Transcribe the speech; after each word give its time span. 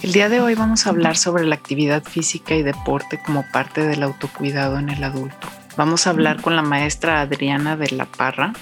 El 0.00 0.12
día 0.12 0.28
de 0.28 0.40
hoy 0.40 0.54
vamos 0.54 0.86
a 0.86 0.90
hablar 0.90 1.16
sobre 1.16 1.44
la 1.44 1.56
actividad 1.56 2.04
física 2.04 2.54
y 2.54 2.62
deporte 2.62 3.18
como 3.18 3.44
parte 3.50 3.84
del 3.84 4.04
autocuidado 4.04 4.78
en 4.78 4.90
el 4.90 5.02
adulto. 5.02 5.48
Vamos 5.76 6.06
a 6.06 6.10
hablar 6.10 6.40
con 6.40 6.54
la 6.54 6.62
maestra 6.62 7.20
Adriana 7.20 7.76
de 7.76 7.90
la 7.90 8.06
Parra 8.06 8.52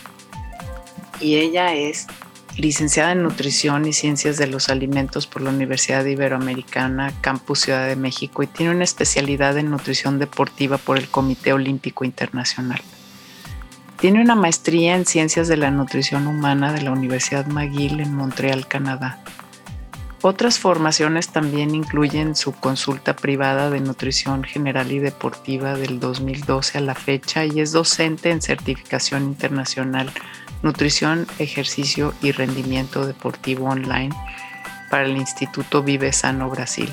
y 1.20 1.36
ella 1.36 1.74
es 1.74 2.06
licenciada 2.56 3.12
en 3.12 3.22
Nutrición 3.22 3.86
y 3.86 3.92
Ciencias 3.92 4.38
de 4.38 4.46
los 4.46 4.70
Alimentos 4.70 5.26
por 5.26 5.42
la 5.42 5.50
Universidad 5.50 6.06
Iberoamericana 6.06 7.12
Campus 7.20 7.60
Ciudad 7.60 7.86
de 7.86 7.96
México 7.96 8.42
y 8.42 8.46
tiene 8.46 8.72
una 8.74 8.84
especialidad 8.84 9.58
en 9.58 9.70
nutrición 9.70 10.18
deportiva 10.18 10.78
por 10.78 10.96
el 10.96 11.06
Comité 11.06 11.52
Olímpico 11.52 12.06
Internacional. 12.06 12.80
Tiene 14.00 14.22
una 14.22 14.36
maestría 14.36 14.96
en 14.96 15.04
Ciencias 15.04 15.48
de 15.48 15.58
la 15.58 15.70
Nutrición 15.70 16.28
Humana 16.28 16.72
de 16.72 16.80
la 16.80 16.92
Universidad 16.92 17.46
McGill 17.46 18.00
en 18.00 18.14
Montreal, 18.14 18.66
Canadá 18.66 19.22
otras 20.26 20.58
formaciones 20.58 21.28
también 21.28 21.72
incluyen 21.74 22.34
su 22.34 22.50
consulta 22.50 23.14
privada 23.14 23.70
de 23.70 23.78
nutrición 23.78 24.42
general 24.42 24.90
y 24.90 24.98
deportiva 24.98 25.76
del 25.76 26.00
2012 26.00 26.78
a 26.78 26.80
la 26.80 26.96
fecha 26.96 27.44
y 27.44 27.60
es 27.60 27.70
docente 27.70 28.30
en 28.30 28.42
certificación 28.42 29.22
internacional 29.22 30.10
Nutrición, 30.62 31.28
Ejercicio 31.38 32.12
y 32.22 32.32
Rendimiento 32.32 33.06
Deportivo 33.06 33.68
Online 33.68 34.12
para 34.90 35.04
el 35.04 35.16
Instituto 35.16 35.84
Vive 35.84 36.12
Sano 36.12 36.50
Brasil. 36.50 36.92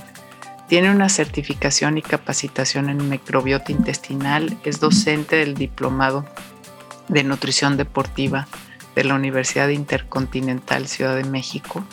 Tiene 0.68 0.92
una 0.92 1.10
certificación 1.10 1.98
y 1.98 2.04
capacitación 2.04 2.88
en 2.90 3.10
microbiota 3.10 3.72
intestinal, 3.72 4.56
es 4.64 4.80
docente 4.80 5.38
del 5.38 5.56
Diplomado 5.56 6.24
de 7.08 7.24
Nutrición 7.24 7.78
Deportiva 7.78 8.48
de 8.94 9.06
la 9.06 9.16
Universidad 9.16 9.70
Intercontinental 9.70 10.88
Ciudad 10.88 11.16
de 11.16 11.24
México 11.24 11.84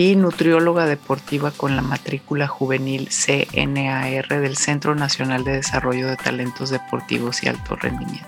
y 0.00 0.16
nutrióloga 0.16 0.86
deportiva 0.86 1.50
con 1.50 1.76
la 1.76 1.82
matrícula 1.82 2.48
juvenil 2.48 3.10
CNAR 3.10 4.28
del 4.28 4.56
Centro 4.56 4.94
Nacional 4.94 5.44
de 5.44 5.52
Desarrollo 5.52 6.08
de 6.08 6.16
Talentos 6.16 6.70
Deportivos 6.70 7.42
y 7.42 7.48
Alto 7.48 7.76
Rendimiento. 7.76 8.26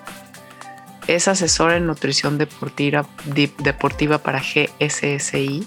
Es 1.07 1.29
asesora 1.29 1.79
en 1.79 1.87
nutrición 1.87 2.37
deportiva, 2.37 3.07
deportiva 3.25 4.19
para 4.19 4.43
GSSI 4.43 5.67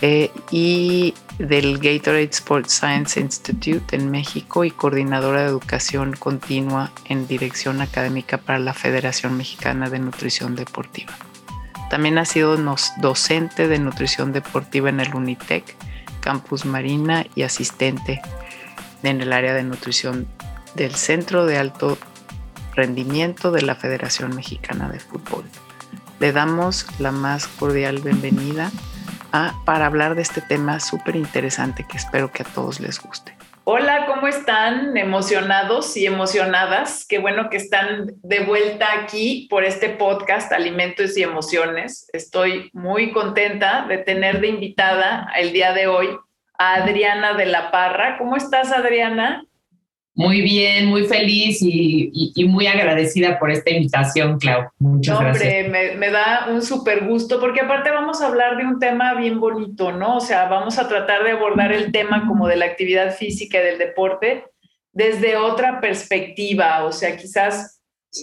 eh, 0.00 0.30
y 0.52 1.14
del 1.38 1.78
Gatorade 1.78 2.30
Sports 2.30 2.74
Science 2.74 3.18
Institute 3.18 3.96
en 3.96 4.12
México 4.12 4.64
y 4.64 4.70
coordinadora 4.70 5.40
de 5.40 5.48
educación 5.48 6.12
continua 6.12 6.92
en 7.06 7.26
dirección 7.26 7.80
académica 7.80 8.38
para 8.38 8.60
la 8.60 8.74
Federación 8.74 9.36
Mexicana 9.36 9.90
de 9.90 9.98
Nutrición 9.98 10.54
Deportiva. 10.54 11.18
También 11.90 12.18
ha 12.18 12.24
sido 12.24 12.56
docente 12.98 13.66
de 13.66 13.78
nutrición 13.80 14.32
deportiva 14.32 14.88
en 14.88 15.00
el 15.00 15.12
Unitec, 15.12 15.76
Campus 16.20 16.64
Marina 16.64 17.26
y 17.34 17.42
asistente 17.42 18.22
en 19.02 19.20
el 19.20 19.32
área 19.32 19.54
de 19.54 19.64
nutrición 19.64 20.28
del 20.76 20.94
Centro 20.94 21.46
de 21.46 21.58
Alto 21.58 21.98
Rendimiento 22.76 23.50
de 23.50 23.62
la 23.62 23.74
Federación 23.74 24.36
Mexicana 24.36 24.88
de 24.88 25.00
Fútbol. 25.00 25.44
Le 26.20 26.30
damos 26.30 26.86
la 27.00 27.10
más 27.10 27.48
cordial 27.48 27.98
bienvenida 27.98 28.70
para 29.64 29.86
hablar 29.86 30.14
de 30.14 30.22
este 30.22 30.40
tema 30.40 30.78
súper 30.78 31.16
interesante 31.16 31.84
que 31.88 31.96
espero 31.96 32.30
que 32.30 32.44
a 32.44 32.46
todos 32.46 32.78
les 32.78 33.00
guste. 33.00 33.36
Hola, 33.72 34.06
¿cómo 34.06 34.26
están? 34.26 34.96
Emocionados 34.96 35.96
y 35.96 36.04
emocionadas. 36.04 37.06
Qué 37.08 37.20
bueno 37.20 37.48
que 37.48 37.56
están 37.56 38.10
de 38.20 38.40
vuelta 38.40 38.88
aquí 39.00 39.46
por 39.48 39.62
este 39.62 39.90
podcast 39.90 40.50
Alimentos 40.50 41.16
y 41.16 41.22
Emociones. 41.22 42.10
Estoy 42.12 42.70
muy 42.72 43.12
contenta 43.12 43.86
de 43.86 43.98
tener 43.98 44.40
de 44.40 44.48
invitada 44.48 45.30
el 45.36 45.52
día 45.52 45.72
de 45.72 45.86
hoy 45.86 46.08
a 46.58 46.82
Adriana 46.82 47.34
de 47.34 47.46
la 47.46 47.70
Parra. 47.70 48.18
¿Cómo 48.18 48.34
estás, 48.34 48.72
Adriana? 48.72 49.44
Muy 50.14 50.42
bien, 50.42 50.86
muy 50.86 51.04
feliz 51.04 51.58
y, 51.62 52.44
muy 52.46 52.66
agradecida 52.66 53.38
por 53.38 53.50
esta 53.50 53.70
invitación, 53.70 54.38
Clau. 54.38 54.68
Muchas 54.78 55.18
Hombre, 55.18 55.68
Me, 55.68 55.94
me, 55.94 56.10
da 56.10 56.48
un 56.50 56.62
súper 56.62 57.06
gusto 57.06 57.40
porque 57.40 57.60
aparte 57.60 57.90
vamos 57.90 58.20
a 58.20 58.26
hablar 58.26 58.56
de 58.56 58.64
un 58.64 58.78
tema 58.78 59.14
bien 59.14 59.40
bonito, 59.40 59.92
¿no? 59.92 60.16
O 60.16 60.20
sea, 60.20 60.46
vamos 60.46 60.78
a 60.78 60.88
tratar 60.88 61.24
de 61.24 61.30
abordar 61.30 61.72
el 61.72 61.92
tema 61.92 62.26
como 62.26 62.48
de 62.48 62.56
la 62.56 62.66
actividad 62.66 63.14
física 63.14 63.60
y 63.60 63.64
del 63.64 63.78
deporte 63.78 64.44
desde 64.92 65.36
otra 65.36 65.80
perspectiva, 65.80 66.84
o 66.84 66.92
sea, 66.92 67.16
quizás 67.16 67.79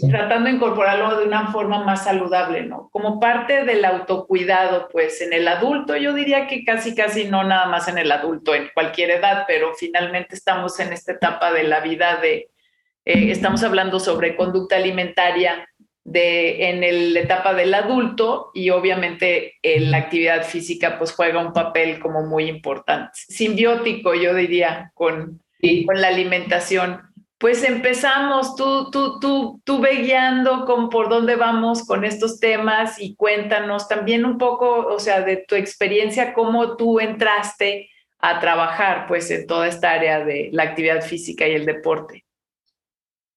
tratando 0.09 0.49
de 0.49 0.55
incorporarlo 0.55 1.17
de 1.17 1.25
una 1.25 1.51
forma 1.51 1.83
más 1.83 2.03
saludable, 2.03 2.63
¿no? 2.63 2.89
Como 2.91 3.19
parte 3.19 3.63
del 3.63 3.85
autocuidado, 3.85 4.89
pues 4.91 5.21
en 5.21 5.33
el 5.33 5.47
adulto, 5.47 5.95
yo 5.95 6.13
diría 6.13 6.47
que 6.47 6.65
casi, 6.65 6.93
casi 6.93 7.25
no 7.25 7.43
nada 7.43 7.67
más 7.67 7.87
en 7.87 7.97
el 7.97 8.11
adulto, 8.11 8.53
en 8.53 8.69
cualquier 8.73 9.11
edad, 9.11 9.45
pero 9.47 9.73
finalmente 9.75 10.35
estamos 10.35 10.79
en 10.79 10.91
esta 10.91 11.13
etapa 11.13 11.53
de 11.53 11.63
la 11.63 11.79
vida 11.79 12.17
de, 12.21 12.49
eh, 13.05 13.31
estamos 13.31 13.63
hablando 13.63 14.01
sobre 14.01 14.35
conducta 14.35 14.75
alimentaria 14.75 15.69
de, 16.03 16.69
en 16.69 17.13
la 17.13 17.21
etapa 17.21 17.53
del 17.53 17.73
adulto 17.73 18.51
y 18.53 18.69
obviamente 18.69 19.55
eh, 19.61 19.79
la 19.79 19.97
actividad 19.97 20.43
física 20.43 20.97
pues 20.97 21.13
juega 21.13 21.39
un 21.39 21.53
papel 21.53 21.99
como 21.99 22.25
muy 22.25 22.49
importante, 22.49 23.11
simbiótico, 23.13 24.13
yo 24.13 24.33
diría, 24.33 24.91
con, 24.93 25.41
con 25.85 26.01
la 26.01 26.09
alimentación. 26.09 27.01
Pues 27.39 27.63
empezamos, 27.63 28.55
tú, 28.55 28.89
tú, 28.89 29.19
tú, 29.19 29.61
tú 29.63 29.79
ve 29.79 29.97
guiando 29.97 30.65
con 30.65 30.89
por 30.89 31.07
dónde 31.07 31.35
vamos 31.35 31.85
con 31.85 32.03
estos 32.03 32.39
temas 32.39 32.99
y 32.99 33.15
cuéntanos 33.15 33.87
también 33.87 34.25
un 34.25 34.39
poco, 34.39 34.87
o 34.87 34.99
sea, 34.99 35.21
de 35.21 35.37
tu 35.47 35.53
experiencia, 35.53 36.33
cómo 36.33 36.75
tú 36.77 36.99
entraste 36.99 37.89
a 38.19 38.39
trabajar 38.39 39.05
pues 39.07 39.29
en 39.29 39.45
toda 39.45 39.67
esta 39.67 39.91
área 39.91 40.25
de 40.25 40.49
la 40.51 40.63
actividad 40.63 41.03
física 41.03 41.47
y 41.47 41.53
el 41.53 41.65
deporte. 41.65 42.25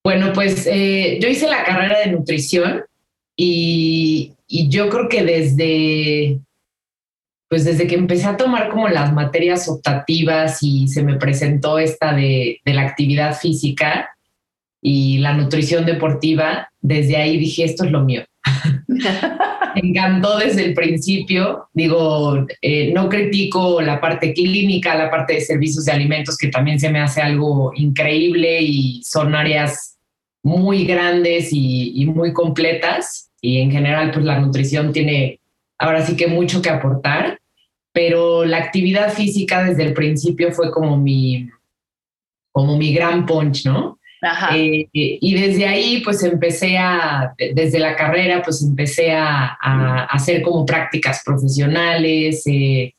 Bueno, 0.03 0.32
pues 0.32 0.67
eh, 0.67 1.19
yo 1.21 1.28
hice 1.28 1.47
la 1.47 1.62
carrera 1.62 1.99
de 2.00 2.12
nutrición 2.12 2.82
y, 3.37 4.32
y 4.47 4.71
yo 4.71 4.88
creo 4.88 5.11
que 5.11 5.22
desde 5.22 6.41
pues 7.50 7.65
desde 7.65 7.88
que 7.88 7.97
empecé 7.97 8.27
a 8.27 8.37
tomar 8.37 8.69
como 8.69 8.88
las 8.88 9.12
materias 9.12 9.69
optativas 9.69 10.62
y 10.62 10.87
se 10.87 11.03
me 11.03 11.16
presentó 11.16 11.81
esta 11.81 12.15
de, 12.15 12.61
la 12.65 12.83
actividad 12.83 13.37
física 13.37 14.11
y 14.81 15.19
la 15.19 15.34
nutrición 15.34 15.84
deportiva, 15.84 16.71
desde 16.81 17.16
ahí 17.16 17.38
dije, 17.38 17.65
esto 17.65 17.84
es 17.84 17.91
lo 17.91 18.05
mío. 18.05 18.22
me 18.87 19.81
encantó 19.83 20.38
desde 20.38 20.65
el 20.65 20.75
principio. 20.75 21.66
Digo, 21.75 22.47
eh, 22.62 22.93
no 22.93 23.09
critico 23.09 23.82
la 23.82 24.00
parte 24.00 24.32
clínica, 24.32 24.94
la 24.94 25.11
parte 25.11 25.34
de 25.34 25.41
servicios 25.41 25.84
de 25.87 25.93
alimentos, 25.93 26.37
que 26.37 26.49
también 26.49 26.78
se 26.78 26.88
me 26.88 27.00
hace 27.00 27.21
algo 27.21 27.72
increíble 27.75 28.62
y 28.62 29.03
son 29.03 29.34
áreas 29.34 29.99
muy 30.44 30.84
grandes 30.84 31.53
y, 31.53 32.00
y 32.00 32.06
muy 32.06 32.32
completas. 32.32 33.32
Y 33.41 33.59
en 33.59 33.72
general, 33.72 34.12
pues 34.12 34.25
la 34.25 34.38
nutrición 34.38 34.93
tiene 34.93 35.41
ahora 35.78 36.06
sí 36.06 36.15
que 36.15 36.28
mucho 36.28 36.62
que 36.62 36.71
aportar 36.71 37.40
pero 37.93 38.45
la 38.45 38.59
actividad 38.59 39.12
física 39.12 39.65
desde 39.65 39.84
el 39.84 39.95
principio 39.95 40.53
fue 40.53 40.71
como 40.71 40.97
mi, 40.97 41.49
como 42.53 42.77
mi 42.77 42.95
gran 42.95 43.27
punch, 43.27 43.67
¿no? 43.67 43.99
Ajá. 44.23 44.56
Eh, 44.56 44.89
y 44.93 45.35
desde 45.35 45.67
ahí, 45.67 46.03
pues 46.05 46.23
empecé 46.23 46.76
a, 46.76 47.35
desde 47.55 47.79
la 47.79 47.97
carrera, 47.97 48.43
pues 48.43 48.62
empecé 48.62 49.12
a, 49.12 49.56
hacer 50.11 50.43
como 50.43 50.67
prácticas 50.67 51.23
profesionales 51.25 52.47
eh, 52.47 52.94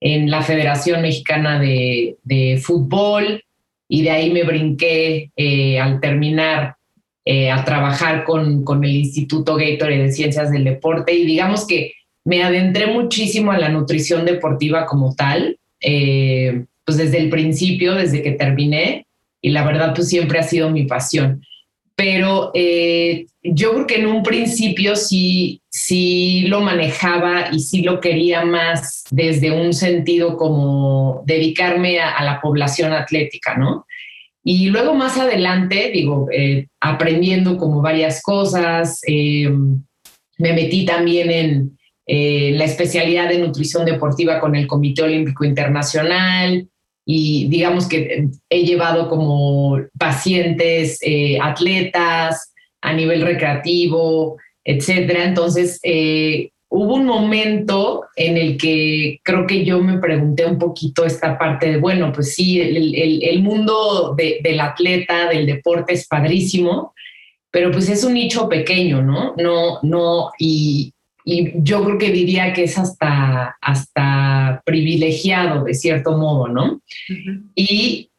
en 0.00 0.30
la 0.30 0.42
Federación 0.42 1.02
Mexicana 1.02 1.60
de, 1.60 2.60
Fútbol 2.62 3.44
y 3.88 4.02
de 4.02 4.10
ahí 4.10 4.32
me 4.32 4.44
brinqué 4.44 5.30
eh, 5.36 5.78
al 5.78 6.00
terminar 6.00 6.76
a 7.52 7.64
trabajar 7.64 8.24
con, 8.24 8.64
con 8.64 8.82
el 8.82 8.96
Instituto 8.96 9.54
Gatorade 9.54 10.02
de 10.02 10.12
Ciencias 10.12 10.50
del 10.50 10.64
Deporte 10.64 11.14
y 11.14 11.24
digamos 11.24 11.64
que 11.64 11.92
me 12.24 12.42
adentré 12.42 12.86
muchísimo 12.86 13.52
a 13.52 13.58
la 13.58 13.68
nutrición 13.68 14.24
deportiva 14.24 14.86
como 14.86 15.14
tal, 15.14 15.58
eh, 15.80 16.64
pues 16.84 16.98
desde 16.98 17.18
el 17.18 17.30
principio, 17.30 17.94
desde 17.94 18.22
que 18.22 18.32
terminé, 18.32 19.06
y 19.40 19.50
la 19.50 19.64
verdad 19.64 19.92
pues 19.94 20.08
siempre 20.08 20.38
ha 20.38 20.44
sido 20.44 20.70
mi 20.70 20.84
pasión. 20.84 21.44
Pero 21.94 22.52
eh, 22.54 23.26
yo 23.42 23.72
creo 23.72 23.86
que 23.86 23.96
en 23.96 24.06
un 24.06 24.22
principio 24.22 24.96
sí, 24.96 25.60
sí 25.68 26.42
lo 26.46 26.60
manejaba 26.60 27.48
y 27.52 27.60
sí 27.60 27.82
lo 27.82 28.00
quería 28.00 28.44
más 28.44 29.04
desde 29.10 29.50
un 29.50 29.72
sentido 29.72 30.36
como 30.36 31.22
dedicarme 31.26 32.00
a, 32.00 32.22
la 32.24 32.40
población 32.40 32.92
atlética, 32.92 33.56
¿no? 33.56 33.86
Y 34.44 34.70
luego 34.70 34.94
más 34.94 35.18
adelante, 35.18 35.90
digo, 35.92 36.28
eh, 36.32 36.66
aprendiendo 36.80 37.56
como 37.58 37.82
varias 37.82 38.22
cosas, 38.22 39.00
me 39.06 40.52
metí 40.52 40.84
también 40.84 41.30
en 41.30 41.78
eh, 42.06 42.52
la 42.54 42.64
especialidad 42.64 43.28
de 43.28 43.38
nutrición 43.38 43.84
deportiva 43.84 44.40
con 44.40 44.54
el 44.54 44.66
Comité 44.66 45.02
Olímpico 45.02 45.44
Internacional 45.44 46.68
y 47.04 47.48
digamos 47.48 47.88
que 47.88 48.28
he 48.48 48.64
llevado 48.64 49.08
como 49.08 49.78
pacientes, 49.98 51.00
atletas 51.40 52.52
a 52.80 52.92
nivel 52.92 53.22
recreativo, 53.22 54.36
etcétera. 54.64 55.24
Entonces, 55.24 55.80
hubo 56.72 56.94
un 56.94 57.04
momento 57.04 58.06
en 58.16 58.38
el 58.38 58.56
que 58.56 59.20
creo 59.22 59.46
que 59.46 59.62
yo 59.62 59.82
me 59.82 59.98
pregunté 59.98 60.46
un 60.46 60.58
poquito 60.58 61.04
esta 61.04 61.38
parte 61.38 61.70
de, 61.70 61.76
bueno, 61.76 62.10
pues 62.14 62.34
sí, 62.34 62.60
el, 62.62 63.42
mundo 63.42 64.16
del 64.16 64.58
atleta, 64.58 65.28
del 65.28 65.44
deporte 65.44 65.92
es 65.92 66.08
padrísimo, 66.08 66.94
pero 67.50 67.70
pues 67.70 67.90
es 67.90 68.02
un 68.04 68.14
nicho 68.14 68.48
pequeño, 68.48 69.02
¿no? 69.02 69.34
No, 69.36 69.80
no, 69.82 70.30
y, 70.38 70.94
yo 71.24 71.84
creo 71.84 71.98
que 71.98 72.10
diría 72.10 72.52
que 72.52 72.64
es 72.64 72.78
hasta, 72.78 73.56
hasta 73.60 74.62
privilegiado 74.64 75.64
de 75.64 75.74
cierto 75.74 76.16
modo, 76.16 76.48
¿no? 76.48 76.80
Y 77.54 78.10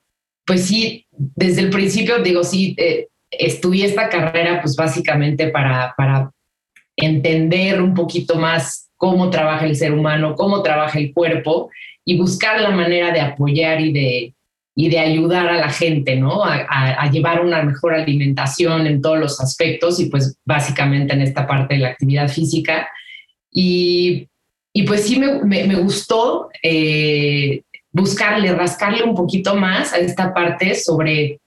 pues 0.46 0.66
sí, 0.66 1.06
desde 1.12 1.62
el 1.62 1.70
principio 1.70 2.20
digo, 2.20 2.44
sí, 2.44 2.76
eh, 2.78 3.08
estudié 3.32 3.86
esta 3.86 4.10
carrera 4.10 4.62
pues 4.62 4.76
básicamente 4.76 5.48
para, 5.48 5.94
para 5.98 6.32
entender 6.96 7.82
un 7.82 7.94
poquito 7.94 8.36
más 8.36 8.90
cómo 8.98 9.30
trabaja 9.30 9.66
el 9.66 9.76
ser 9.76 9.94
humano, 9.94 10.36
cómo 10.36 10.62
trabaja 10.62 11.00
el 11.00 11.14
cuerpo 11.14 11.70
y 12.06 12.18
buscar 12.18 12.62
la 12.62 12.72
manera 12.72 13.12
de 13.12 13.22
apoyar 13.22 13.82
y 13.82 13.92
de, 13.92 14.34
y 14.76 14.90
de 14.90 15.00
ayudar 15.00 15.48
a 15.48 15.58
la 15.58 15.70
gente, 15.70 16.16
¿no? 16.16 16.44
A, 16.44 17.10
llevar 17.12 17.46
una 17.46 17.62
mejor 17.62 17.94
alimentación 17.94 18.88
en 18.88 19.02
todos 19.02 19.20
los 19.20 19.40
aspectos 19.40 20.00
y 20.00 20.06
pues 20.06 20.38
básicamente 20.46 21.14
en 21.14 21.22
esta 21.22 21.46
parte 21.46 21.76
de 21.76 21.82
la 21.82 21.90
actividad 21.90 22.28
física. 22.28 22.90
Y, 23.52 24.28
y 24.74 24.84
pues 24.84 25.06
sí 25.06 25.20
me, 25.20 25.76
gustó 25.76 26.50
eh, 26.64 27.62
buscarle, 27.92 28.54
rascarle 28.54 29.04
un 29.04 29.14
poquito 29.14 29.56
más 29.56 29.94
a 29.94 30.00
esta 30.00 30.34
parte 30.34 30.74
sobre, 30.74 31.40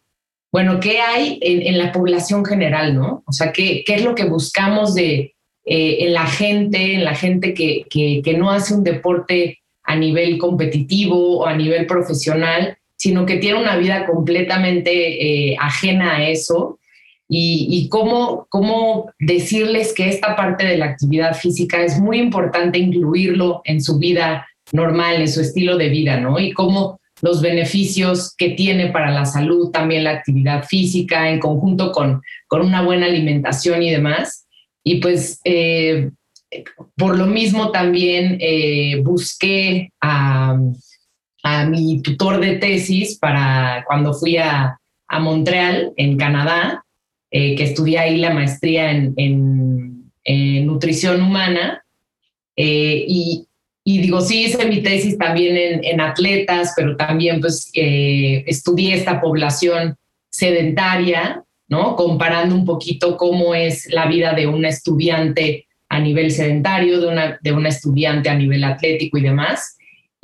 bueno, 0.53 0.79
¿qué 0.79 1.01
hay 1.01 1.41
en, 1.43 1.79
la 1.79 1.91
población 1.91 2.45
general, 2.45 2.95
¿no? 2.95 3.25
O 3.27 3.33
sea, 3.33 3.53
¿qué, 3.53 3.83
qué 3.85 3.97
es 3.97 4.05
lo 4.05 4.15
que 4.15 4.27
buscamos 4.27 4.95
de, 4.95 5.35
eh, 5.69 6.07
en 6.07 6.15
la 6.15 6.27
gente, 6.27 6.95
en 6.95 7.03
la 7.03 7.17
gente 7.17 7.53
que, 7.53 7.87
que, 7.91 8.35
no 8.39 8.53
hace 8.53 8.73
un 8.73 8.85
deporte 8.85 9.59
a 9.83 9.97
nivel 9.97 10.39
competitivo 10.39 11.41
o 11.41 11.47
a 11.47 11.57
nivel 11.57 11.87
profesional, 11.87 12.79
sino 13.07 13.25
que 13.25 13.37
tiene 13.37 13.61
una 13.61 13.77
vida 13.77 14.05
completamente 14.05 14.91
eh, 15.53 15.57
ajena 15.61 16.17
a 16.17 16.29
eso. 16.29 16.81
Y, 17.29 17.89
cómo, 17.89 18.47
cómo 18.51 19.13
decirles 19.21 19.93
que 19.93 20.09
esta 20.09 20.35
parte 20.35 20.65
de 20.65 20.77
la 20.77 20.87
actividad 20.87 21.35
física 21.35 21.83
es 21.83 22.01
muy 22.01 22.19
importante 22.19 22.79
incluirlo 22.81 23.63
en 23.65 23.81
su 23.81 23.99
vida 23.99 24.47
normal, 24.73 25.21
en 25.21 25.29
su 25.29 25.41
estilo 25.41 25.77
de 25.77 25.89
vida, 25.89 26.21
¿no? 26.21 26.39
Y 26.41 26.53
cómo 26.53 27.01
los 27.23 27.43
beneficios 27.43 28.35
que 28.37 28.51
tiene 28.51 28.89
para 28.89 29.13
la 29.13 29.25
salud 29.25 29.71
también 29.71 30.05
la 30.05 30.13
actividad 30.13 30.65
física 30.65 31.31
en 31.31 31.39
conjunto 31.39 31.93
con, 31.93 32.23
con 32.49 32.63
una 32.63 32.83
buena 32.83 33.07
alimentación 33.07 33.83
y 33.85 33.91
demás. 33.91 34.47
Y 34.85 34.97
pues 34.97 35.41
eh, 35.45 36.11
por 36.97 37.17
lo 37.17 37.27
mismo 37.27 37.71
también 37.71 38.39
eh, 38.41 39.01
busqué 39.03 39.93
a, 40.01 40.59
mi 41.69 42.03
tutor 42.03 42.41
de 42.41 42.57
tesis 42.57 43.19
para 43.19 43.85
cuando 43.87 44.15
fui 44.15 44.37
a, 44.37 44.79
Montreal, 45.21 45.93
en 45.97 46.17
Canadá, 46.17 46.85
eh, 47.31 47.55
que 47.55 47.63
estudié 47.63 47.99
ahí 47.99 48.17
la 48.19 48.35
maestría 48.35 48.91
en, 48.91 50.13
nutrición 50.67 51.23
humana. 51.23 51.85
y, 52.57 53.47
digo, 53.85 54.21
sí 54.21 54.47
hice 54.47 54.67
mi 54.67 54.83
tesis 54.83 55.17
también 55.17 55.81
en, 55.85 56.01
atletas, 56.01 56.75
pero 56.77 56.97
también 56.97 57.41
pues 57.41 57.71
estudié 57.73 58.95
esta 58.95 59.21
población 59.21 59.97
sedentaria 60.29 61.47
¿no? 61.69 61.97
Comparando 61.97 62.55
un 62.55 62.65
poquito 62.65 63.17
cómo 63.17 63.55
es 63.55 63.93
la 63.93 64.07
vida 64.07 64.35
de 64.35 64.47
un 64.47 64.65
estudiante 64.65 65.67
a 65.89 66.01
nivel 66.01 66.31
sedentario, 66.31 67.01
de 67.01 67.09
una, 67.09 67.39
de 67.43 67.53
una 67.53 67.69
estudiante 67.69 68.29
a 68.29 68.35
nivel 68.35 68.65
atlético 68.65 69.19
y 69.19 69.23
demás. 69.23 69.76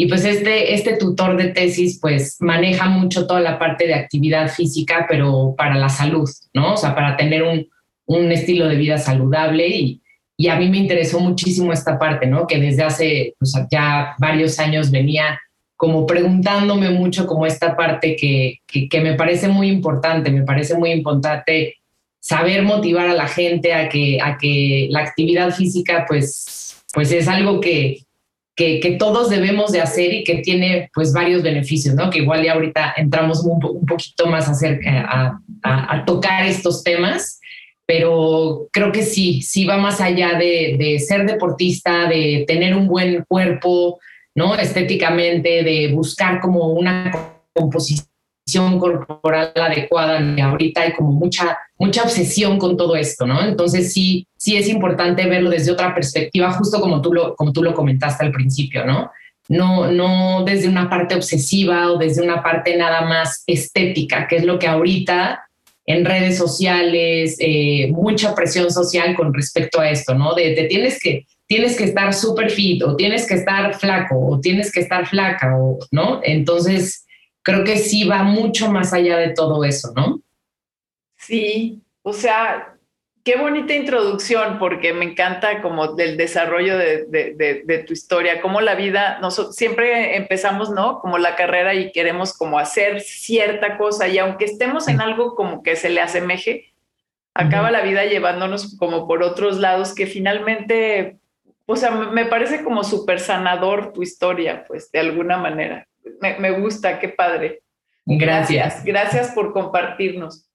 Y 0.03 0.09
pues 0.09 0.25
este, 0.25 0.75
este 0.75 0.97
tutor 0.97 1.37
de 1.37 1.53
tesis 1.53 2.01
pues 2.01 2.37
maneja 2.41 2.89
mucho 2.89 3.25
toda 3.25 3.39
la 3.39 3.57
parte 3.57 3.87
de 3.87 3.95
actividad 3.95 4.49
física, 4.49 5.07
pero 5.09 5.55
para 5.57 5.77
la 5.77 5.89
salud, 5.89 6.29
¿no? 6.53 6.73
O 6.73 6.77
sea, 6.77 6.93
para 6.93 7.17
tener 7.17 7.45
un, 7.45 7.69
un 8.07 8.33
estilo 8.33 8.67
de 8.67 8.75
vida 8.75 8.99
saludable 8.99 9.69
y, 9.69 10.03
y, 10.37 10.49
a 10.49 10.57
mí 10.57 10.69
me 10.69 10.79
interesó 10.79 11.21
muchísimo 11.21 11.73
esta 11.73 12.01
parte, 12.01 12.27
¿no? 12.27 12.49
Que 12.49 12.59
desde 12.59 12.83
hace 12.83 13.37
pues, 13.39 13.55
ya 13.71 14.17
varios 14.19 14.59
años 14.59 14.91
venía 14.91 15.41
como 15.77 16.05
preguntándome 16.05 16.91
mucho 16.91 17.25
como 17.25 17.47
esta 17.47 17.77
parte 17.77 18.17
que, 18.17 18.59
que, 18.67 19.01
me 19.01 19.15
parece 19.15 19.47
muy 19.47 19.69
importante, 19.69 20.33
me 20.33 20.43
parece 20.43 20.77
muy 20.77 20.91
importante 20.91 21.77
saber 22.19 22.65
motivar 22.65 23.09
a 23.09 23.15
la 23.15 23.29
gente 23.29 23.73
a 23.73 23.89
que, 23.89 24.19
a 24.21 24.37
que 24.37 24.89
la 24.91 25.03
actividad 25.03 25.53
física 25.53 26.07
pues, 26.09 26.83
pues 26.93 27.13
es 27.13 27.29
algo 27.29 27.61
que, 27.61 28.03
que, 28.55 28.97
todos 28.99 29.31
debemos 29.31 29.73
de 29.73 29.81
hacer 29.81 30.13
y 30.13 30.25
que 30.25 30.37
tiene 30.37 30.91
pues 30.95 31.13
varios 31.13 31.43
beneficios, 31.43 31.95
¿no? 31.95 32.11
Que 32.11 32.19
igual 32.19 32.45
ya 32.45 32.53
ahorita 32.53 32.95
entramos 32.97 33.45
un, 33.45 33.87
poquito 33.87 34.27
más 34.27 34.49
a, 34.49 34.53
hacer, 34.53 34.81
a, 34.87 35.39
a, 35.63 35.97
a, 35.97 36.05
tocar 36.05 36.45
estos 36.45 36.85
temas, 36.85 37.41
pero 37.87 38.69
creo 38.73 38.93
que 38.93 39.03
sí, 39.03 39.43
sí 39.43 39.65
va 39.65 39.77
más 39.79 40.01
allá 40.01 40.39
de, 40.39 40.77
de 40.79 40.99
ser 40.99 41.27
deportista, 41.27 42.07
de 42.09 42.45
tener 42.47 42.75
un 42.77 42.87
buen 42.87 43.25
cuerpo, 43.27 43.99
¿no? 44.35 44.55
Estéticamente, 44.57 45.63
de 45.63 45.91
buscar 45.93 46.41
como 46.41 46.69
una 46.69 47.11
composición 47.55 48.12
corporal 48.79 49.53
adecuada. 49.55 50.21
Ahorita 50.43 50.83
hay 50.83 50.93
como 50.93 51.13
mucha, 51.13 51.59
mucha 51.79 52.03
obsesión 52.03 52.59
con 52.59 52.77
todo 52.77 52.97
esto, 52.97 53.27
¿no? 53.27 53.43
Entonces 53.43 53.93
sí, 53.93 54.27
sí 54.37 54.57
es 54.57 54.69
importante 54.69 55.27
verlo 55.27 55.51
desde 55.51 55.73
otra 55.73 55.95
perspectiva, 55.95 56.53
justo 56.53 56.81
como 56.81 57.01
tú 57.01 57.13
lo, 57.13 57.35
como 57.37 57.53
tú 57.53 57.63
lo 57.63 57.75
comentaste 57.75 58.25
al 58.25 58.33
principio, 58.33 58.85
¿no? 58.85 59.11
No, 59.49 59.91
no 59.91 60.45
desde 60.45 60.69
una 60.69 60.89
parte 60.89 61.15
obsesiva 61.15 61.91
o 61.91 61.99
desde 61.99 62.23
una 62.23 62.43
parte 62.43 62.77
nada 62.77 63.03
más 63.03 63.43
estética, 63.47 64.27
que 64.29 64.37
es 64.37 64.45
lo 64.45 64.59
que 64.59 64.67
ahorita 64.67 65.45
en 65.87 66.05
redes 66.05 66.39
sociales, 66.39 67.37
eh, 67.41 67.89
mucha 67.91 68.35
presión 68.35 68.71
social 68.71 69.17
con 69.17 69.35
respecto 69.35 69.81
a 69.81 69.91
esto, 69.91 70.15
¿no? 70.15 70.35
De 70.35 70.55
te 70.55 70.65
tienes 70.65 71.01
que, 71.01 71.27
tienes 71.47 71.77
que 71.77 71.85
estar 71.85 72.15
súper 72.15 72.51
fit 72.51 72.83
o 72.85 72.95
tienes 72.95 73.27
que 73.27 73.35
estar 73.35 73.75
flaco 73.75 74.15
o 74.17 74.41
tienes 74.41 74.71
que 74.73 74.81
estar 74.81 75.09
flaca, 75.09 75.57
o, 75.59 75.79
¿no? 75.91 76.21
Entonces, 76.23 77.05
creo 77.43 77.65
que 77.65 77.79
sí 77.79 78.05
va 78.05 78.23
mucho 78.23 78.71
más 78.71 78.93
allá 78.93 79.19
de 79.19 79.31
todo 79.31 79.65
eso, 79.65 79.93
¿no? 79.95 80.21
Sí, 81.17 81.81
o 82.03 82.13
sea, 82.13 82.77
qué 83.25 83.37
bonita 83.37 83.75
introducción, 83.75 84.59
porque 84.59 84.93
me 84.93 85.05
encanta 85.05 85.63
como 85.63 85.95
del 85.95 86.17
desarrollo 86.17 86.77
de, 86.77 87.07
de, 87.07 87.85
tu 87.87 87.93
historia, 87.93 88.41
cómo 88.41 88.61
la 88.61 88.75
vida, 88.75 89.19
nosotros 89.21 89.55
siempre 89.55 90.17
empezamos, 90.17 90.71
¿no? 90.71 91.01
Como 91.01 91.19
la 91.19 91.37
carrera 91.37 91.75
y 91.75 91.93
queremos 91.93 92.37
como 92.37 92.59
hacer 92.59 93.01
cierta 93.01 93.79
cosa 93.79 94.09
y 94.09 94.19
aunque 94.19 94.47
estemos 94.47 94.89
en 94.89 95.01
algo 95.01 95.35
como 95.35 95.63
que 95.63 95.77
se 95.77 95.91
le 95.91 96.01
asemeje, 96.01 96.73
acaba 97.35 97.71
la 97.71 97.83
vida 97.83 98.05
llevándonos 98.05 98.77
como 98.79 99.07
por 99.07 99.23
otros 99.23 99.59
lados 99.59 99.95
que 99.95 100.07
finalmente 100.07 101.19
o 101.67 101.77
sea, 101.77 101.91
me 101.91 102.27
parece 102.27 102.65
como 102.65 102.85
súper 102.85 103.21
sanador 103.21 103.93
tu 103.93 104.03
historia, 104.03 104.65
pues, 104.67 104.91
de 104.91 105.01
alguna 105.01 105.37
manera. 105.39 105.87
Me, 106.21 106.51
gusta, 106.53 106.99
qué 106.99 107.09
padre. 107.09 107.63
Gracias. 108.05 108.85
Gracias 108.85 109.31
por 109.31 109.53
compartirnos. 109.53 110.49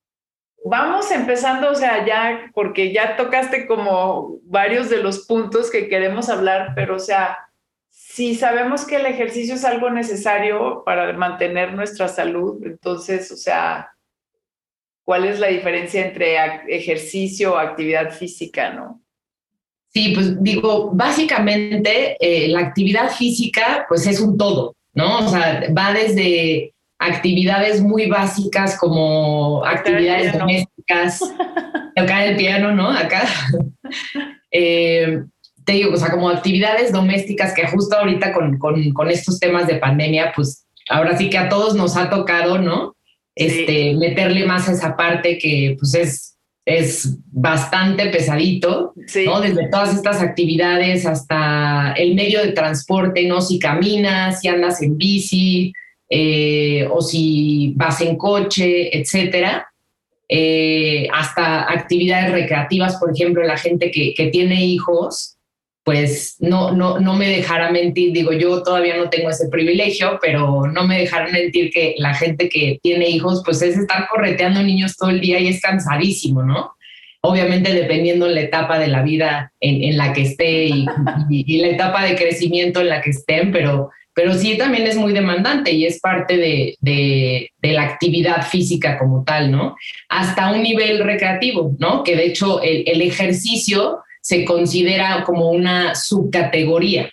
Vamos 0.65 1.11
empezando, 1.11 1.71
o 1.71 1.75
sea, 1.75 2.05
ya, 2.05 2.51
porque 2.53 2.91
ya 2.91 3.15
tocaste 3.15 3.67
como 3.67 4.39
varios 4.43 4.89
de 4.89 4.97
los 4.97 5.25
puntos 5.25 5.69
que 5.71 5.87
queremos 5.87 6.29
hablar, 6.29 6.73
pero, 6.75 6.95
o 6.95 6.99
sea, 6.99 7.37
si 7.89 8.35
sabemos 8.35 8.85
que 8.85 8.97
el 8.97 9.05
ejercicio 9.05 9.55
es 9.55 9.63
algo 9.63 9.89
necesario 9.89 10.83
para 10.85 11.13
mantener 11.13 11.73
nuestra 11.73 12.07
salud, 12.07 12.61
entonces, 12.65 13.31
o 13.31 13.37
sea, 13.37 13.91
¿cuál 15.03 15.25
es 15.25 15.39
la 15.39 15.47
diferencia 15.47 16.05
entre 16.05 16.35
ejercicio 16.67 17.53
o 17.53 17.57
actividad 17.57 18.11
física, 18.11 18.73
no? 18.73 19.01
Sí, 19.93 20.11
pues 20.13 20.43
digo, 20.43 20.91
básicamente 20.93 22.17
eh, 22.19 22.49
la 22.49 22.59
actividad 22.59 23.09
física 23.09 23.85
pues 23.87 24.05
es 24.05 24.19
un 24.19 24.37
todo, 24.37 24.75
¿no? 24.97 25.19
O 25.19 25.29
sea, 25.29 25.63
va 25.77 25.93
desde 25.93 26.73
actividades 26.99 27.81
muy 27.81 28.07
básicas 28.07 28.77
como 28.77 29.63
actividades 29.65 30.37
domésticas, 30.37 31.19
tocar 31.95 32.27
el 32.27 32.35
piano, 32.35 32.73
¿no? 32.73 32.89
Acá. 32.89 33.23
Eh, 34.49 35.23
te 35.65 35.73
digo, 35.73 35.93
o 35.93 35.97
sea, 35.97 36.09
como 36.09 36.29
actividades 36.29 36.93
domésticas 36.93 37.53
que 37.53 37.67
justo 37.67 37.97
ahorita 37.97 38.33
con, 38.33 38.57
con, 38.57 38.91
con, 38.93 39.09
estos 39.09 39.39
temas 39.41 39.67
de 39.67 39.75
pandemia, 39.75 40.31
pues 40.33 40.65
ahora 40.89 41.17
sí 41.17 41.29
que 41.29 41.37
a 41.37 41.49
todos 41.49 41.75
nos 41.75 41.97
ha 41.97 42.09
tocado, 42.09 42.57
¿no? 42.57 42.95
este, 43.37 43.93
meterle 43.95 44.45
más 44.45 44.67
a 44.67 44.71
esa 44.73 44.97
parte 44.97 45.37
que 45.37 45.75
pues 45.79 45.93
es, 45.93 46.36
es 46.67 47.17
bastante 47.31 48.09
pesadito, 48.09 48.93
¿no? 49.25 49.39
Desde 49.39 49.69
todas 49.69 49.95
estas 49.95 50.21
actividades 50.21 51.05
hasta 51.05 51.93
el 51.93 52.13
medio 52.13 52.43
de 52.43 52.51
transporte, 52.51 53.25
¿no? 53.25 53.39
Si 53.39 53.57
caminas, 53.57 54.41
si 54.41 54.49
andas 54.49 54.81
en 54.81 54.97
bici, 54.97 55.71
eh, 56.09 56.85
o 56.91 57.01
si 57.01 57.71
vas 57.77 58.01
en 58.01 58.17
coche, 58.17 58.95
etcétera. 58.97 59.65
Eh, 60.27 61.07
hasta 61.13 61.71
actividades 61.71 62.33
recreativas, 62.33 62.97
por 62.97 63.15
ejemplo, 63.15 63.43
la 63.43 63.57
gente 63.57 63.89
que, 63.89 64.13
que 64.13 64.27
tiene 64.27 64.65
hijos, 64.65 65.36
pues 65.87 66.35
no, 66.41 66.73
no, 66.73 66.99
no 66.99 67.15
me 67.15 67.29
dejará 67.29 67.71
mentir, 67.71 68.11
digo, 68.11 68.33
yo 68.33 68.61
todavía 68.61 68.97
no 68.97 69.09
tengo 69.09 69.29
ese 69.29 69.47
privilegio, 69.47 70.19
pero 70.21 70.67
no 70.67 70.85
me 70.85 70.99
dejará 70.99 71.29
mentir 71.31 71.71
que 71.71 71.95
la 71.97 72.13
gente 72.13 72.49
que 72.49 72.77
tiene 72.83 73.07
hijos, 73.07 73.41
pues 73.45 73.61
es 73.61 73.77
estar 73.77 74.05
correteando 74.09 74.61
niños 74.61 74.97
todo 74.97 75.11
el 75.11 75.21
día 75.21 75.39
y 75.39 75.47
es 75.47 75.61
cansadísimo, 75.61 76.43
¿no? 76.43 76.73
Obviamente 77.21 77.73
dependiendo 77.73 78.27
la 78.27 78.41
etapa 78.41 78.77
de 78.79 78.87
la 78.89 79.01
vida 79.01 79.53
en, 79.61 79.95
la 79.95 80.11
que 80.11 80.23
esté 80.23 80.65
y, 80.65 81.57
la 81.61 81.67
etapa 81.67 82.03
de 82.03 82.17
crecimiento 82.17 82.81
en 82.81 82.89
la 82.89 82.99
que 82.99 83.11
estén, 83.11 83.53
pero, 83.53 83.89
pero 84.13 84.33
sí 84.33 84.57
también 84.57 84.87
es 84.87 84.97
muy 84.97 85.13
demandante 85.13 85.71
y 85.71 85.85
es 85.85 86.01
parte 86.01 86.35
de, 86.35 86.75
de, 86.81 87.49
la 87.61 87.83
actividad 87.83 88.45
física 88.45 88.97
como 88.97 89.23
tal, 89.23 89.51
¿no? 89.53 89.77
Hasta 90.09 90.51
un 90.51 90.63
nivel 90.63 90.99
recreativo, 90.99 91.77
¿no? 91.79 92.03
Que 92.03 92.17
de 92.17 92.25
hecho 92.25 92.61
el 92.61 93.01
ejercicio 93.01 93.99
se 94.27 94.43
considera 94.43 95.23
como 95.23 95.51
una 95.51 95.95
subcategoría 95.95 97.09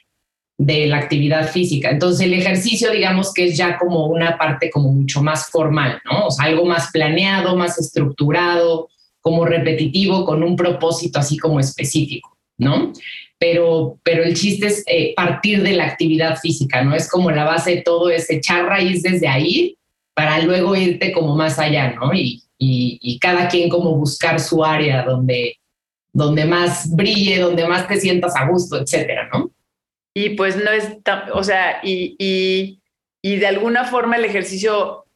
de 0.59 0.89
la 0.89 0.97
actividad 0.97 1.49
física. 1.49 1.91
Entonces 1.91 2.27
el 2.27 2.35
ejercicio, 2.35 2.91
digamos 2.91 3.33
que 3.33 3.45
es 3.47 3.57
ya 3.57 3.79
como 3.79 4.07
una 4.07 4.37
parte 4.37 4.69
como 4.69 4.93
mucho 4.93 5.23
más 5.23 5.49
formal, 5.49 6.01
¿no? 6.11 6.27
O 6.27 6.31
sea, 6.33 6.47
algo 6.47 6.65
más 6.65 6.91
planeado, 6.91 7.55
más 7.55 7.79
estructurado, 7.79 8.89
como 9.21 9.45
repetitivo, 9.45 10.25
con 10.25 10.43
un 10.43 10.57
propósito 10.57 11.21
así 11.21 11.39
como 11.39 11.61
específico, 11.61 12.37
¿no? 12.59 12.93
Pero, 13.39 13.97
pero 14.03 14.25
el 14.25 14.35
chiste 14.35 14.67
es 14.67 14.83
eh, 14.89 15.15
partir 15.15 15.63
de 15.63 15.75
la 15.75 15.85
actividad 15.85 16.37
física, 16.39 16.83
¿no? 16.83 16.97
Es 16.97 17.09
como 17.09 17.31
la 17.31 17.45
base 17.45 17.77
de 17.77 17.83
todo, 17.83 18.11
es 18.11 18.29
echar 18.29 18.65
raíz 18.65 19.05
desde 19.05 19.29
ahí 19.29 19.77
para 20.15 20.41
luego 20.41 20.75
irte 20.75 21.13
como 21.13 21.37
más 21.37 21.61
allá, 21.61 21.93
¿no? 21.93 22.13
Y, 22.13 22.43
y, 22.59 22.99
y 23.01 23.21
cada 23.21 23.47
quien 23.47 23.69
como 23.69 23.95
buscar 23.95 24.41
su 24.41 24.65
área 24.65 25.05
donde, 25.05 25.59
donde 26.15 26.45
más 26.45 26.95
brille, 26.95 27.41
donde 27.41 27.67
más 27.67 27.87
te 27.89 28.01
sientas 28.01 28.35
a 28.37 28.47
gusto, 28.47 28.81
etcétera, 28.81 29.29
¿no? 29.33 29.51
Y 30.15 30.31
pues 30.31 30.57
no 30.57 30.71
es 30.71 31.03
tan, 31.03 31.31
o 31.33 31.43
sea, 31.43 31.81
y, 31.83 32.15
y, 32.19 32.81
y 33.21 33.37
de 33.37 33.47
alguna 33.49 33.85
forma 33.85 34.17
el 34.17 34.25
ejercicio, 34.25 35.07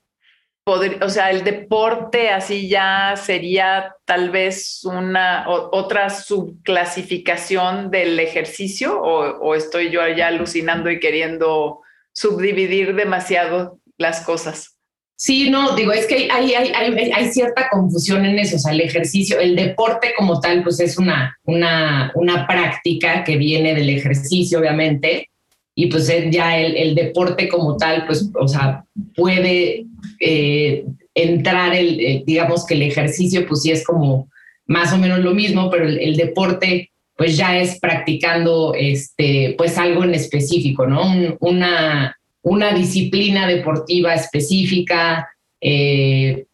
poder, 0.65 1.03
o 1.05 1.09
sea, 1.09 1.31
el 1.31 1.45
deporte 1.45 2.31
así 2.31 2.69
ya 2.69 3.15
sería 3.17 3.95
tal 4.05 4.31
vez 4.31 4.85
una 4.85 5.49
otra 5.49 6.11
subclasificación 6.11 7.93
del 7.93 8.19
ejercicio 8.19 9.01
o, 9.01 9.39
o 9.39 9.55
estoy 9.55 9.91
yo 9.91 10.01
ya 10.09 10.27
alucinando 10.27 10.91
y 10.91 10.99
queriendo 10.99 11.81
subdividir 12.13 12.97
demasiado 12.97 13.79
las 13.99 14.23
cosas. 14.23 14.78
Sí, 15.21 15.51
no, 15.51 15.75
digo, 15.75 15.91
es 15.93 16.07
que 16.07 16.29
hay, 16.31 17.33
cierta 17.33 17.69
confusión 17.73 18.25
en 18.25 18.39
eso, 18.39 18.55
o 18.55 18.59
sea, 18.61 18.73
el 18.73 18.81
ejercicio, 18.81 19.41
el 19.41 19.57
deporte 19.57 20.13
como 20.17 20.41
tal, 20.41 20.63
pues 20.63 20.79
es 20.79 20.97
una, 20.97 21.37
una, 21.43 22.13
una 22.15 22.47
práctica 22.47 23.25
que 23.25 23.37
viene 23.37 23.75
del 23.75 23.91
ejercicio, 23.91 24.61
obviamente, 24.61 25.29
y 25.75 25.87
pues 25.87 26.07
ya 26.31 26.57
el, 26.57 26.95
deporte 26.95 27.49
como 27.49 27.77
tal, 27.77 28.07
pues, 28.07 28.31
o 28.33 28.47
sea, 28.47 28.85
puede 29.17 29.87
eh, 30.21 30.85
entrar 31.15 31.75
el, 31.75 32.23
digamos 32.25 32.65
que 32.65 32.75
el 32.75 32.83
ejercicio, 32.83 33.45
pues 33.45 33.63
sí 33.63 33.73
es 33.73 33.85
como 33.85 34.29
más 34.67 34.93
o 34.93 34.99
menos 34.99 35.19
lo 35.19 35.35
mismo, 35.35 35.69
pero 35.69 35.89
el, 35.89 35.99
el 35.99 36.17
deporte 36.17 36.93
pues 37.19 37.37
ya 37.37 37.59
es 37.59 37.81
practicando 37.81 38.75
este, 38.79 39.57
pues 39.59 39.77
algo 39.77 40.05
en 40.05 40.15
específico, 40.15 40.87
¿no? 40.87 41.03
una, 41.41 42.17
una 42.49 42.73
disciplina 42.73 43.47
deportiva 43.47 44.15
específica, 44.15 45.29
eh, 45.61 46.47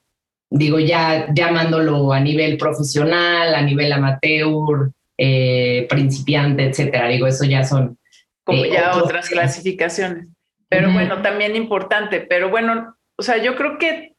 digo, 0.50 0.78
ya 0.78 1.26
llamándolo 1.32 2.12
a 2.12 2.20
nivel 2.20 2.56
profesional, 2.56 3.54
a 3.54 3.62
nivel 3.62 3.92
amateur, 3.92 4.90
eh, 5.16 5.86
principiante, 5.88 6.64
etcétera. 6.64 7.08
Digo, 7.08 7.26
eso 7.26 7.44
ya 7.44 7.64
son. 7.64 7.98
Como 8.44 8.64
eh, 8.64 8.70
ya 8.72 8.96
otras 8.96 9.28
clasificaciones. 9.28 10.28
Pero 10.68 10.92
bueno, 10.92 11.22
también 11.22 11.54
importante. 11.56 12.20
Pero 12.20 12.50
bueno, 12.50 12.96
o 13.16 13.22
sea, 13.22 13.38
yo 13.38 13.54
creo 13.54 13.78
que 13.78 14.14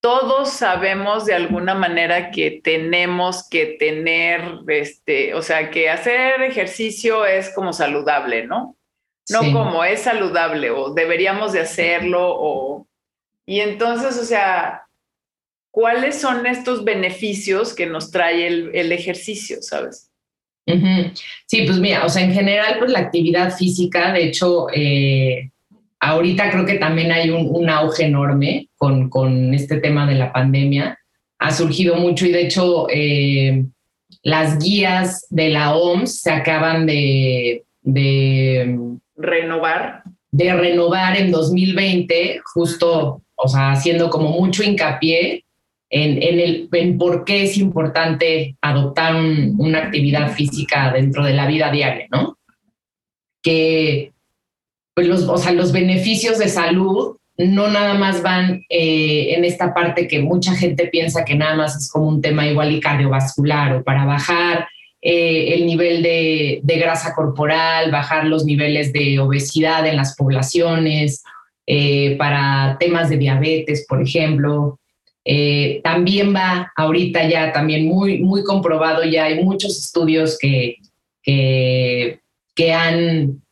todos 0.00 0.50
sabemos 0.50 1.24
de 1.24 1.34
alguna 1.34 1.74
manera 1.74 2.30
que 2.30 2.60
tenemos 2.62 3.48
que 3.48 3.76
tener, 3.78 4.42
este, 4.68 5.34
o 5.34 5.42
sea, 5.42 5.70
que 5.70 5.88
hacer 5.88 6.42
ejercicio 6.42 7.24
es 7.24 7.50
como 7.54 7.72
saludable, 7.72 8.46
¿no? 8.46 8.76
No 9.30 9.40
como 9.52 9.84
es 9.84 10.02
saludable 10.02 10.70
o 10.70 10.92
deberíamos 10.92 11.52
de 11.52 11.60
hacerlo 11.60 12.20
o... 12.22 12.86
Y 13.46 13.60
entonces, 13.60 14.18
o 14.18 14.24
sea, 14.24 14.82
¿cuáles 15.70 16.20
son 16.20 16.46
estos 16.46 16.84
beneficios 16.84 17.74
que 17.74 17.86
nos 17.86 18.10
trae 18.10 18.46
el, 18.46 18.92
ejercicio, 18.92 19.58
sabes? 19.60 20.10
Sí, 21.46 21.62
pues 21.66 21.78
mira, 21.78 22.06
o 22.06 22.08
sea, 22.08 22.24
en 22.24 22.32
general, 22.32 22.76
pues 22.78 22.90
la 22.90 23.00
actividad 23.00 23.54
física, 23.54 24.12
de 24.12 24.24
hecho, 24.24 24.68
eh, 24.72 25.50
ahorita 26.00 26.50
creo 26.50 26.64
que 26.64 26.74
también 26.74 27.12
hay 27.12 27.30
un, 27.30 27.68
auge 27.68 28.04
enorme 28.04 28.68
con, 28.76 29.10
con, 29.10 29.52
este 29.52 29.78
tema 29.78 30.06
de 30.06 30.14
la 30.14 30.32
pandemia. 30.32 30.98
Ha 31.38 31.50
surgido 31.50 31.96
mucho 31.96 32.24
y 32.24 32.32
de 32.32 32.42
hecho 32.42 32.86
eh, 32.88 33.64
las 34.22 34.58
guías 34.58 35.26
de 35.28 35.50
la 35.50 35.74
OMS 35.74 36.22
se 36.22 36.30
acaban 36.30 36.86
de, 36.86 37.64
de 37.82 38.78
renovar. 39.16 40.02
De 40.30 40.52
renovar 40.52 41.16
en 41.16 41.30
2020, 41.30 42.40
justo, 42.54 43.22
o 43.36 43.48
sea, 43.48 43.72
haciendo 43.72 44.10
como 44.10 44.30
mucho 44.30 44.62
hincapié 44.62 45.44
en, 45.90 46.22
en, 46.22 46.40
el, 46.40 46.68
en 46.72 46.98
por 46.98 47.24
qué 47.24 47.44
es 47.44 47.56
importante 47.56 48.56
adoptar 48.60 49.14
una 49.14 49.78
actividad 49.78 50.32
física 50.32 50.92
dentro 50.92 51.24
de 51.24 51.34
la 51.34 51.46
vida 51.46 51.70
diaria, 51.70 52.08
¿no? 52.10 52.36
Que, 53.42 54.12
pues, 54.94 55.06
los, 55.06 55.22
o 55.28 55.38
sea, 55.38 55.52
los 55.52 55.70
beneficios 55.70 56.38
de 56.38 56.48
salud 56.48 57.16
no 57.36 57.68
nada 57.68 57.94
más 57.94 58.22
van 58.22 58.64
eh, 58.68 59.34
en 59.34 59.44
esta 59.44 59.74
parte 59.74 60.06
que 60.06 60.20
mucha 60.20 60.54
gente 60.54 60.86
piensa 60.86 61.24
que 61.24 61.34
nada 61.34 61.56
más 61.56 61.76
es 61.76 61.90
como 61.90 62.08
un 62.08 62.20
tema 62.20 62.46
igual 62.46 62.72
y 62.72 62.80
cardiovascular 62.80 63.76
o 63.76 63.84
para 63.84 64.04
bajar 64.04 64.68
eh, 65.06 65.52
el 65.56 65.66
nivel 65.66 66.02
de, 66.02 66.62
grasa 66.64 67.14
corporal, 67.14 67.90
bajar 67.90 68.24
los 68.24 68.46
niveles 68.46 68.90
de 68.90 69.18
obesidad 69.18 69.86
en 69.86 69.96
las 69.96 70.16
poblaciones, 70.16 71.22
eh, 71.66 72.16
para 72.16 72.78
temas 72.80 73.10
de 73.10 73.18
diabetes, 73.18 73.84
por 73.86 74.00
ejemplo. 74.00 74.80
Eh, 75.22 75.82
también 75.84 76.34
va 76.34 76.72
ahorita 76.74 77.28
ya 77.28 77.52
también 77.52 77.86
muy, 77.86 78.22
muy 78.22 78.44
comprobado, 78.44 79.04
ya 79.04 79.24
hay 79.24 79.44
muchos 79.44 79.78
estudios 79.78 80.38
que, 80.38 80.76
que, 81.22 82.20
que 82.54 82.72
han 82.72 83.42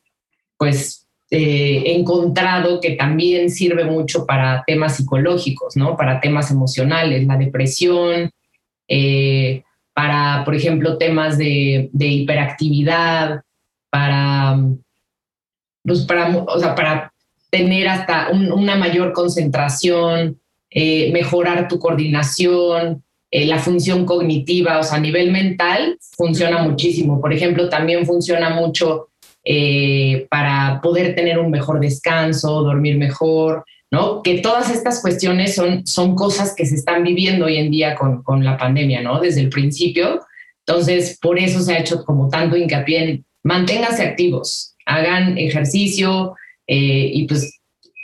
pues 0.57 1.01
encontrado 1.35 2.79
que 2.79 2.91
también 2.91 3.49
sirve 3.49 3.85
mucho 3.85 4.27
para 4.27 4.65
temas 4.67 4.97
psicológicos, 4.97 5.77
¿no? 5.77 5.97
Para 5.97 6.21
temas 6.21 6.51
emocionales, 6.51 7.27
la 7.27 7.39
depresión, 7.39 8.31
para, 9.95 10.43
por 10.45 10.55
ejemplo, 10.55 10.99
temas 10.99 11.39
de, 11.39 11.91
hiperactividad, 11.93 13.43
para, 13.91 14.59
pues 15.85 16.01
para, 16.01 16.37
o 16.37 16.59
sea, 16.59 16.75
para 16.75 17.13
tener 17.51 17.89
hasta 17.89 18.31
una 18.31 18.77
mayor 18.77 19.13
concentración, 19.13 20.41
eh, 20.71 21.13
mejorar 21.13 21.69
tu 21.69 21.79
coordinación, 21.79 23.03
eh, 23.31 23.47
la 23.47 23.59
función 23.59 24.07
cognitiva, 24.07 24.79
o 24.79 24.83
sea, 24.83 24.97
a 24.97 25.01
nivel 25.01 25.31
mental 25.31 25.99
funciona 26.17 26.63
muchísimo. 26.63 27.21
Por 27.21 27.33
ejemplo, 27.33 27.69
también 27.69 28.07
funciona 28.07 28.51
mucho 28.51 29.09
eh, 29.45 30.27
para 30.31 30.81
poder 30.83 31.15
tener 31.15 31.39
un 31.39 31.51
mejor 31.51 31.81
descanso, 31.81 32.63
dormir 32.63 32.97
mejor, 32.97 33.65
¿no? 33.93 34.23
Que 34.23 34.39
todas 34.39 34.71
estas 34.71 35.03
cuestiones 35.03 35.55
son, 35.55 35.87
son 35.87 36.17
cosas 36.17 36.55
que 36.57 36.65
se 36.65 36.75
están 36.75 37.05
viviendo 37.05 37.45
hoy 37.45 37.59
en 37.59 37.71
día 37.71 37.95
con, 37.95 38.23
con 38.23 38.43
la 38.43 38.57
pandemia, 38.57 39.03
¿no? 39.03 39.21
Desde 39.21 39.43
el 39.43 39.51
principio. 39.51 40.21
Entonces, 40.67 41.19
por 41.21 41.39
eso 41.39 41.61
se 41.61 41.75
ha 41.75 41.79
hecho 41.79 42.03
como 42.05 42.31
tanto 42.31 42.57
hincapié 42.57 43.05
en 43.05 43.25
manténganse 43.45 44.03
activos, 44.03 44.77
hagan 44.87 45.37
ejercicio 45.37 46.35
eh, 46.67 47.11
y 47.13 47.27
pues 47.27 47.61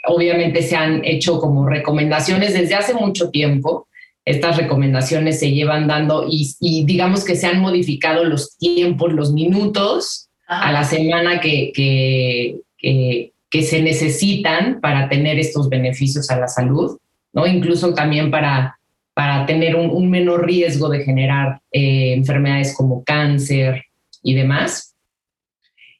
obviamente 0.07 0.61
se 0.61 0.75
han 0.75 1.03
hecho 1.03 1.39
como 1.39 1.67
recomendaciones 1.67 2.53
desde 2.53 2.75
hace 2.75 2.93
mucho 2.93 3.31
tiempo. 3.31 3.87
Estas 4.25 4.57
recomendaciones 4.57 5.39
se 5.39 5.51
llevan 5.51 5.87
dando 5.87 6.27
y, 6.29 6.53
y 6.59 6.85
digamos 6.85 7.25
que 7.25 7.35
se 7.35 7.47
han 7.47 7.61
modificado 7.61 8.25
los 8.25 8.57
tiempos, 8.57 9.11
los 9.11 9.33
minutos 9.33 10.29
a 10.45 10.71
la 10.71 10.83
semana 10.83 11.39
que, 11.39 11.71
que, 11.73 12.57
que, 12.77 13.33
que 13.49 13.63
se 13.63 13.81
necesitan 13.81 14.79
para 14.79 15.09
tener 15.09 15.39
estos 15.39 15.69
beneficios 15.69 16.29
a 16.29 16.39
la 16.39 16.47
salud. 16.47 16.97
¿no? 17.33 17.47
Incluso 17.47 17.93
también 17.93 18.31
para, 18.31 18.79
para 19.13 19.45
tener 19.45 19.75
un, 19.75 20.09
menor 20.09 20.45
riesgo 20.45 20.89
de 20.89 21.03
generar 21.03 21.61
eh, 21.71 22.13
enfermedades 22.13 22.75
como 22.75 23.03
cáncer 23.03 23.85
y 24.23 24.33
demás. 24.33 24.95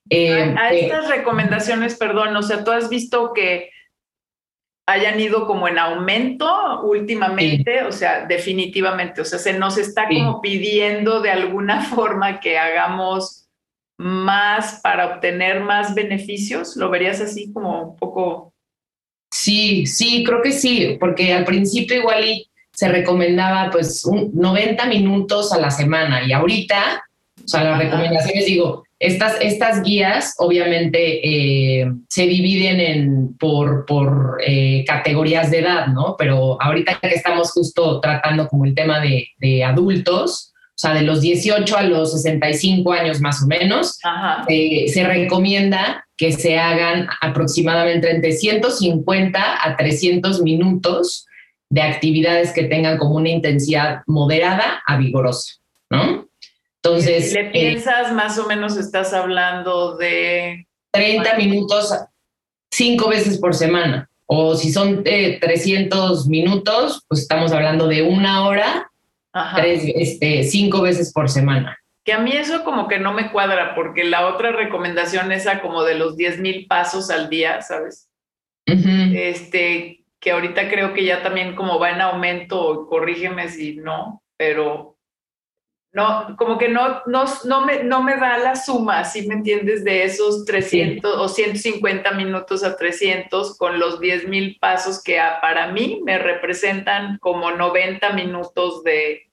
Eh, 0.09 0.55
a, 0.57 0.73
estas 0.73 1.07
recomendaciones, 1.07 1.95
perdón, 1.95 2.35
o 2.35 2.41
sea, 2.41 2.63
tú 2.63 2.71
has 2.71 2.89
visto 2.89 3.31
que 3.33 3.69
hayan 4.87 5.19
ido 5.19 5.45
como 5.45 5.67
en 5.67 5.77
aumento 5.77 6.81
últimamente, 6.81 7.83
o 7.83 7.91
sea, 7.91 8.25
definitivamente, 8.25 9.21
o 9.21 9.25
sea, 9.25 9.37
se 9.37 9.53
nos 9.53 9.77
está 9.77 10.07
como 10.07 10.41
pidiendo 10.41 11.21
de 11.21 11.29
alguna 11.29 11.81
forma 11.81 12.39
que 12.39 12.57
hagamos 12.57 13.38
más 13.99 14.79
para 14.81 15.07
obtener 15.07 15.59
más 15.59 15.93
beneficios, 15.93 16.77
¿lo 16.77 16.89
verías 16.89 17.19
así 17.19 17.51
como 17.51 17.81
un 17.81 17.97
poco? 17.97 18.53
Sí, 19.29 19.85
sí, 19.85 20.23
creo 20.23 20.41
que 20.41 20.53
sí, 20.53 20.95
porque 20.97 21.33
al 21.33 21.43
principio 21.43 21.97
igual 21.97 22.23
se 22.71 22.87
recomendaba 22.87 23.69
pues 23.69 24.05
un 24.05 24.31
90 24.33 24.85
minutos 24.85 25.51
a 25.51 25.59
la 25.59 25.69
semana 25.69 26.25
y 26.25 26.31
ahorita, 26.31 27.03
o 27.43 27.47
sea, 27.47 27.65
las 27.65 27.77
recomendaciones 27.77 28.45
digo, 28.45 28.83
estas, 28.99 29.35
estas 29.41 29.83
guías 29.83 30.33
obviamente 30.37 31.81
eh, 31.81 31.91
se 32.07 32.25
dividen 32.25 32.79
en, 32.79 33.37
por, 33.37 33.85
por 33.85 34.37
eh, 34.45 34.85
categorías 34.87 35.51
de 35.51 35.59
edad, 35.59 35.87
¿no? 35.87 36.15
Pero 36.17 36.61
ahorita 36.61 36.99
que 37.01 37.09
estamos 37.09 37.51
justo 37.51 37.99
tratando 37.99 38.47
como 38.47 38.63
el 38.63 38.73
tema 38.73 39.01
de, 39.01 39.27
de 39.39 39.65
adultos, 39.65 40.53
o 40.79 40.81
sea, 40.81 40.93
de 40.93 41.01
los 41.01 41.19
18 41.19 41.75
a 41.75 41.83
los 41.83 42.13
65 42.13 42.93
años 42.93 43.19
más 43.19 43.43
o 43.43 43.47
menos, 43.47 43.99
eh, 44.47 44.87
se 44.87 45.03
recomienda 45.03 46.07
que 46.15 46.31
se 46.31 46.57
hagan 46.57 47.09
aproximadamente 47.19 48.09
entre 48.09 48.31
150 48.31 49.39
a 49.61 49.75
300 49.75 50.41
minutos 50.41 51.25
de 51.69 51.81
actividades 51.81 52.53
que 52.53 52.63
tengan 52.63 52.97
como 52.97 53.15
una 53.15 53.27
intensidad 53.27 54.03
moderada 54.07 54.81
a 54.87 54.95
vigorosa, 54.95 55.55
¿no? 55.89 56.29
Entonces. 56.81 57.27
Si 57.27 57.35
le 57.35 57.47
eh, 57.47 57.51
piensas, 57.51 58.13
más 58.13 58.37
o 58.37 58.47
menos 58.47 58.77
estás 58.77 59.11
hablando 59.11 59.97
de. 59.97 60.65
30 60.93 61.35
minutos 61.35 61.93
cinco 62.71 63.09
veces 63.09 63.37
por 63.37 63.53
semana. 63.53 64.09
O 64.27 64.55
si 64.55 64.71
son 64.71 65.03
300 65.03 66.25
eh, 66.25 66.29
minutos, 66.29 67.03
pues 67.09 67.19
estamos 67.19 67.51
hablando 67.51 67.85
de 67.87 68.01
una 68.01 68.47
hora, 68.47 68.88
Tres, 69.55 69.83
este, 69.95 70.43
cinco 70.43 70.81
veces 70.81 71.13
por 71.13 71.29
semana. 71.29 71.77
Que 72.03 72.13
a 72.13 72.19
mí 72.19 72.31
eso 72.31 72.63
como 72.63 72.87
que 72.87 72.99
no 72.99 73.13
me 73.13 73.31
cuadra, 73.31 73.75
porque 73.75 74.03
la 74.03 74.27
otra 74.27 74.51
recomendación 74.51 75.31
esa 75.31 75.61
como 75.61 75.83
de 75.83 75.95
los 75.95 76.17
10 76.17 76.39
mil 76.39 76.65
pasos 76.67 77.09
al 77.09 77.29
día, 77.29 77.61
¿sabes? 77.61 78.09
Este, 78.65 80.05
que 80.19 80.31
ahorita 80.31 80.69
creo 80.69 80.93
que 80.93 81.03
ya 81.03 81.23
también 81.23 81.55
como 81.55 81.79
va 81.79 81.91
en 81.91 82.01
aumento, 82.01 82.87
corrígeme 82.87 83.49
si 83.49 83.75
no, 83.75 84.21
pero 84.37 84.97
no, 85.91 86.35
como 86.37 86.57
que 86.59 86.69
no, 86.69 87.01
no, 87.07 87.25
no, 87.45 87.65
me, 87.65 87.83
no 87.83 88.03
me 88.03 88.15
da 88.15 88.37
la 88.37 88.55
suma, 88.55 89.03
si 89.05 89.27
me 89.27 89.35
entiendes, 89.35 89.83
de 89.83 90.03
esos 90.03 90.45
300 90.45 91.17
o 91.17 91.27
150 91.27 92.11
minutos 92.11 92.63
a 92.63 92.77
300 92.77 93.57
con 93.57 93.79
los 93.79 93.99
10 93.99 94.27
mil 94.27 94.57
pasos 94.59 95.01
que 95.01 95.19
para 95.41 95.71
mí 95.71 96.01
me 96.05 96.19
representan 96.19 97.17
como 97.19 97.51
90 97.51 98.13
minutos 98.13 98.83
de, 98.83 99.28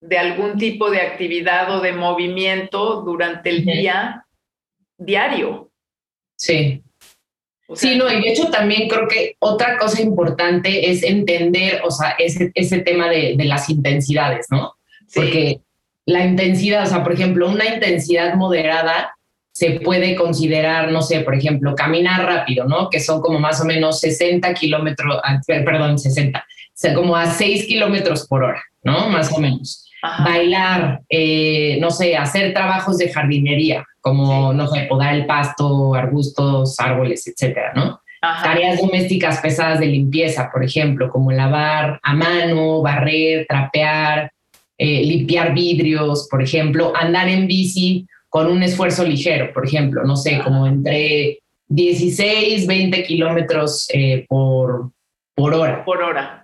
de 0.00 0.18
algún 0.18 0.56
tipo 0.56 0.90
de 0.90 1.00
actividad 1.00 1.70
o 1.76 1.80
de 1.80 1.92
movimiento 1.92 3.02
durante 3.02 3.50
el 3.50 3.64
día 3.64 4.24
diario. 4.96 5.70
Sí. 6.36 6.82
sí, 7.74 7.96
no, 7.96 8.10
y 8.10 8.22
de 8.22 8.32
hecho 8.32 8.50
también 8.50 8.88
creo 8.88 9.06
que 9.08 9.36
otra 9.38 9.78
cosa 9.78 10.00
importante 10.00 10.90
es 10.90 11.02
entender, 11.02 11.82
o 11.84 11.90
sea, 11.90 12.10
ese, 12.18 12.50
ese 12.54 12.78
tema 12.80 13.08
de, 13.08 13.34
de 13.36 13.44
las 13.44 13.68
intensidades, 13.68 14.46
¿no? 14.50 14.74
Porque 15.14 15.60
la 16.06 16.24
intensidad, 16.24 16.84
o 16.84 16.86
sea, 16.86 17.02
por 17.02 17.12
ejemplo, 17.12 17.48
una 17.48 17.66
intensidad 17.66 18.34
moderada 18.34 19.14
se 19.52 19.80
puede 19.80 20.14
considerar, 20.14 20.90
no 20.90 21.02
sé, 21.02 21.20
por 21.20 21.34
ejemplo, 21.34 21.74
caminar 21.74 22.24
rápido, 22.24 22.64
¿no? 22.66 22.88
Que 22.88 23.00
son 23.00 23.20
como 23.20 23.38
más 23.38 23.60
o 23.60 23.64
menos 23.64 24.00
60 24.00 24.54
kilómetros, 24.54 25.20
ah, 25.22 25.40
perdón, 25.46 25.98
60, 25.98 26.38
o 26.38 26.42
sea, 26.72 26.94
como 26.94 27.16
a 27.16 27.26
6 27.26 27.66
kilómetros 27.66 28.26
por 28.26 28.44
hora, 28.44 28.62
¿no? 28.82 29.08
Más 29.10 29.30
o 29.32 29.38
menos. 29.38 29.89
Bailar, 30.02 31.00
eh, 31.08 31.78
no 31.80 31.90
sé, 31.90 32.16
hacer 32.16 32.54
trabajos 32.54 32.98
de 32.98 33.12
jardinería, 33.12 33.84
como, 34.00 34.52
no 34.52 34.66
sé, 34.68 34.86
podar 34.88 35.14
el 35.14 35.26
pasto, 35.26 35.94
arbustos, 35.94 36.78
árboles, 36.80 37.26
etcétera, 37.26 37.72
¿no? 37.74 38.00
Tareas 38.20 38.80
domésticas 38.80 39.40
pesadas 39.40 39.80
de 39.80 39.86
limpieza, 39.86 40.50
por 40.52 40.62
ejemplo, 40.62 41.08
como 41.08 41.32
lavar 41.32 41.98
a 42.02 42.14
mano, 42.14 42.82
barrer, 42.82 43.46
trapear, 43.48 44.30
eh, 44.76 45.02
limpiar 45.04 45.54
vidrios, 45.54 46.28
por 46.30 46.42
ejemplo, 46.42 46.92
andar 46.94 47.28
en 47.28 47.46
bici 47.46 48.06
con 48.28 48.46
un 48.46 48.62
esfuerzo 48.62 49.04
ligero, 49.04 49.52
por 49.52 49.66
ejemplo, 49.66 50.04
no 50.04 50.16
sé, 50.16 50.40
como 50.42 50.66
entre 50.66 51.40
16, 51.68 52.66
20 52.66 53.02
kilómetros 53.04 53.88
eh, 53.92 54.26
por, 54.28 54.90
por 55.34 55.54
hora. 55.54 55.84
Por 55.84 56.02
hora. 56.02 56.39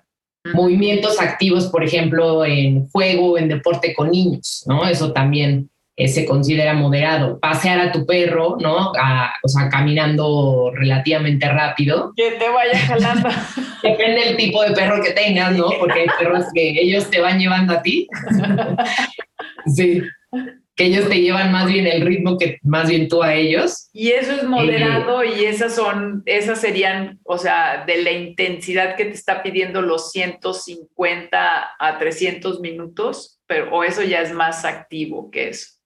Movimientos 0.54 1.20
activos, 1.20 1.66
por 1.68 1.84
ejemplo, 1.84 2.44
en 2.44 2.88
juego, 2.88 3.38
en 3.38 3.48
deporte 3.48 3.94
con 3.94 4.10
niños, 4.10 4.64
¿no? 4.66 4.86
Eso 4.86 5.12
también 5.12 5.70
eh, 5.98 6.08
se 6.08 6.26
considera 6.26 6.74
moderado. 6.74 7.40
Pasear 7.40 7.80
a 7.80 7.90
tu 7.90 8.04
perro, 8.04 8.58
¿no? 8.60 8.92
o 8.92 9.48
sea, 9.48 9.70
caminando 9.70 10.70
relativamente 10.74 11.48
rápido. 11.48 12.12
Que 12.14 12.32
te 12.32 12.50
vaya 12.50 12.78
jalando. 12.78 13.30
Depende 13.82 14.26
del 14.26 14.36
tipo 14.36 14.62
de 14.62 14.72
perro 14.72 15.02
que 15.02 15.12
tengas, 15.12 15.56
¿no? 15.56 15.68
Porque 15.78 16.00
hay 16.00 16.06
perros 16.18 16.44
que 16.52 16.70
ellos 16.80 17.08
te 17.08 17.20
van 17.20 17.38
llevando 17.38 17.72
a 17.72 17.82
ti. 17.82 18.06
sí. 19.74 20.02
Que 20.76 20.84
ellos 20.84 21.08
te 21.08 21.20
llevan 21.20 21.50
más 21.50 21.66
bien 21.66 21.86
el 21.86 22.02
ritmo 22.02 22.36
que 22.36 22.58
más 22.62 22.88
bien 22.88 23.08
tú 23.08 23.22
a 23.22 23.34
ellos. 23.34 23.88
Y 23.92 24.10
eso 24.10 24.32
es 24.32 24.44
moderado 24.44 25.22
eh, 25.22 25.32
y 25.40 25.44
esas 25.46 25.74
son, 25.74 26.22
esas 26.26 26.60
serían, 26.60 27.18
o 27.24 27.38
sea, 27.38 27.84
de 27.86 28.02
la 28.02 28.12
intensidad 28.12 28.94
que 28.94 29.06
te 29.06 29.14
está 29.14 29.42
pidiendo 29.42 29.80
los 29.80 30.12
150 30.12 31.70
a 31.78 31.98
300 31.98 32.60
minutos, 32.60 33.40
pero 33.46 33.74
o 33.74 33.82
eso 33.82 34.02
ya 34.02 34.20
es 34.20 34.32
más 34.32 34.64
activo 34.64 35.30
que 35.30 35.48
eso. 35.48 35.76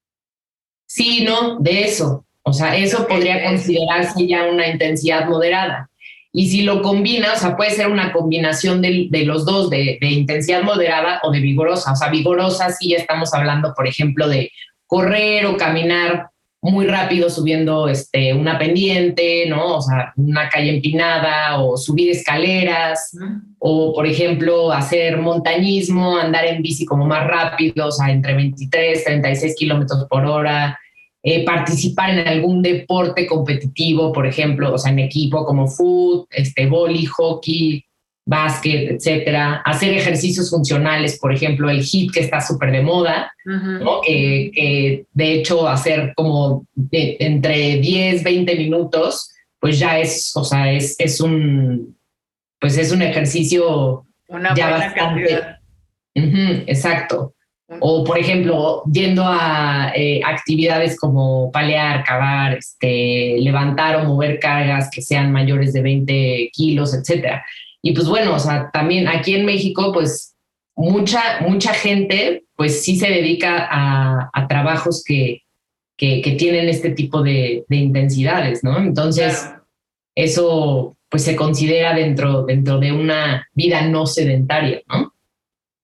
Sí, 0.87 1.24
no, 1.24 1.61
de 1.61 1.85
eso. 1.85 2.26
O 2.42 2.53
sea, 2.53 2.76
eso 2.76 3.07
podría 3.07 3.44
considerarse 3.44 4.26
ya 4.26 4.46
una 4.46 4.66
intensidad 4.66 5.29
moderada. 5.29 5.88
Y 6.33 6.48
si 6.48 6.62
lo 6.62 6.81
combina, 6.81 7.33
o 7.33 7.37
sea, 7.37 7.57
puede 7.57 7.70
ser 7.70 7.88
una 7.88 8.12
combinación 8.12 8.81
de, 8.81 9.09
los 9.24 9.44
dos, 9.44 9.68
de, 9.68 9.98
intensidad 10.00 10.62
moderada 10.62 11.20
o 11.24 11.33
de 11.33 11.40
vigorosa. 11.40 11.92
O 11.92 11.96
sea, 11.96 12.09
vigorosa 12.09 12.70
sí 12.70 12.94
estamos 12.94 13.35
hablando, 13.35 13.74
por 13.74 13.87
ejemplo, 13.87 14.29
de 14.29 14.50
correr 14.90 15.46
o 15.46 15.57
caminar 15.57 16.31
muy 16.61 16.87
rápido 16.87 17.31
subiendo 17.31 17.88
este, 17.88 18.35
una 18.35 18.59
pendiente, 18.59 19.46
¿no? 19.48 19.76
O 19.76 19.81
sea, 19.81 20.12
una 20.16 20.48
calle 20.48 20.74
empinada 20.74 21.61
o 21.61 21.76
subir 21.76 22.11
escaleras 22.11 23.16
o, 23.61 23.94
por 23.94 24.05
ejemplo, 24.07 24.72
hacer 24.72 25.16
montañismo, 25.18 26.18
andar 26.18 26.44
en 26.44 26.61
bici 26.61 26.85
como 26.85 27.07
más 27.07 27.24
rápido, 27.26 27.87
o 27.87 27.92
sea, 27.92 28.11
entre 28.11 28.35
23, 28.35 29.05
36 29.05 29.55
kilómetros 29.57 30.07
por 30.11 30.26
hora, 30.26 30.79
eh, 31.22 31.44
participar 31.44 32.11
en 32.11 32.26
algún 32.26 32.61
deporte 32.61 33.26
competitivo, 33.26 34.12
por 34.12 34.26
ejemplo, 34.26 34.74
o 34.74 34.79
sea, 34.79 34.90
en 34.90 34.98
equipo 34.98 35.46
como 35.46 35.68
fútbol, 35.68 36.26
este, 36.31 36.66
boli, 36.66 37.07
hockey, 37.07 37.85
básquet, 38.30 38.92
etcétera, 38.92 39.60
hacer 39.64 39.92
ejercicios 39.92 40.50
funcionales, 40.50 41.18
por 41.18 41.34
ejemplo, 41.34 41.68
el 41.68 41.82
HIIT 41.82 42.12
que 42.12 42.20
está 42.20 42.40
súper 42.40 42.70
de 42.70 42.80
moda, 42.80 43.32
que, 44.06 45.04
de 45.12 45.32
hecho 45.32 45.68
hacer 45.68 46.12
como 46.14 46.64
entre 46.92 47.80
10, 47.80 48.22
20 48.22 48.54
minutos, 48.54 49.32
pues 49.58 49.80
ya 49.80 49.98
es, 49.98 50.30
o 50.36 50.44
sea, 50.44 50.72
es, 50.72 50.94
es 51.00 51.20
un, 51.20 51.96
pues 52.60 52.78
es 52.78 52.92
un 52.92 53.02
ejercicio 53.02 54.04
Una 54.28 54.54
ya 54.54 54.70
bastante. 54.70 55.40
exacto. 56.14 57.34
O, 57.80 58.04
por 58.04 58.16
ejemplo, 58.16 58.82
yendo 58.92 59.24
a 59.24 59.92
eh, 59.94 60.20
actividades 60.24 60.96
como 60.98 61.50
palear, 61.52 62.04
cavar, 62.04 62.54
este, 62.54 63.36
levantar 63.38 63.96
o 63.96 64.04
mover 64.04 64.38
cargas 64.38 64.88
que 64.90 65.02
sean 65.02 65.32
mayores 65.32 65.72
de 65.72 65.82
20 65.82 66.50
kilos, 66.52 66.94
etcétera. 66.94 67.44
Y 67.82 67.92
pues 67.92 68.08
bueno, 68.08 68.34
o 68.34 68.38
sea, 68.38 68.70
también 68.72 69.08
aquí 69.08 69.34
en 69.34 69.46
México, 69.46 69.92
pues 69.92 70.36
mucha, 70.76 71.40
mucha 71.40 71.72
gente, 71.72 72.44
pues 72.56 72.82
sí 72.82 72.96
se 72.96 73.08
dedica 73.08 73.68
a, 73.70 74.46
trabajos 74.48 75.04
que, 75.04 75.42
que, 75.96 76.34
tienen 76.38 76.68
este 76.68 76.90
tipo 76.90 77.22
de, 77.22 77.64
intensidades, 77.68 78.64
¿no? 78.64 78.78
Entonces, 78.78 79.48
eso 80.14 80.96
pues 81.08 81.24
se 81.24 81.36
considera 81.36 81.94
dentro, 81.94 82.44
dentro 82.44 82.78
de 82.78 82.92
una 82.92 83.48
vida 83.52 83.82
no 83.82 84.06
sedentaria, 84.06 84.82
¿no? 84.88 85.12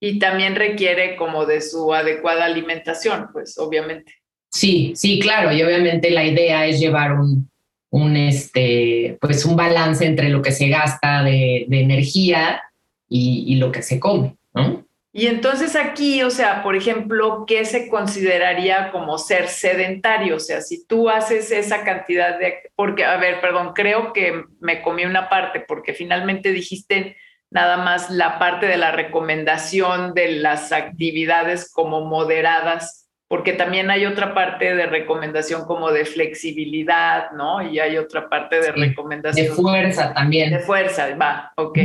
Y 0.00 0.18
también 0.18 0.54
requiere 0.54 1.16
como 1.16 1.46
de 1.46 1.60
su 1.60 1.92
adecuada 1.92 2.44
alimentación, 2.44 3.28
pues 3.32 3.58
obviamente. 3.58 4.14
Sí, 4.50 4.92
sí, 4.94 5.18
claro, 5.18 5.52
y 5.52 5.62
obviamente 5.62 6.10
la 6.10 6.24
idea 6.24 6.66
es 6.66 6.78
llevar 6.78 7.12
un, 7.12 7.50
un, 7.90 8.16
este, 8.16 9.18
pues 9.20 9.44
un 9.44 9.56
balance 9.56 10.04
entre 10.04 10.28
lo 10.28 10.42
que 10.42 10.52
se 10.52 10.68
gasta 10.68 11.22
de, 11.22 11.66
energía 11.70 12.62
y, 13.08 13.56
lo 13.56 13.70
que 13.70 13.82
se 13.82 14.00
come, 14.00 14.36
¿no? 14.54 14.84
Y 15.12 15.28
entonces 15.28 15.76
aquí, 15.76 16.22
o 16.22 16.30
sea, 16.30 16.62
por 16.62 16.76
ejemplo, 16.76 17.44
¿qué 17.46 17.64
se 17.64 17.88
consideraría 17.88 18.90
como 18.90 19.16
ser 19.16 19.48
sedentario? 19.48 20.36
O 20.36 20.40
sea, 20.40 20.60
si 20.60 20.86
tú 20.86 21.08
haces 21.08 21.50
esa 21.50 21.84
cantidad 21.84 22.38
de... 22.38 22.70
Porque, 22.74 23.06
a 23.06 23.16
ver, 23.16 23.40
perdón, 23.40 23.72
creo 23.74 24.12
que 24.12 24.44
me 24.60 24.82
comí 24.82 25.06
una 25.06 25.30
parte 25.30 25.60
porque 25.60 25.94
finalmente 25.94 26.52
dijiste 26.52 27.16
nada 27.50 27.78
más 27.78 28.10
la 28.10 28.38
parte 28.38 28.66
de 28.66 28.76
la 28.76 28.92
recomendación 28.92 30.12
de 30.12 30.32
las 30.32 30.72
actividades 30.72 31.72
como 31.72 32.02
moderadas, 32.02 33.05
porque 33.28 33.52
también 33.52 33.90
hay 33.90 34.06
otra 34.06 34.34
parte 34.34 34.74
de 34.74 34.86
recomendación 34.86 35.64
como 35.64 35.90
de 35.90 36.04
flexibilidad, 36.04 37.32
¿no? 37.32 37.60
Y 37.60 37.80
hay 37.80 37.98
otra 37.98 38.28
parte 38.28 38.60
de 38.60 38.70
recomendación. 38.70 39.46
De 39.46 39.52
fuerza 39.52 40.14
también. 40.14 40.50
De 40.52 40.60
fuerza, 40.60 41.14
va, 41.16 41.52
ok. 41.56 41.78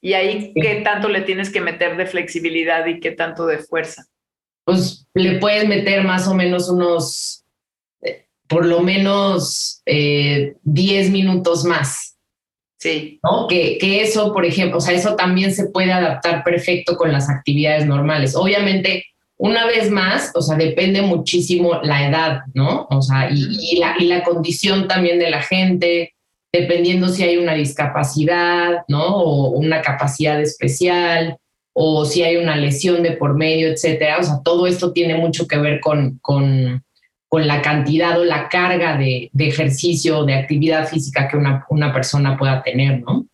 Y 0.00 0.12
ahí, 0.12 0.52
¿qué 0.54 0.82
tanto 0.84 1.08
le 1.08 1.22
tienes 1.22 1.50
que 1.50 1.60
meter 1.60 1.96
de 1.96 2.06
flexibilidad 2.06 2.86
y 2.86 3.00
qué 3.00 3.10
tanto 3.10 3.46
de 3.46 3.58
fuerza? 3.58 4.04
Pues 4.64 5.08
le 5.14 5.38
puedes 5.38 5.66
meter 5.66 6.04
más 6.04 6.28
o 6.28 6.34
menos 6.34 6.68
unos, 6.68 7.44
eh, 8.02 8.26
por 8.46 8.64
lo 8.64 8.80
menos 8.80 9.82
10 9.84 9.86
eh, 9.86 11.10
minutos 11.10 11.64
más. 11.64 12.16
Sí. 12.78 13.18
¿no? 13.24 13.48
Que, 13.48 13.78
que, 13.78 14.02
eso, 14.02 14.32
por 14.32 14.44
ejemplo, 14.44 14.78
o 14.78 14.80
sea, 14.80 14.94
eso 14.94 15.16
también 15.16 15.54
se 15.54 15.70
puede 15.70 15.90
adaptar 15.90 16.44
perfecto 16.44 16.96
con 16.96 17.10
las 17.10 17.30
actividades 17.30 17.86
normales. 17.86 18.36
Obviamente, 18.36 19.06
una 19.36 19.66
vez 19.66 19.90
más, 19.90 20.32
o 20.34 20.42
sea, 20.42 20.56
depende 20.56 21.02
muchísimo 21.02 21.80
la 21.82 22.08
edad, 22.08 22.40
¿no? 22.54 22.86
O 22.90 23.02
sea, 23.02 23.30
y, 23.30 23.78
la, 23.78 23.96
y 23.98 24.06
la 24.06 24.22
condición 24.22 24.88
también 24.88 25.18
de 25.18 25.30
la 25.30 25.42
gente, 25.42 26.14
dependiendo 26.52 27.08
si 27.08 27.24
hay 27.24 27.36
una 27.36 27.54
discapacidad, 27.54 28.84
¿no? 28.88 29.04
O 29.04 29.50
una 29.50 29.82
capacidad 29.82 30.40
especial, 30.40 31.36
o 31.72 32.04
si 32.04 32.22
hay 32.22 32.36
una 32.36 32.56
lesión 32.56 33.02
de 33.02 33.12
por 33.12 33.34
medio, 33.34 33.68
etcétera. 33.68 34.18
O 34.18 34.22
sea, 34.22 34.40
todo 34.44 34.66
esto 34.66 34.92
tiene 34.92 35.16
mucho 35.16 35.48
que 35.48 35.58
ver 35.58 35.80
con, 35.80 36.18
con 36.22 36.84
con 37.34 37.48
la 37.48 37.62
cantidad 37.62 38.20
o 38.20 38.24
la 38.24 38.48
carga 38.48 38.96
de, 38.96 39.28
de 39.32 39.48
ejercicio, 39.48 40.24
de 40.24 40.34
actividad 40.34 40.86
física 40.86 41.26
que 41.26 41.36
una, 41.36 41.66
una 41.68 41.92
persona 41.92 42.38
pueda 42.38 42.62
tener, 42.62 43.00
¿no? 43.00 43.26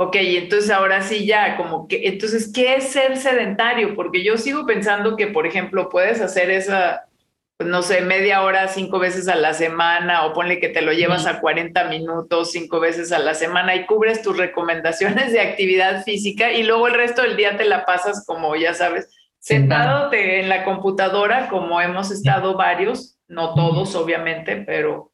Ok, 0.00 0.14
entonces 0.14 0.70
ahora 0.70 1.02
sí 1.02 1.26
ya, 1.26 1.56
como 1.56 1.88
que, 1.88 2.06
entonces, 2.06 2.52
¿qué 2.54 2.76
es 2.76 2.92
ser 2.92 3.16
sedentario? 3.16 3.96
Porque 3.96 4.22
yo 4.22 4.36
sigo 4.36 4.64
pensando 4.64 5.16
que, 5.16 5.26
por 5.26 5.44
ejemplo, 5.44 5.88
puedes 5.88 6.20
hacer 6.20 6.52
esa, 6.52 7.08
pues 7.56 7.68
no 7.68 7.82
sé, 7.82 8.02
media 8.02 8.42
hora 8.42 8.68
cinco 8.68 9.00
veces 9.00 9.26
a 9.26 9.34
la 9.34 9.54
semana 9.54 10.24
o 10.24 10.34
ponle 10.34 10.60
que 10.60 10.68
te 10.68 10.82
lo 10.82 10.92
llevas 10.92 11.26
a 11.26 11.40
40 11.40 11.82
minutos 11.88 12.52
cinco 12.52 12.78
veces 12.78 13.10
a 13.10 13.18
la 13.18 13.34
semana 13.34 13.74
y 13.74 13.86
cubres 13.86 14.22
tus 14.22 14.36
recomendaciones 14.36 15.32
de 15.32 15.40
actividad 15.40 16.04
física 16.04 16.52
y 16.52 16.62
luego 16.62 16.86
el 16.86 16.94
resto 16.94 17.22
del 17.22 17.36
día 17.36 17.56
te 17.56 17.64
la 17.64 17.84
pasas 17.84 18.24
como, 18.24 18.54
ya 18.54 18.74
sabes, 18.74 19.10
sentado. 19.40 20.12
en 20.12 20.48
la 20.48 20.62
computadora, 20.62 21.48
como 21.48 21.80
hemos 21.80 22.12
estado 22.12 22.56
varios, 22.56 23.18
no 23.26 23.54
todos 23.54 23.96
obviamente, 23.96 24.58
pero, 24.58 25.10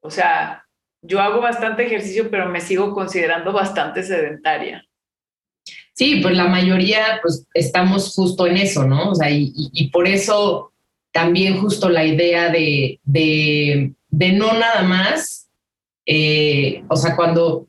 o 0.00 0.10
sea, 0.10 0.65
yo 1.06 1.20
hago 1.20 1.40
bastante 1.40 1.86
ejercicio, 1.86 2.30
pero 2.30 2.48
me 2.48 2.60
sigo 2.60 2.94
considerando 2.94 3.52
bastante 3.52 4.02
sedentaria. 4.02 4.84
Sí, 5.94 6.20
pues 6.20 6.36
la 6.36 6.46
mayoría, 6.46 7.20
pues 7.22 7.46
estamos 7.54 8.14
justo 8.14 8.46
en 8.46 8.58
eso, 8.58 8.84
¿no? 8.84 9.10
O 9.10 9.14
sea, 9.14 9.30
y, 9.30 9.90
por 9.92 10.06
eso 10.06 10.72
también 11.10 11.58
justo 11.58 11.88
la 11.88 12.04
idea 12.04 12.50
de, 12.50 13.00
de, 13.04 13.92
no 14.10 14.52
nada 14.52 14.82
más, 14.82 15.48
eh, 16.04 16.84
o 16.88 16.96
sea, 16.96 17.16
cuando 17.16 17.66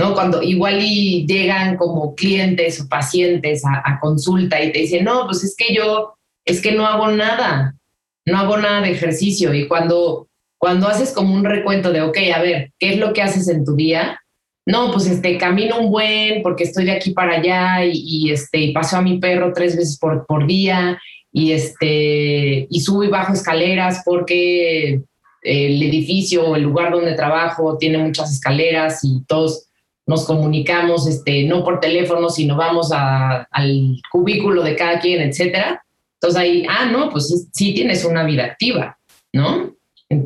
¿no? 0.00 0.14
Cuando 0.14 0.42
igual 0.42 0.80
y 0.80 1.26
llegan 1.26 1.76
como 1.76 2.14
clientes 2.14 2.80
o 2.80 2.88
pacientes 2.88 3.62
a, 3.66 4.00
consulta 4.00 4.62
y 4.62 4.72
te 4.72 4.78
dicen, 4.78 5.04
no, 5.04 5.26
pues 5.26 5.44
es 5.44 5.54
que 5.54 5.74
yo, 5.74 6.14
es 6.46 6.62
que 6.62 6.72
no 6.72 6.86
hago 6.86 7.08
nada, 7.08 7.76
no 8.24 8.38
hago 8.38 8.56
nada 8.56 8.80
de 8.80 8.92
ejercicio. 8.92 9.52
Y 9.52 9.68
cuando, 9.68 10.29
cuando 10.60 10.88
haces 10.88 11.12
como 11.12 11.34
un 11.34 11.46
recuento 11.46 11.90
de, 11.90 12.02
ok, 12.02 12.18
a 12.34 12.42
ver, 12.42 12.70
¿qué 12.78 12.90
es 12.90 12.98
lo 12.98 13.14
que 13.14 13.22
haces 13.22 13.48
en 13.48 13.64
tu 13.64 13.74
día? 13.76 14.20
No, 14.66 14.92
pues 14.92 15.06
este, 15.06 15.38
camino 15.38 15.80
un 15.80 15.90
buen 15.90 16.42
porque 16.42 16.64
estoy 16.64 16.84
de 16.84 16.92
aquí 16.92 17.12
para 17.12 17.38
allá 17.38 17.86
y, 17.90 18.30
este, 18.30 18.58
y 18.58 18.72
paso 18.74 18.98
a 18.98 19.02
mi 19.02 19.18
perro 19.18 19.54
tres 19.54 19.74
veces 19.74 19.98
por, 19.98 20.26
por 20.26 20.46
día 20.46 21.00
y, 21.32 21.52
este, 21.52 22.66
y 22.68 22.80
subo 22.80 23.02
y 23.02 23.08
bajo 23.08 23.32
escaleras 23.32 24.02
porque 24.04 25.00
el 25.40 25.82
edificio 25.82 26.46
o 26.46 26.56
el 26.56 26.62
lugar 26.62 26.92
donde 26.92 27.14
trabajo 27.14 27.78
tiene 27.78 27.96
muchas 27.96 28.30
escaleras 28.30 29.00
y 29.02 29.24
todos 29.26 29.66
nos 30.06 30.26
comunicamos, 30.26 31.08
este, 31.08 31.44
no 31.44 31.64
por 31.64 31.80
teléfono, 31.80 32.28
sino 32.28 32.54
vamos 32.56 32.90
al 32.92 33.96
cubículo 34.12 34.62
de 34.62 34.76
cada 34.76 35.00
quien, 35.00 35.22
etcétera. 35.22 35.82
Entonces 36.16 36.38
ahí, 36.38 36.66
ah, 36.68 36.84
no, 36.84 37.08
pues 37.08 37.48
sí 37.50 37.72
tienes 37.72 38.04
una 38.04 38.24
vida 38.24 38.44
activa, 38.44 38.98
¿no? 39.32 39.79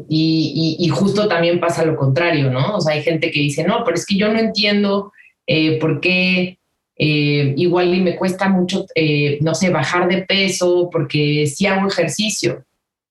Y, 0.09 0.89
justo 0.89 1.29
también 1.29 1.61
pasa 1.61 1.85
lo 1.85 1.97
contrario, 1.97 2.51
¿no? 2.51 2.77
O 2.77 2.81
sea, 2.81 2.95
hay 2.95 3.03
gente 3.03 3.31
que 3.31 3.41
dice, 3.41 3.65
no, 3.65 3.83
pero 3.85 3.97
es 3.97 4.07
que 4.07 4.17
yo 4.17 4.33
no 4.33 4.39
entiendo 4.39 5.13
eh, 5.47 5.79
por 5.79 6.01
qué 6.01 6.59
eh, 6.97 7.55
igual 7.57 7.95
y 7.95 8.01
me 8.01 8.17
cuesta 8.17 8.49
mucho, 8.49 8.87
eh, 8.95 9.39
no 9.43 9.55
sé, 9.55 9.69
bajar 9.71 10.09
de 10.09 10.23
peso 10.23 10.89
porque 10.91 11.47
sí 11.47 11.67
hago 11.67 11.89
ejercicio. 11.89 12.65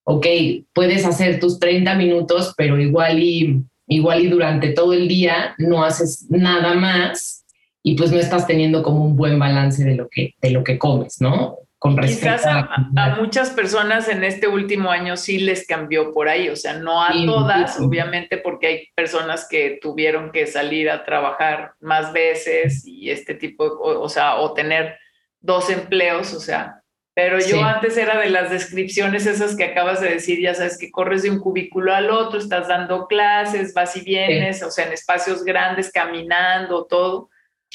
Ok, 0.05 0.25
puedes 0.73 1.05
hacer 1.05 1.39
tus 1.39 1.59
30 1.59 1.93
minutos, 1.95 2.53
pero 2.57 2.79
igual 2.79 3.21
y 3.21 3.63
igual 3.87 4.21
y 4.21 4.27
durante 4.27 4.69
todo 4.69 4.93
el 4.93 5.07
día 5.07 5.55
no 5.57 5.83
haces 5.83 6.25
nada 6.29 6.73
más 6.73 7.45
y 7.83 7.95
pues 7.95 8.11
no 8.11 8.17
estás 8.17 8.47
teniendo 8.47 8.81
como 8.81 9.03
un 9.03 9.15
buen 9.15 9.37
balance 9.37 9.83
de 9.83 9.95
lo 9.95 10.07
que, 10.09 10.33
de 10.41 10.51
lo 10.51 10.63
que 10.63 10.77
comes, 10.77 11.19
¿no? 11.19 11.57
Con 11.83 11.97
Quizás 11.97 12.45
a, 12.45 12.69
a, 12.95 13.15
muchas 13.17 13.49
personas 13.49 14.07
en 14.07 14.23
este 14.23 14.47
último 14.47 14.89
año 14.89 15.17
sí 15.17 15.39
les 15.39 15.67
cambió 15.67 16.13
por 16.13 16.29
ahí, 16.29 16.47
o 16.47 16.55
sea, 16.55 16.75
no 16.75 17.03
a 17.03 17.11
todas, 17.25 17.77
obviamente, 17.77 18.37
porque 18.37 18.67
hay 18.67 18.87
personas 18.95 19.45
que 19.49 19.79
tuvieron 19.81 20.31
que 20.31 20.47
salir 20.47 20.89
a 20.89 21.03
trabajar 21.03 21.73
más 21.81 22.13
veces 22.13 22.87
y 22.87 23.09
este 23.09 23.35
tipo, 23.35 23.65
o, 23.65 23.99
o 23.99 24.07
sea, 24.07 24.35
o 24.37 24.53
tener 24.53 24.97
dos 25.41 25.69
empleos, 25.69 26.33
o 26.33 26.39
sea, 26.39 26.81
pero 27.13 27.37
yo 27.39 27.61
antes 27.61 27.97
era 27.97 28.17
de 28.17 28.29
las 28.29 28.49
descripciones 28.49 29.25
esas 29.25 29.57
que 29.57 29.65
acabas 29.65 29.99
de 29.99 30.09
decir, 30.09 30.39
ya 30.39 30.53
sabes 30.53 30.77
que 30.77 30.89
corres 30.89 31.23
de 31.23 31.31
un 31.31 31.41
cubículo 31.41 31.93
al 31.93 32.09
otro, 32.09 32.39
estás 32.39 32.69
dando 32.69 33.07
clases, 33.07 33.73
vas 33.73 33.97
y 33.97 34.05
vienes, 34.05 34.63
o 34.63 34.71
sea, 34.71 34.87
en 34.87 34.93
espacios 34.93 35.43
grandes, 35.43 35.91
caminando, 35.91 36.85
todo, 36.85 37.29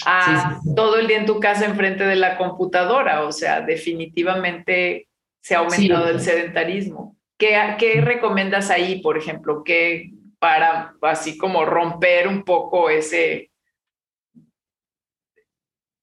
a 0.06 0.60
todo 0.76 0.98
el 0.98 1.06
día 1.06 1.18
en 1.18 1.26
tu 1.26 1.40
casa 1.40 1.66
enfrente 1.66 2.04
de 2.04 2.16
la 2.16 2.36
computadora, 2.36 3.24
o 3.24 3.32
sea, 3.32 3.60
definitivamente 3.60 5.08
se 5.40 5.54
ha 5.54 5.58
aumentado 5.58 6.08
el 6.08 6.20
sedentarismo. 6.20 7.16
¿Qué, 7.36 7.58
¿Qué 7.78 8.00
recomiendas 8.00 8.70
ahí, 8.70 9.00
por 9.00 9.16
ejemplo, 9.16 9.62
que 9.64 10.10
para 10.38 10.94
así 11.02 11.36
como 11.36 11.64
romper 11.64 12.28
un 12.28 12.44
poco 12.44 12.90
ese, 12.90 13.50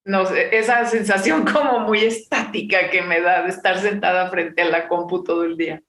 no 0.04 0.26
sé, 0.26 0.58
esa 0.58 0.86
sensación 0.86 1.46
como 1.52 1.80
muy 1.80 2.00
estática 2.00 2.90
que 2.90 3.02
me 3.02 3.22
da 3.22 3.44
de 3.44 3.50
estar 3.50 3.80
sentada 3.80 4.30
frente 4.30 4.62
a 4.62 4.70
la 4.70 4.88
compu 4.88 5.24
todo 5.24 5.44
el 5.44 5.58
día. 5.58 5.82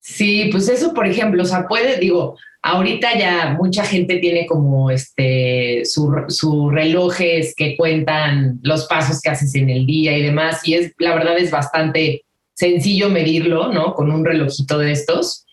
Sí, 0.00 0.48
pues 0.50 0.68
eso, 0.68 0.92
por 0.92 1.06
ejemplo, 1.06 1.42
o 1.42 1.46
sea, 1.46 1.66
puede, 1.68 1.96
digo, 1.98 2.36
ahorita 2.62 3.18
ya 3.18 3.56
mucha 3.58 3.84
gente 3.84 4.18
tiene 4.18 4.46
como 4.46 4.90
este, 4.90 5.82
sus 5.84 6.72
relojes 6.72 7.54
que 7.56 7.76
cuentan 7.76 8.60
los 8.62 8.86
pasos 8.86 9.20
que 9.20 9.30
haces 9.30 9.54
en 9.54 9.68
el 9.68 9.84
día 9.84 10.16
y 10.16 10.22
demás, 10.22 10.66
y 10.66 10.74
es, 10.74 10.92
la 10.98 11.14
verdad 11.14 11.36
es 11.38 11.50
bastante 11.50 12.24
sencillo 12.54 13.08
medirlo, 13.10 13.72
¿no? 13.72 13.94
Con 13.94 14.10
un 14.12 14.24
relojito 14.24 14.78
de 14.78 14.92
estos. 14.92 15.44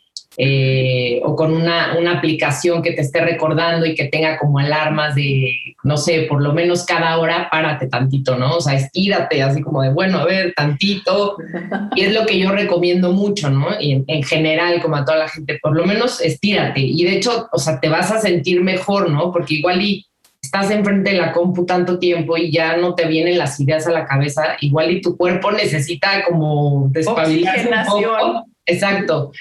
Eh, 0.42 1.20
o 1.26 1.36
con 1.36 1.54
una, 1.54 1.98
una, 2.00 2.14
aplicación 2.14 2.82
que 2.82 2.94
te 2.94 3.02
esté 3.02 3.20
recordando 3.20 3.86
y 3.86 3.94
que 3.94 4.06
tenga 4.06 4.38
como 4.38 4.58
alarmas 4.58 5.14
de, 5.14 5.76
no 5.84 5.98
sé, 5.98 6.28
por 6.30 6.42
lo 6.42 6.54
menos 6.54 6.86
cada 6.86 7.18
hora, 7.18 7.50
párate 7.52 7.88
tantito, 7.88 8.38
¿no? 8.38 8.56
O 8.56 8.62
sea, 8.62 8.76
estírate, 8.76 9.44
así 9.44 9.62
como 9.62 9.82
de, 9.82 9.90
bueno, 9.90 10.20
a 10.20 10.26
ver, 10.26 10.54
tantito. 10.56 11.36
Y 11.96 12.04
es 12.04 12.14
lo 12.14 12.26
que 12.26 12.40
yo 12.40 12.52
recomiendo 12.52 13.12
mucho, 13.12 13.50
¿no? 13.50 13.68
Y 13.82 14.02
en, 14.08 14.24
general, 14.24 14.82
como 14.82 14.96
a 14.96 15.04
toda 15.04 15.18
la 15.18 15.28
gente, 15.28 15.60
por 15.62 15.76
lo 15.76 15.86
menos 15.86 16.22
estírate. 16.22 16.80
Y 16.80 17.04
de 17.04 17.18
hecho, 17.18 17.50
o 17.52 17.60
sea, 17.60 17.82
te 17.82 17.90
vas 17.90 18.10
a 18.10 18.22
sentir 18.22 18.62
mejor, 18.62 19.10
¿no? 19.10 19.34
Porque 19.34 19.56
igual 19.56 19.82
y 19.82 20.06
estás 20.42 20.72
enfrente 20.72 21.12
de 21.12 21.18
la 21.18 21.34
compu 21.34 21.66
tanto 21.66 22.00
tiempo 22.00 22.38
y 22.38 22.50
ya 22.50 22.78
no 22.78 22.96
te 22.96 23.08
vienen 23.08 23.38
las 23.38 23.60
ideas 23.60 23.88
a 23.88 23.92
la 23.92 24.06
cabeza, 24.06 24.56
igual 24.62 24.90
y 24.92 25.02
tu 25.02 25.18
cuerpo 25.18 25.52
necesita 25.52 26.24
como 26.24 26.88
despabilarse 26.92 27.68
un 27.68 27.86
poco. 27.86 28.46
Exacto. 28.66 29.32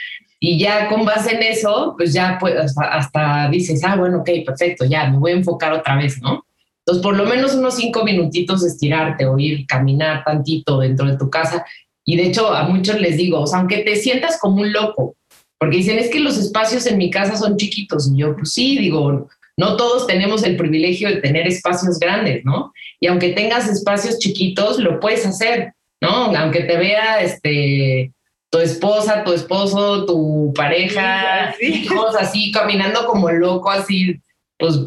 Y 0.40 0.59
ya 0.59 0.88
con 0.88 1.05
base 1.05 1.35
en 1.35 1.42
eso, 1.42 1.94
pues 1.96 2.12
ya 2.12 2.38
pues, 2.38 2.74
hasta, 2.77 3.48
dices, 3.51 3.83
ah, 3.85 3.96
bueno, 3.96 4.18
ok, 4.18 4.31
perfecto, 4.46 4.85
ya 4.85 5.11
me 5.11 5.18
voy 5.18 5.33
a 5.33 5.37
enfocar 5.37 5.72
otra 5.72 5.96
vez, 5.96 6.20
¿no? 6.22 6.44
Entonces, 6.81 7.03
por 7.03 7.16
lo 7.16 7.27
menos 7.27 7.55
unos 7.55 7.77
cinco 7.77 8.05
minutitos 8.05 8.64
estirarte 8.64 9.27
o 9.27 9.38
ir 9.38 9.66
caminar 9.66 10.24
tantito 10.24 10.79
dentro 10.79 11.07
de 11.07 11.18
tu 11.18 11.29
casa. 11.29 11.64
Y 12.05 12.16
de 12.16 12.29
hecho, 12.29 12.55
a 12.55 12.62
muchos 12.62 13.01
les 13.01 13.16
digo, 13.16 13.40
o 13.40 13.46
sea, 13.46 13.59
aunque 13.59 13.79
te 13.79 13.96
sientas 13.96 14.38
como 14.40 14.62
un 14.62 14.72
loco, 14.72 15.16
porque 15.59 15.79
dicen, 15.79 15.98
es 15.98 16.09
que 16.09 16.20
los 16.20 16.38
espacios 16.38 16.87
en 16.87 16.96
mi 16.96 17.11
casa 17.11 17.37
son 17.37 17.57
chiquitos. 17.57 18.11
Y 18.11 18.18
yo, 18.18 18.35
pues 18.35 18.53
sí, 18.53 18.79
digo, 18.79 19.29
no 19.59 19.77
todos 19.77 20.07
tenemos 20.07 20.44
el 20.44 20.57
privilegio 20.57 21.09
de 21.09 21.16
tener 21.16 21.46
espacios 21.46 21.98
grandes, 21.98 22.44
¿no? 22.44 22.72
Y 23.01 23.09
aunque 23.09 23.31
tengas 23.31 23.68
espacios 23.68 24.18
chiquitos, 24.18 24.79
lo 24.79 25.01
puedes 25.01 25.27
hacer, 25.27 25.74
¿no? 26.01 26.35
Aunque 26.37 26.62
te 26.62 26.77
vea 26.77 27.20
este 27.20 28.12
tu 28.50 28.58
esposa, 28.58 29.24
tu 29.24 29.32
esposo, 29.32 30.06
tu 30.06 30.52
pareja, 30.54 31.54
hijos 31.61 32.16
así 32.16 32.50
caminando 32.52 33.06
como 33.06 33.30
loco, 33.30 33.70
así, 33.70 34.20
pues 34.58 34.78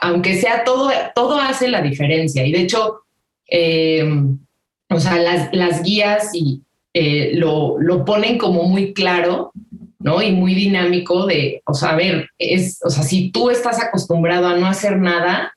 aunque 0.00 0.40
sea 0.40 0.64
todo, 0.64 0.90
todo 1.14 1.40
hace 1.40 1.68
la 1.68 1.82
diferencia. 1.82 2.46
Y 2.46 2.52
de 2.52 2.60
hecho, 2.60 3.02
eh, 3.50 4.08
o 4.90 5.00
sea, 5.00 5.18
las, 5.18 5.48
las 5.52 5.82
guías 5.82 6.30
y, 6.32 6.62
eh, 6.94 7.32
lo, 7.34 7.78
lo 7.78 8.04
ponen 8.04 8.38
como 8.38 8.64
muy 8.64 8.94
claro, 8.94 9.52
¿no? 9.98 10.22
Y 10.22 10.32
muy 10.32 10.54
dinámico 10.54 11.26
de, 11.26 11.62
o 11.66 11.74
sea, 11.74 11.90
a 11.90 11.96
ver, 11.96 12.30
es, 12.38 12.80
o 12.82 12.90
sea, 12.90 13.02
si 13.02 13.30
tú 13.30 13.50
estás 13.50 13.80
acostumbrado 13.80 14.48
a 14.48 14.56
no 14.56 14.66
hacer 14.66 14.98
nada, 14.98 15.52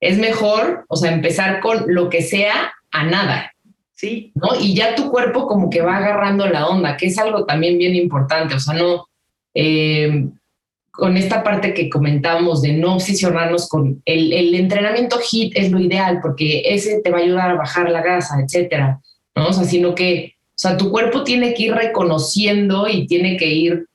es 0.00 0.18
mejor, 0.18 0.86
o 0.88 0.96
sea, 0.96 1.12
empezar 1.12 1.60
con 1.60 1.84
lo 1.94 2.08
que 2.08 2.22
sea 2.22 2.72
a 2.90 3.04
nada. 3.04 3.52
Sí. 4.00 4.32
¿No? 4.34 4.58
Y 4.58 4.74
ya 4.74 4.94
tu 4.94 5.10
cuerpo 5.10 5.46
como 5.46 5.68
que 5.68 5.82
va 5.82 5.98
agarrando 5.98 6.46
la 6.46 6.66
onda, 6.66 6.96
que 6.96 7.08
es 7.08 7.18
algo 7.18 7.44
también 7.44 7.76
bien 7.76 7.94
importante, 7.94 8.54
o 8.54 8.58
sea, 8.58 8.72
no, 8.72 9.06
eh, 9.52 10.26
con 10.90 11.18
esta 11.18 11.44
parte 11.44 11.74
que 11.74 11.90
comentábamos 11.90 12.62
de 12.62 12.72
no 12.72 12.94
obsesionarnos 12.94 13.68
con 13.68 14.00
el, 14.06 14.54
entrenamiento 14.54 15.18
HIT 15.20 15.52
es 15.54 15.70
lo 15.70 15.78
ideal 15.78 16.20
porque 16.22 16.62
ese 16.64 17.02
te 17.02 17.10
va 17.10 17.18
a 17.18 17.20
ayudar 17.20 17.50
a 17.50 17.56
bajar 17.56 17.90
la 17.90 18.00
grasa, 18.00 18.40
etcétera, 18.40 19.02
¿no? 19.36 19.48
O 19.48 19.52
sea, 19.52 19.64
sino 19.64 19.94
que, 19.94 20.36
o 20.48 20.52
sea, 20.54 20.78
tu 20.78 20.90
cuerpo 20.90 21.22
tiene 21.22 21.52
que 21.52 21.64
ir 21.64 21.74
reconociendo 21.74 22.88
y 22.88 23.06
tiene 23.06 23.36
que 23.36 23.48
ir 23.48 23.86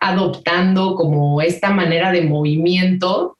adoptando 0.00 0.94
como 0.94 1.42
esta 1.42 1.68
manera 1.68 2.12
de 2.12 2.22
movimiento 2.22 3.36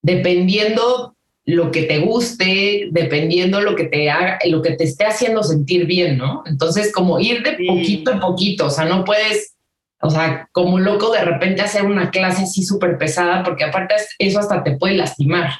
dependiendo 0.00 1.13
lo 1.46 1.70
que 1.70 1.82
te 1.82 1.98
guste, 1.98 2.88
dependiendo 2.90 3.60
lo 3.60 3.76
que 3.76 3.84
te 3.84 4.10
haga, 4.10 4.38
lo 4.46 4.62
que 4.62 4.72
te 4.72 4.84
esté 4.84 5.04
haciendo 5.04 5.42
sentir 5.42 5.84
bien, 5.86 6.16
¿no? 6.16 6.42
Entonces, 6.46 6.90
como 6.92 7.20
ir 7.20 7.42
de 7.42 7.58
poquito 7.66 8.12
a 8.12 8.20
poquito, 8.20 8.66
o 8.66 8.70
sea, 8.70 8.86
no 8.86 9.04
puedes, 9.04 9.54
o 10.00 10.10
sea, 10.10 10.48
como 10.52 10.78
loco 10.78 11.12
de 11.12 11.22
repente 11.22 11.60
hacer 11.60 11.84
una 11.84 12.10
clase 12.10 12.44
así 12.44 12.62
súper 12.62 12.96
pesada, 12.96 13.42
porque 13.42 13.64
aparte 13.64 13.94
eso 14.18 14.38
hasta 14.38 14.64
te 14.64 14.78
puede 14.78 14.94
lastimar, 14.94 15.50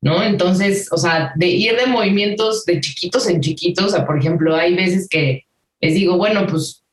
¿no? 0.00 0.22
Entonces, 0.22 0.88
o 0.92 0.96
sea, 0.96 1.32
de 1.34 1.48
ir 1.48 1.76
de 1.76 1.86
movimientos 1.86 2.64
de 2.64 2.80
chiquitos 2.80 3.28
en 3.28 3.40
chiquitos, 3.40 3.86
o 3.86 3.88
sea, 3.88 4.06
por 4.06 4.18
ejemplo, 4.18 4.54
hay 4.54 4.74
veces 4.76 5.08
que 5.08 5.44
les 5.80 5.94
digo, 5.94 6.16
bueno, 6.16 6.46
pues 6.46 6.84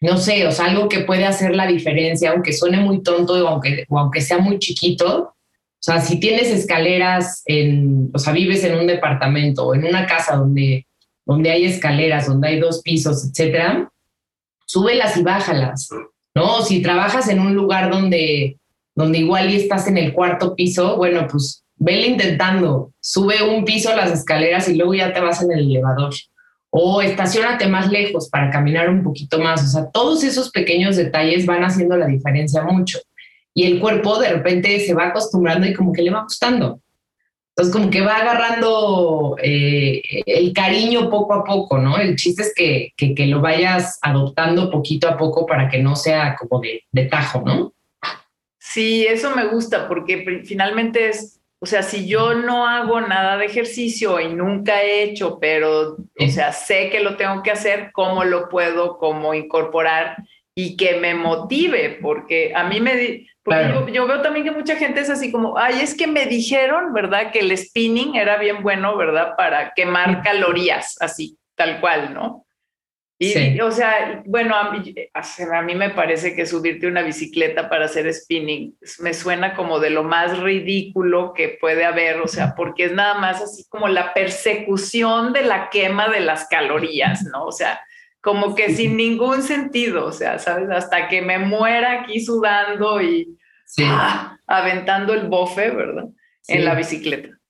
no 0.00 0.16
sé, 0.16 0.46
o 0.46 0.50
sea, 0.50 0.66
algo 0.66 0.88
que 0.88 1.00
puede 1.00 1.26
hacer 1.26 1.54
la 1.54 1.66
diferencia, 1.66 2.30
aunque 2.30 2.52
suene 2.52 2.78
muy 2.78 3.02
tonto 3.02 3.34
o 3.34 3.46
aunque, 3.46 3.84
o 3.88 3.98
aunque 3.98 4.22
sea 4.22 4.38
muy 4.38 4.58
chiquito. 4.58 5.34
O 5.80 5.82
sea, 5.82 6.00
si 6.02 6.20
tienes 6.20 6.48
escaleras, 6.48 7.42
en, 7.46 8.10
o 8.12 8.18
sea, 8.18 8.34
vives 8.34 8.62
en 8.64 8.78
un 8.78 8.86
departamento 8.86 9.66
o 9.66 9.74
en 9.74 9.86
una 9.86 10.04
casa 10.04 10.36
donde, 10.36 10.86
donde 11.24 11.50
hay 11.50 11.64
escaleras, 11.64 12.26
donde 12.26 12.48
hay 12.48 12.60
dos 12.60 12.82
pisos, 12.82 13.24
etcétera, 13.24 13.90
súbelas 14.66 15.16
y 15.16 15.22
bájalas, 15.22 15.88
¿no? 16.34 16.60
Si 16.60 16.82
trabajas 16.82 17.28
en 17.28 17.40
un 17.40 17.54
lugar 17.54 17.90
donde, 17.90 18.58
donde 18.94 19.18
igual 19.20 19.48
estás 19.48 19.88
en 19.88 19.96
el 19.96 20.12
cuarto 20.12 20.54
piso, 20.54 20.98
bueno, 20.98 21.26
pues 21.30 21.64
vele 21.76 22.08
intentando, 22.08 22.92
sube 23.00 23.42
un 23.42 23.64
piso 23.64 23.96
las 23.96 24.12
escaleras 24.12 24.68
y 24.68 24.76
luego 24.76 24.92
ya 24.92 25.14
te 25.14 25.20
vas 25.20 25.42
en 25.42 25.52
el 25.52 25.60
elevador 25.60 26.12
o 26.70 27.02
estacionate 27.02 27.66
más 27.66 27.90
lejos 27.90 28.28
para 28.28 28.50
caminar 28.50 28.88
un 28.88 29.02
poquito 29.02 29.40
más. 29.40 29.64
O 29.64 29.66
sea, 29.66 29.90
todos 29.90 30.22
esos 30.24 30.50
pequeños 30.50 30.96
detalles 30.96 31.44
van 31.46 31.64
haciendo 31.64 31.96
la 31.96 32.06
diferencia 32.06 32.62
mucho. 32.62 32.98
Y 33.54 33.64
el 33.64 33.80
cuerpo 33.80 34.18
de 34.18 34.30
repente 34.30 34.80
se 34.80 34.94
va 34.94 35.08
acostumbrando 35.08 35.66
y 35.66 35.74
como 35.74 35.92
que 35.92 36.02
le 36.02 36.10
va 36.10 36.22
gustando. 36.22 36.80
Entonces, 37.50 37.74
como 37.74 37.90
que 37.90 38.00
va 38.00 38.16
agarrando 38.16 39.36
eh, 39.42 40.02
el 40.24 40.52
cariño 40.52 41.10
poco 41.10 41.34
a 41.34 41.44
poco, 41.44 41.78
¿no? 41.78 41.98
El 41.98 42.16
chiste 42.16 42.42
es 42.42 42.54
que, 42.54 42.92
que, 42.96 43.26
lo 43.26 43.40
vayas 43.40 43.98
adoptando 44.02 44.70
poquito 44.70 45.08
a 45.08 45.16
poco 45.16 45.46
para 45.46 45.68
que 45.68 45.82
no 45.82 45.96
sea 45.96 46.36
como 46.36 46.60
de, 46.60 46.84
de 46.92 47.06
tajo, 47.06 47.42
¿no? 47.44 47.74
Sí, 48.58 49.04
eso 49.04 49.34
me 49.34 49.46
gusta 49.46 49.88
porque 49.88 50.42
finalmente 50.44 51.08
es 51.08 51.40
o 51.62 51.66
sea, 51.66 51.82
si 51.82 52.06
yo 52.06 52.32
no 52.34 52.66
hago 52.66 53.02
nada 53.02 53.36
de 53.36 53.44
ejercicio 53.44 54.18
y 54.18 54.32
nunca 54.32 54.82
he 54.82 55.02
hecho, 55.02 55.38
pero, 55.38 55.98
o 56.18 56.28
sea, 56.28 56.52
sé 56.52 56.88
que 56.88 57.00
lo 57.00 57.16
tengo 57.16 57.42
que 57.42 57.50
hacer, 57.50 57.90
¿cómo 57.92 58.24
lo 58.24 58.48
puedo 58.48 58.96
como 58.96 59.34
incorporar 59.34 60.16
y 60.54 60.78
que 60.78 60.96
me 60.96 61.14
motive? 61.14 61.98
Porque 62.00 62.52
a 62.54 62.64
mí 62.64 62.80
me... 62.80 63.26
Porque 63.42 63.92
yo, 63.92 64.06
veo 64.06 64.20
también 64.20 64.44
que 64.44 64.50
mucha 64.50 64.76
gente 64.76 65.00
es 65.00 65.08
así 65.08 65.32
como, 65.32 65.56
ay, 65.56 65.80
es 65.80 65.94
que 65.94 66.06
me 66.06 66.26
dijeron, 66.26 66.92
¿verdad? 66.92 67.32
Que 67.32 67.40
el 67.40 67.56
spinning 67.56 68.14
era 68.14 68.36
bien 68.36 68.62
bueno, 68.62 68.96
¿verdad? 68.96 69.34
Para 69.36 69.72
quemar 69.74 70.22
calorías, 70.22 70.96
así, 71.00 71.38
tal 71.56 71.80
cual, 71.80 72.12
¿no? 72.12 72.46
Y, 73.22 73.60
o 73.60 73.70
sea, 73.70 74.22
bueno, 74.24 74.56
a 74.56 74.70
mí, 74.70 74.94
a 75.12 75.62
mí, 75.62 75.74
me 75.74 75.90
parece 75.90 76.34
que 76.34 76.46
subirte 76.46 76.86
una 76.86 77.02
bicicleta 77.02 77.68
para 77.68 77.84
hacer 77.84 78.10
spinning 78.14 78.74
me 79.00 79.12
suena 79.12 79.54
como 79.54 79.78
de 79.78 79.90
lo 79.90 80.04
más 80.04 80.38
ridículo 80.38 81.34
que 81.34 81.58
puede 81.60 81.84
haber, 81.84 82.18
o 82.22 82.28
sea, 82.28 82.54
porque 82.56 82.86
es 82.86 82.92
nada 82.92 83.18
más 83.18 83.42
así 83.42 83.66
como 83.68 83.88
la 83.88 84.14
persecución 84.14 85.34
de 85.34 85.42
la 85.42 85.68
quema 85.68 86.08
de 86.08 86.20
las 86.20 86.48
calorías, 86.48 87.22
¿no? 87.24 87.44
O 87.44 87.52
sea, 87.52 87.80
como 88.20 88.54
que 88.54 88.74
sin 88.74 88.96
ningún 88.96 89.42
sentido, 89.42 90.06
o 90.06 90.12
sea, 90.12 90.38
¿sabes? 90.38 90.68
Hasta 90.70 91.08
que 91.08 91.22
me 91.22 91.38
muera 91.38 92.02
aquí 92.02 92.20
sudando 92.20 93.00
y 93.00 93.38
ah, 93.84 94.36
aventando 94.46 95.14
el 95.14 95.28
bofe, 95.28 95.70
¿verdad? 95.70 96.06
En 96.48 96.64
la 96.64 96.74
bicicleta. 96.74 97.40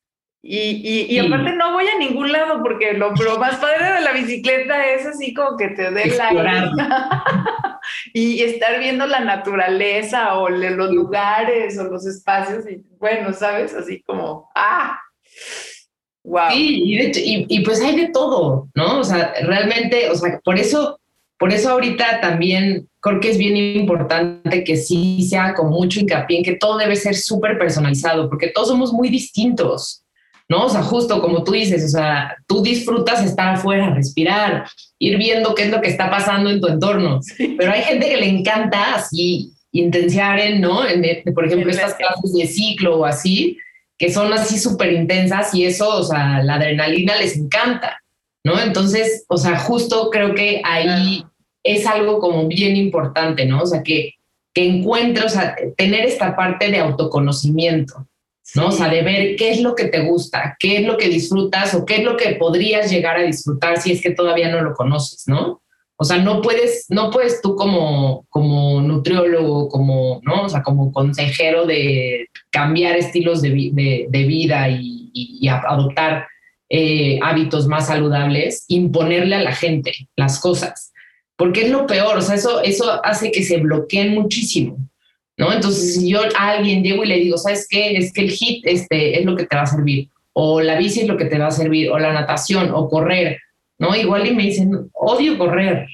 Y, 0.42 1.06
y, 1.10 1.18
aparte 1.18 1.52
no 1.52 1.72
voy 1.72 1.86
a 1.86 1.98
ningún 1.98 2.32
lado 2.32 2.62
porque 2.62 2.94
lo, 2.94 3.10
más 3.38 3.56
padre 3.60 3.92
de 3.92 4.00
la 4.00 4.12
bicicleta 4.12 4.86
es 4.86 5.04
así 5.04 5.34
como 5.34 5.58
que 5.58 5.68
te 5.68 5.90
dé 5.90 6.06
la 6.16 6.72
y 8.14 8.42
estar 8.42 8.78
viendo 8.78 9.06
la 9.06 9.20
naturaleza 9.20 10.38
o 10.38 10.48
los 10.48 10.90
lugares 10.92 11.78
o 11.78 11.84
los 11.84 12.06
espacios 12.06 12.66
y 12.70 12.82
bueno, 12.98 13.34
¿sabes? 13.34 13.74
Así 13.74 14.02
como, 14.02 14.50
ah, 14.54 14.98
wow. 16.24 16.50
Sí, 16.52 16.82
y, 16.84 17.46
y, 17.48 17.64
pues 17.64 17.80
hay 17.80 17.96
de 17.96 18.08
todo, 18.08 18.68
¿no? 18.74 19.00
O 19.00 19.04
sea, 19.04 19.32
realmente, 19.42 20.10
o 20.10 20.14
sea, 20.14 20.40
por 20.44 20.58
eso, 20.58 20.98
por 21.38 21.52
eso 21.52 21.70
ahorita 21.70 22.20
también 22.20 22.88
creo 23.00 23.20
que 23.20 23.30
es 23.30 23.38
bien 23.38 23.56
importante 23.56 24.62
que 24.64 24.76
sí 24.76 25.26
sea 25.28 25.54
con 25.54 25.70
mucho 25.70 26.00
hincapié 26.00 26.38
en 26.38 26.44
que 26.44 26.56
todo 26.56 26.76
debe 26.78 26.96
ser 26.96 27.16
súper 27.16 27.58
personalizado 27.58 28.28
porque 28.28 28.48
todos 28.48 28.68
somos 28.68 28.92
muy 28.92 29.08
distintos. 29.08 30.04
¿no? 30.50 30.66
O 30.66 30.68
sea, 30.68 30.82
justo 30.82 31.22
como 31.22 31.44
tú 31.44 31.52
dices, 31.52 31.84
o 31.84 31.88
sea, 31.88 32.36
tú 32.48 32.60
disfrutas 32.60 33.24
estar 33.24 33.54
afuera, 33.54 33.94
respirar, 33.94 34.66
ir 34.98 35.16
viendo 35.16 35.54
qué 35.54 35.62
es 35.62 35.70
lo 35.70 35.80
que 35.80 35.88
está 35.88 36.10
pasando 36.10 36.50
en 36.50 36.60
tu 36.60 36.66
entorno. 36.66 37.20
Pero 37.38 37.70
hay 37.70 37.82
gente 37.82 38.08
que 38.08 38.16
le 38.16 38.28
encanta 38.28 38.96
así 38.96 39.52
intensiar 39.70 40.40
en, 40.40 40.60
¿no? 40.60 40.84
En, 40.84 41.04
por 41.32 41.46
ejemplo, 41.46 41.70
estas 41.70 41.94
clases 41.94 42.32
de 42.32 42.48
ciclo 42.48 42.98
o 42.98 43.04
así, 43.04 43.58
que 44.00 44.10
son 44.10 44.32
así 44.32 44.58
súper 44.58 44.94
intensas 44.94 45.54
y 45.54 45.66
eso, 45.66 45.86
o 45.86 46.02
sea, 46.02 46.42
la 46.42 46.54
adrenalina 46.54 47.16
les 47.16 47.36
encanta, 47.36 48.00
¿no? 48.42 48.58
Entonces, 48.58 49.26
o 49.28 49.36
sea, 49.36 49.58
justo 49.58 50.08
creo 50.08 50.34
que 50.34 50.62
ahí 50.64 51.22
es 51.62 51.86
algo 51.86 52.18
como 52.18 52.48
bien 52.48 52.76
importante, 52.76 53.44
¿no? 53.44 53.60
O 53.60 53.66
sea, 53.66 53.82
que, 53.82 54.14
que 54.54 54.66
encuentre, 54.66 55.26
o 55.26 55.28
sea, 55.28 55.54
tener 55.76 56.06
esta 56.06 56.34
parte 56.34 56.70
de 56.70 56.78
autoconocimiento, 56.78 58.06
¿no? 58.54 58.68
O 58.68 58.72
sea, 58.72 58.88
de 58.88 59.02
ver 59.02 59.36
qué 59.36 59.50
es 59.50 59.60
lo 59.60 59.74
que 59.74 59.84
te 59.84 60.00
gusta, 60.00 60.56
qué 60.58 60.78
es 60.78 60.86
lo 60.86 60.96
que 60.96 61.10
disfrutas 61.10 61.74
o 61.74 61.84
qué 61.84 61.96
es 61.96 62.02
lo 62.02 62.16
que 62.16 62.36
podrías 62.36 62.90
llegar 62.90 63.18
a 63.18 63.22
disfrutar 63.24 63.82
si 63.82 63.92
es 63.92 64.00
que 64.00 64.12
todavía 64.12 64.50
no 64.50 64.62
lo 64.62 64.72
conoces, 64.72 65.24
¿no? 65.26 65.59
O 66.02 66.04
sea, 66.04 66.16
no 66.16 66.40
puedes, 66.40 66.86
no 66.88 67.10
puedes 67.10 67.42
tú 67.42 67.56
como, 67.56 68.24
como 68.30 68.80
nutriólogo, 68.80 69.68
como, 69.68 70.22
¿no? 70.24 70.44
O 70.44 70.48
sea, 70.48 70.62
como 70.62 70.90
consejero 70.94 71.66
de 71.66 72.26
cambiar 72.48 72.96
estilos 72.96 73.42
de, 73.42 73.50
vida 73.50 74.66
y, 74.70 75.46
adoptar 75.46 76.26
eh, 76.70 77.18
hábitos 77.22 77.66
más 77.66 77.88
saludables, 77.88 78.64
imponerle 78.68 79.36
a 79.36 79.42
la 79.42 79.54
gente 79.54 79.92
las 80.16 80.40
cosas. 80.40 80.90
Porque 81.36 81.66
es 81.66 81.70
lo 81.70 81.86
peor, 81.86 82.16
o 82.16 82.22
sea, 82.22 82.36
eso, 82.36 82.62
eso 82.62 83.04
hace 83.04 83.30
que 83.30 83.42
se 83.42 83.58
bloqueen 83.58 84.14
muchísimo. 84.14 84.78
¿no? 85.36 85.52
Entonces, 85.52 85.96
si 85.96 86.08
yo 86.08 86.22
a 86.34 86.48
alguien 86.48 86.82
llego 86.82 87.04
y 87.04 87.08
le 87.08 87.18
digo, 87.18 87.36
¿sabes 87.36 87.66
qué? 87.68 87.98
Es 87.98 88.10
que 88.14 88.22
el 88.22 88.30
HIT 88.30 88.66
este, 88.66 89.18
es 89.18 89.26
lo 89.26 89.36
que 89.36 89.44
te 89.44 89.54
va 89.54 89.62
a 89.62 89.66
servir, 89.66 90.08
o 90.32 90.62
la 90.62 90.78
bici 90.78 91.00
es 91.00 91.08
lo 91.08 91.18
que 91.18 91.26
te 91.26 91.38
va 91.38 91.48
a 91.48 91.50
servir, 91.50 91.90
o 91.90 91.98
la 91.98 92.14
natación, 92.14 92.70
o 92.72 92.88
correr, 92.88 93.38
¿no? 93.80 93.96
Igual 93.96 94.28
y 94.28 94.34
me 94.34 94.44
dicen, 94.44 94.90
odio 94.92 95.36
correr, 95.36 95.88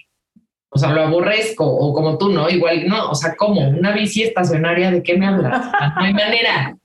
o 0.68 0.78
sea, 0.78 0.90
lo 0.90 1.02
aborrezco, 1.02 1.64
o 1.64 1.94
como 1.94 2.18
tú, 2.18 2.28
¿no? 2.28 2.50
Igual, 2.50 2.86
no, 2.86 3.10
o 3.10 3.14
sea, 3.14 3.34
¿cómo? 3.34 3.66
Una 3.66 3.92
bici 3.92 4.24
estacionaria, 4.24 4.90
¿de 4.90 5.02
qué 5.02 5.16
me 5.16 5.26
hablas? 5.26 5.64
No 5.96 6.04
hay 6.04 6.12
manera. 6.12 6.76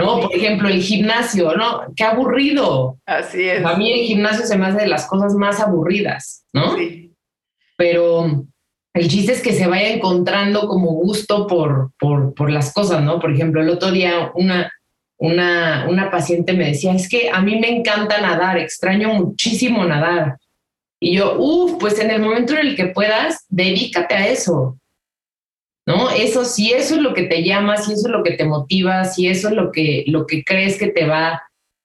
¿no? 0.00 0.20
Por 0.22 0.34
ejemplo, 0.34 0.68
el 0.68 0.82
gimnasio, 0.82 1.54
¿no? 1.54 1.82
Qué 1.94 2.02
aburrido. 2.02 2.98
Así 3.06 3.48
es. 3.48 3.64
A 3.64 3.76
mí 3.76 3.92
el 3.92 4.06
gimnasio 4.06 4.46
se 4.46 4.58
me 4.58 4.66
hace 4.66 4.82
de 4.82 4.88
las 4.88 5.06
cosas 5.06 5.34
más 5.34 5.60
aburridas, 5.60 6.44
¿no? 6.52 6.76
Sí. 6.76 7.12
Pero, 7.76 8.46
el 8.94 9.08
chiste 9.08 9.32
es 9.32 9.42
que 9.42 9.52
se 9.52 9.66
vaya 9.66 9.90
encontrando 9.90 10.66
como 10.66 10.92
gusto 10.92 11.46
por, 11.46 11.92
por, 11.98 12.34
por, 12.34 12.50
las 12.50 12.72
cosas, 12.72 13.02
¿no? 13.02 13.20
Por 13.20 13.32
ejemplo, 13.32 13.60
el 13.60 13.68
otro 13.68 13.90
día 13.90 14.32
una, 14.34 14.72
una, 15.18 15.86
una 15.88 16.10
paciente 16.10 16.54
me 16.54 16.68
decía, 16.68 16.94
es 16.94 17.08
que 17.08 17.30
a 17.30 17.42
mí 17.42 17.60
me 17.60 17.68
encanta 17.68 18.20
nadar, 18.20 18.58
extraño 18.58 19.10
muchísimo 19.10 19.84
nadar. 19.84 20.38
Y 21.00 21.16
yo, 21.16 21.36
uff, 21.38 21.78
pues 21.78 21.98
en 21.98 22.10
el 22.10 22.22
momento 22.22 22.54
en 22.54 22.66
el 22.66 22.76
que 22.76 22.86
puedas, 22.86 23.44
dedícate 23.48 24.14
a 24.14 24.28
eso. 24.28 24.78
¿No? 25.86 26.10
Eso, 26.10 26.44
si 26.44 26.72
eso 26.72 26.96
es 26.96 27.00
lo 27.00 27.14
que 27.14 27.24
te 27.24 27.44
llama, 27.44 27.76
si 27.76 27.92
eso 27.92 28.08
es 28.08 28.12
lo 28.12 28.24
que 28.24 28.32
te 28.32 28.44
motiva, 28.44 29.04
si 29.04 29.28
eso 29.28 29.48
es 29.48 29.54
lo 29.54 29.70
que, 29.70 30.04
lo 30.08 30.26
que 30.26 30.42
crees 30.42 30.78
que 30.78 30.88
te 30.88 31.06
va 31.06 31.28
a 31.28 31.42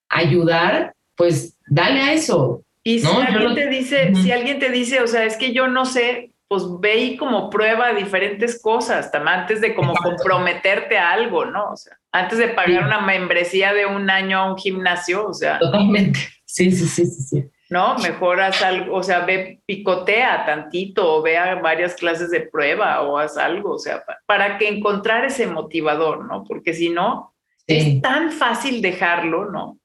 ayudar, 0.09 0.95
pues 1.15 1.55
dale 1.67 2.01
a 2.01 2.13
eso. 2.13 2.63
Y 2.83 2.99
si 2.99 3.07
alguien 3.07 3.53
te 3.53 3.67
dice, 3.67 4.15
si 4.15 4.31
alguien 4.31 4.57
te 4.57 4.71
dice, 4.71 5.01
o 5.01 5.07
sea, 5.07 5.25
es 5.25 5.37
que 5.37 5.53
yo 5.53 5.67
no 5.67 5.85
sé, 5.85 6.31
pues 6.47 6.63
ve 6.79 6.97
y 6.97 7.17
como 7.17 7.49
prueba 7.49 7.93
diferentes 7.93 8.59
cosas, 8.59 9.11
antes 9.13 9.61
de 9.61 9.75
como 9.75 9.93
comprometerte 9.93 10.97
a 10.97 11.11
algo, 11.11 11.45
¿no? 11.45 11.69
O 11.71 11.77
sea, 11.77 11.97
antes 12.11 12.39
de 12.39 12.49
pagar 12.49 12.83
una 12.83 13.01
membresía 13.01 13.71
de 13.73 13.85
un 13.85 14.09
año 14.09 14.39
a 14.39 14.51
un 14.51 14.57
gimnasio, 14.57 15.27
o 15.27 15.33
sea. 15.33 15.59
Totalmente. 15.59 16.19
Sí, 16.53 16.69
sí, 16.69 16.85
sí, 16.85 17.05
sí, 17.05 17.23
sí. 17.23 17.49
¿No? 17.71 17.97
Mejor 17.99 18.41
haz 18.41 18.61
algo, 18.61 18.97
o 18.97 19.01
sea, 19.01 19.21
ve, 19.21 19.61
picotea 19.65 20.45
tantito, 20.45 21.15
o 21.15 21.21
vea 21.21 21.55
varias 21.55 21.95
clases 21.95 22.29
de 22.29 22.41
prueba, 22.41 23.01
o 23.01 23.17
haz 23.17 23.37
algo, 23.37 23.75
o 23.75 23.79
sea, 23.79 24.03
para 24.25 24.57
que 24.57 24.67
encontrar 24.67 25.23
ese 25.23 25.47
motivador, 25.47 26.25
¿no? 26.25 26.43
Porque 26.43 26.73
si 26.73 26.89
no, 26.89 27.33
es 27.65 28.01
tan 28.01 28.33
fácil 28.33 28.81
dejarlo, 28.81 29.49
¿no? 29.49 29.79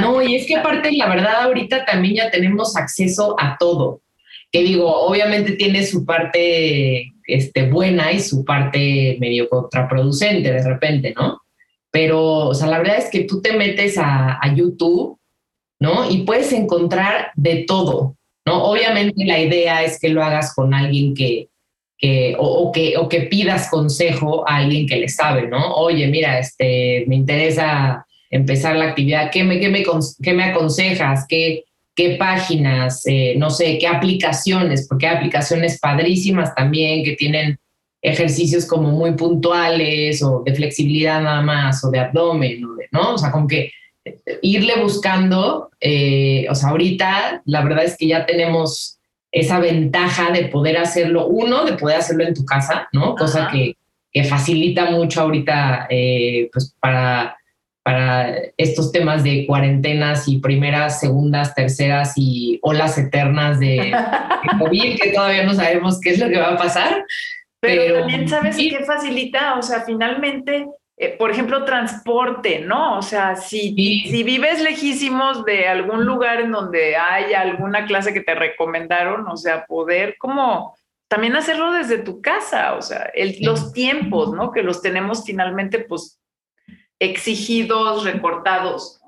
no, 0.00 0.22
y 0.22 0.36
es 0.36 0.46
que 0.46 0.56
aparte, 0.56 0.90
la 0.92 1.06
verdad, 1.06 1.42
ahorita 1.42 1.84
también 1.84 2.14
ya 2.14 2.30
tenemos 2.30 2.76
acceso 2.76 3.36
a 3.38 3.58
todo. 3.58 4.00
Que 4.50 4.62
digo, 4.62 4.90
obviamente 4.90 5.52
tiene 5.52 5.84
su 5.84 6.06
parte 6.06 7.12
este, 7.26 7.68
buena 7.68 8.10
y 8.10 8.20
su 8.20 8.42
parte 8.42 9.18
medio 9.20 9.50
contraproducente 9.50 10.50
de 10.50 10.62
repente, 10.62 11.12
¿no? 11.14 11.42
Pero, 11.90 12.22
o 12.48 12.54
sea, 12.54 12.68
la 12.68 12.78
verdad 12.78 12.96
es 12.96 13.10
que 13.10 13.24
tú 13.24 13.42
te 13.42 13.54
metes 13.54 13.98
a, 13.98 14.38
a 14.40 14.54
YouTube 14.54 15.17
¿no? 15.80 16.10
Y 16.10 16.22
puedes 16.22 16.52
encontrar 16.52 17.30
de 17.34 17.64
todo, 17.66 18.16
¿no? 18.46 18.64
Obviamente 18.64 19.24
la 19.24 19.40
idea 19.40 19.82
es 19.82 19.98
que 19.98 20.08
lo 20.08 20.22
hagas 20.22 20.54
con 20.54 20.74
alguien 20.74 21.14
que, 21.14 21.48
que, 21.98 22.36
o, 22.38 22.70
que, 22.72 22.96
o 22.96 23.08
que 23.08 23.22
pidas 23.22 23.68
consejo 23.68 24.48
a 24.48 24.56
alguien 24.56 24.86
que 24.86 24.96
le 24.96 25.08
sabe, 25.08 25.48
¿no? 25.48 25.74
Oye, 25.74 26.06
mira, 26.08 26.38
este, 26.38 27.04
me 27.06 27.16
interesa 27.16 28.06
empezar 28.30 28.76
la 28.76 28.86
actividad, 28.86 29.30
¿qué 29.30 29.44
me, 29.44 29.58
qué 29.58 29.68
me, 29.68 29.84
qué 30.22 30.32
me 30.32 30.44
aconsejas? 30.44 31.26
¿Qué, 31.28 31.64
qué 31.94 32.16
páginas? 32.16 33.02
Eh, 33.06 33.34
no 33.36 33.50
sé, 33.50 33.78
qué 33.78 33.86
aplicaciones, 33.86 34.86
porque 34.88 35.06
hay 35.06 35.16
aplicaciones 35.16 35.78
padrísimas 35.80 36.54
también 36.54 37.04
que 37.04 37.16
tienen 37.16 37.58
ejercicios 38.00 38.64
como 38.66 38.90
muy 38.90 39.12
puntuales 39.12 40.22
o 40.22 40.42
de 40.44 40.54
flexibilidad 40.54 41.20
nada 41.20 41.42
más 41.42 41.82
o 41.84 41.90
de 41.90 41.98
abdomen, 41.98 42.60
¿no? 42.92 43.14
O 43.14 43.18
sea, 43.18 43.32
con 43.32 43.48
que 43.48 43.72
irle 44.42 44.80
buscando, 44.82 45.70
eh, 45.80 46.46
o 46.50 46.54
sea, 46.54 46.70
ahorita 46.70 47.42
la 47.44 47.62
verdad 47.62 47.84
es 47.84 47.96
que 47.96 48.06
ya 48.06 48.26
tenemos 48.26 48.98
esa 49.30 49.58
ventaja 49.60 50.30
de 50.30 50.46
poder 50.46 50.78
hacerlo, 50.78 51.26
uno, 51.26 51.64
de 51.64 51.74
poder 51.74 51.98
hacerlo 51.98 52.24
en 52.24 52.34
tu 52.34 52.44
casa, 52.44 52.88
¿no? 52.92 53.14
Cosa 53.14 53.48
que, 53.52 53.76
que, 54.12 54.24
facilita 54.24 54.90
mucho 54.90 55.22
ahorita, 55.22 55.86
eh, 55.90 56.48
pues 56.52 56.74
para, 56.80 57.36
para 57.82 58.34
estos 58.56 58.90
temas 58.90 59.22
de 59.24 59.46
cuarentenas 59.46 60.28
y 60.28 60.38
primeras, 60.38 61.00
segundas, 61.00 61.54
terceras 61.54 62.14
y 62.16 62.58
olas 62.62 62.96
eternas 62.96 63.60
de, 63.60 63.66
de 63.66 63.92
COVID, 64.58 64.98
que 64.98 65.12
todavía 65.12 65.44
no 65.44 65.54
sabemos 65.54 66.00
qué 66.00 66.10
es 66.10 66.18
lo 66.18 66.28
que 66.28 66.38
va 66.38 66.54
a 66.54 66.56
pasar. 66.56 67.04
Pero, 67.60 68.00
también 68.00 68.28
sabes 68.28 68.56
qué 68.56 68.84
facilita, 68.84 69.58
o 69.58 69.62
sea, 69.62 69.82
finalmente 69.82 70.66
eh, 71.00 71.16
por 71.16 71.30
ejemplo, 71.30 71.64
transporte, 71.64 72.58
¿no? 72.58 72.98
O 72.98 73.02
sea, 73.02 73.36
si, 73.36 73.72
si 74.10 74.22
vives 74.24 74.60
lejísimos 74.60 75.44
de 75.44 75.68
algún 75.68 76.04
lugar 76.04 76.40
en 76.40 76.50
donde 76.50 76.96
haya 76.96 77.40
alguna 77.40 77.86
clase 77.86 78.12
que 78.12 78.20
te 78.20 78.34
recomendaron, 78.34 79.28
o 79.28 79.36
sea, 79.36 79.64
poder 79.66 80.16
como 80.18 80.76
también 81.06 81.36
hacerlo 81.36 81.70
desde 81.70 81.98
tu 81.98 82.20
casa, 82.20 82.74
o 82.74 82.82
sea, 82.82 83.12
los 83.40 83.72
tiempos, 83.72 84.32
¿no? 84.32 84.50
Que 84.50 84.64
los 84.64 84.82
tenemos 84.82 85.24
finalmente, 85.24 85.78
pues, 85.78 86.20
exigidos, 86.98 88.04
recortados. 88.04 89.00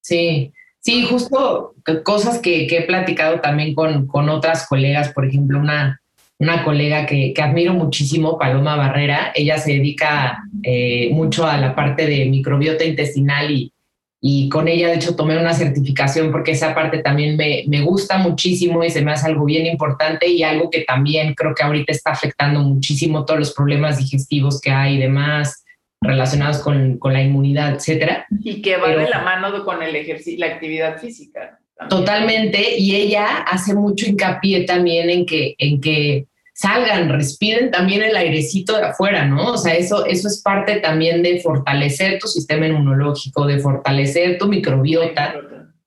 Sí, 0.00 0.54
sí, 0.80 1.04
justo 1.04 1.74
cosas 2.04 2.38
que, 2.38 2.66
que 2.66 2.78
he 2.78 2.86
platicado 2.86 3.40
también 3.40 3.74
con, 3.74 4.06
con 4.06 4.30
otras 4.30 4.66
colegas, 4.66 5.12
por 5.12 5.26
ejemplo, 5.26 5.58
una, 5.58 6.00
una 6.38 6.64
colega 6.64 7.04
que, 7.04 7.34
admiro 7.38 7.74
muchísimo, 7.74 8.38
Paloma 8.38 8.76
Barrera. 8.76 9.32
Ella 9.34 9.58
se 9.58 9.72
dedica 9.72 10.44
eh, 10.62 11.10
mucho 11.12 11.46
a 11.46 11.56
la 11.56 11.74
parte 11.74 12.06
de 12.06 12.26
microbiota 12.26 12.84
intestinal 12.84 13.50
y, 13.50 13.72
y, 14.20 14.48
con 14.48 14.68
ella, 14.68 14.88
de 14.88 14.96
hecho, 14.96 15.16
tomé 15.16 15.36
una 15.36 15.52
certificación 15.52 16.30
porque 16.30 16.52
esa 16.52 16.74
parte 16.74 16.98
también 16.98 17.36
me, 17.36 17.64
me, 17.66 17.80
gusta 17.82 18.18
muchísimo 18.18 18.84
y 18.84 18.90
se 18.90 19.02
me 19.02 19.12
hace 19.12 19.26
algo 19.26 19.44
bien 19.44 19.66
importante 19.66 20.28
y 20.28 20.44
algo 20.44 20.70
que 20.70 20.82
también 20.82 21.34
creo 21.34 21.54
que 21.54 21.64
ahorita 21.64 21.92
está 21.92 22.12
afectando 22.12 22.60
muchísimo 22.60 23.24
todos 23.24 23.40
los 23.40 23.54
problemas 23.54 23.98
digestivos 23.98 24.60
que 24.60 24.70
hay 24.70 24.94
y 24.94 24.98
demás 24.98 25.64
relacionados 26.00 26.58
con, 26.58 26.98
con 26.98 27.12
la 27.12 27.22
inmunidad, 27.22 27.74
etcétera. 27.74 28.26
Y 28.44 28.62
que 28.62 28.76
va 28.76 28.88
de 28.88 29.08
la 29.08 29.22
mano 29.22 29.64
con 29.64 29.82
el 29.82 29.96
ejercicio, 29.96 30.38
la 30.38 30.54
actividad 30.54 30.98
física. 30.98 31.58
Totalmente, 31.88 32.76
y 32.78 32.96
ella 32.96 33.38
hace 33.46 33.74
mucho 33.74 34.06
hincapié 34.06 34.64
también 34.64 35.10
en 35.10 35.24
que, 35.24 35.54
en 35.58 35.80
que 35.80 36.26
salgan, 36.52 37.08
respiren 37.08 37.70
también 37.70 38.02
el 38.02 38.16
airecito 38.16 38.76
de 38.76 38.86
afuera, 38.86 39.26
¿no? 39.26 39.52
O 39.52 39.56
sea, 39.56 39.74
eso, 39.74 40.04
eso 40.04 40.26
es 40.26 40.42
parte 40.42 40.80
también 40.80 41.22
de 41.22 41.40
fortalecer 41.40 42.18
tu 42.18 42.26
sistema 42.26 42.66
inmunológico, 42.66 43.46
de 43.46 43.60
fortalecer 43.60 44.38
tu 44.38 44.48
microbiota, 44.48 45.36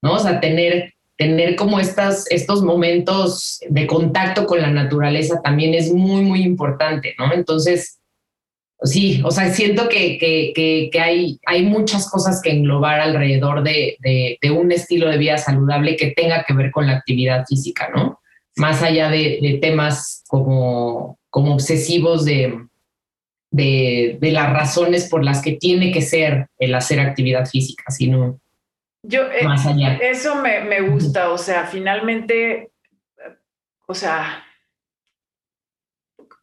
¿no? 0.02 0.14
O 0.14 0.20
sea, 0.20 0.40
tener, 0.40 0.94
tener 1.18 1.58
como 1.58 1.78
estas, 1.78 2.26
estos 2.32 2.64
momentos 2.64 3.60
de 3.70 3.86
contacto 3.86 4.46
con 4.46 4.62
la 4.62 4.72
naturaleza 4.72 5.42
también 5.44 5.74
es 5.74 5.92
muy, 5.92 6.22
muy 6.22 6.42
importante, 6.42 7.16
¿no? 7.20 7.34
Entonces, 7.34 8.01
sí, 8.84 9.22
o 9.24 9.32
sea, 9.32 9.52
siento 9.54 9.88
que, 9.90 10.18
que, 10.18 10.90
que, 10.92 11.00
hay, 11.00 11.40
hay 11.46 11.64
muchas 11.64 12.10
cosas 12.10 12.42
que 12.42 12.52
englobar 12.52 13.00
alrededor 13.00 13.64
de, 13.64 13.98
de, 14.00 14.52
un 14.52 14.72
estilo 14.72 15.10
de 15.10 15.18
vida 15.18 15.38
saludable 15.38 15.96
que 15.96 16.12
tenga 16.12 16.44
que 16.44 16.54
ver 16.54 16.72
con 16.72 16.88
la 16.88 16.94
actividad 16.94 17.46
física, 17.46 17.90
¿no? 17.94 18.20
Más 18.56 18.82
allá 18.82 19.10
de, 19.10 19.60
temas 19.62 20.24
como, 20.28 21.20
como 21.30 21.54
obsesivos 21.54 22.26
de, 22.26 22.58
de, 23.52 24.18
las 24.32 24.52
razones 24.52 25.08
por 25.10 25.24
las 25.24 25.42
que 25.42 25.54
tiene 25.54 25.92
que 25.92 26.02
ser 26.02 26.48
el 26.58 26.74
hacer 26.74 27.00
actividad 27.00 27.46
física, 27.48 27.92
sino 27.92 28.40
Yo, 29.04 29.24
eh, 29.32 29.44
más 29.44 29.66
allá. 29.66 29.98
Eso 29.98 30.36
me, 30.36 30.62
me 30.62 30.82
gusta, 30.82 31.30
o 31.30 31.38
sea, 31.38 31.66
finalmente, 31.66 32.72
o 33.88 33.94
sea, 33.94 34.44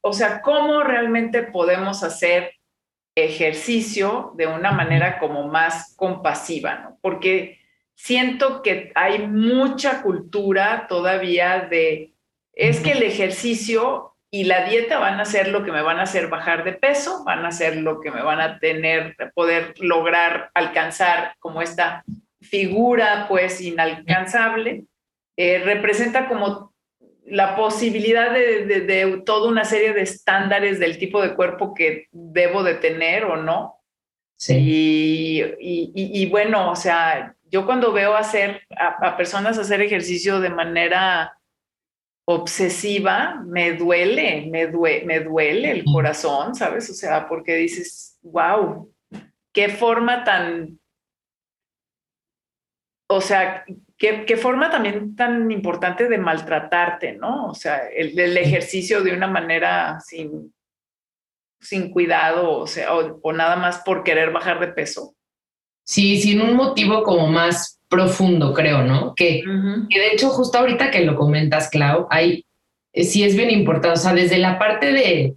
o 0.09 0.13
sea, 0.13 0.41
cómo 0.41 0.83
realmente 0.83 1.43
podemos 1.43 2.03
hacer 2.03 2.55
ejercicio 3.15 4.33
de 4.37 4.47
una 4.47 4.73
manera 4.73 5.19
como 5.19 5.49
más 5.49 5.95
compasiva, 5.97 6.77
¿no? 6.77 6.99
Porque 7.01 7.59
siento 7.95 8.63
que 8.63 8.93
hay 8.95 9.27
mucha 9.27 10.03
cultura 10.03 10.87
todavía 10.89 11.67
de, 11.69 12.13
es 12.53 12.81
que 12.81 12.93
el 12.93 13.03
ejercicio 13.03 14.15
y 14.31 14.45
la 14.45 14.69
dieta 14.69 14.99
van 14.99 15.19
a 15.21 15.25
ser 15.25 15.49
lo 15.49 15.65
que 15.65 15.73
me 15.73 15.83
van 15.83 15.99
a 15.99 16.03
hacer 16.03 16.29
bajar 16.29 16.63
de 16.63 16.73
peso, 16.73 17.25
van 17.25 17.45
a 17.45 17.51
ser 17.51 17.77
lo 17.77 18.01
que 18.01 18.11
me 18.11 18.23
van 18.23 18.41
a 18.41 18.59
tener, 18.59 19.17
poder 19.35 19.75
lograr 19.79 20.51
alcanzar 20.55 21.35
como 21.39 21.63
esta 21.63 22.05
figura 22.41 23.27
pues 23.29 23.61
inalcanzable, 23.61 24.85
eh, 25.37 25.61
representa 25.65 26.29
como 26.29 26.68
la 27.31 27.57
posibilidad 27.57 28.33
de, 28.33 29.23
toda 29.25 29.49
una 29.49 29.65
serie 29.65 29.93
de 29.93 30.03
estándares 30.03 30.79
del 30.79 30.99
tipo 30.99 31.23
de 31.23 31.35
cuerpo 31.35 31.75
que 31.75 32.09
debo 32.13 32.63
de 32.63 32.75
tener 32.75 33.25
o 33.25 33.37
no. 33.37 33.81
Sí. 34.37 35.43
Y, 35.61 36.27
bueno, 36.31 36.71
o 36.71 36.77
sea, 36.77 37.35
yo 37.51 37.67
cuando 37.67 37.93
veo 37.93 38.17
hacer 38.17 38.63
a, 38.77 39.17
personas 39.17 39.59
hacer 39.59 39.81
ejercicio 39.81 40.41
de 40.41 40.51
manera 40.51 41.35
obsesiva, 42.27 43.43
me 43.47 43.73
duele, 43.73 44.49
me, 44.51 44.67
me 45.05 45.21
duele 45.21 45.71
el 45.71 45.85
corazón, 45.85 46.55
¿sabes? 46.55 46.89
O 46.91 46.95
sea, 46.95 47.27
porque 47.27 47.57
dices, 47.57 48.19
wow, 48.23 48.93
qué 49.53 49.69
forma 49.71 50.25
tan, 50.25 50.79
o 53.11 53.21
sea, 53.21 53.65
qué, 53.99 54.37
forma 54.37 54.71
también 54.71 55.17
tan 55.17 55.51
importante 55.51 56.09
de 56.09 56.19
maltratarte, 56.19 57.15
¿no? 57.15 57.47
O 57.47 57.55
sea, 57.55 57.89
el, 57.89 58.37
ejercicio 58.37 59.03
de 59.03 59.13
una 59.13 59.27
manera 59.27 60.01
sin, 60.01 60.55
sin 61.61 61.91
cuidado, 61.91 62.59
o 62.59 62.67
sea, 62.67 62.95
o, 62.95 63.33
nada 63.33 63.57
más 63.57 63.83
por 63.85 64.05
querer 64.05 64.31
bajar 64.31 64.61
de 64.61 64.69
peso. 64.69 65.15
Sí, 65.85 66.21
sin 66.21 66.41
un 66.41 66.55
motivo 66.55 67.03
como 67.03 67.27
más 67.27 67.81
profundo, 67.89 68.53
creo, 68.53 68.83
¿no? 68.83 69.15
Que, 69.15 69.43
que 69.91 69.99
de 69.99 70.13
hecho, 70.13 70.29
justo 70.29 70.59
ahorita 70.59 70.91
que 70.91 71.05
lo 71.05 71.17
comentas, 71.17 71.71
Clau, 71.71 72.07
hay, 72.11 72.45
eh, 72.93 73.05
sí 73.05 73.25
es 73.25 73.35
bien 73.35 73.51
importante, 73.51 73.99
o 73.99 74.03
sea, 74.03 74.13
desde 74.13 74.39
la 74.39 74.59
parte 74.59 74.93
de, 74.93 75.35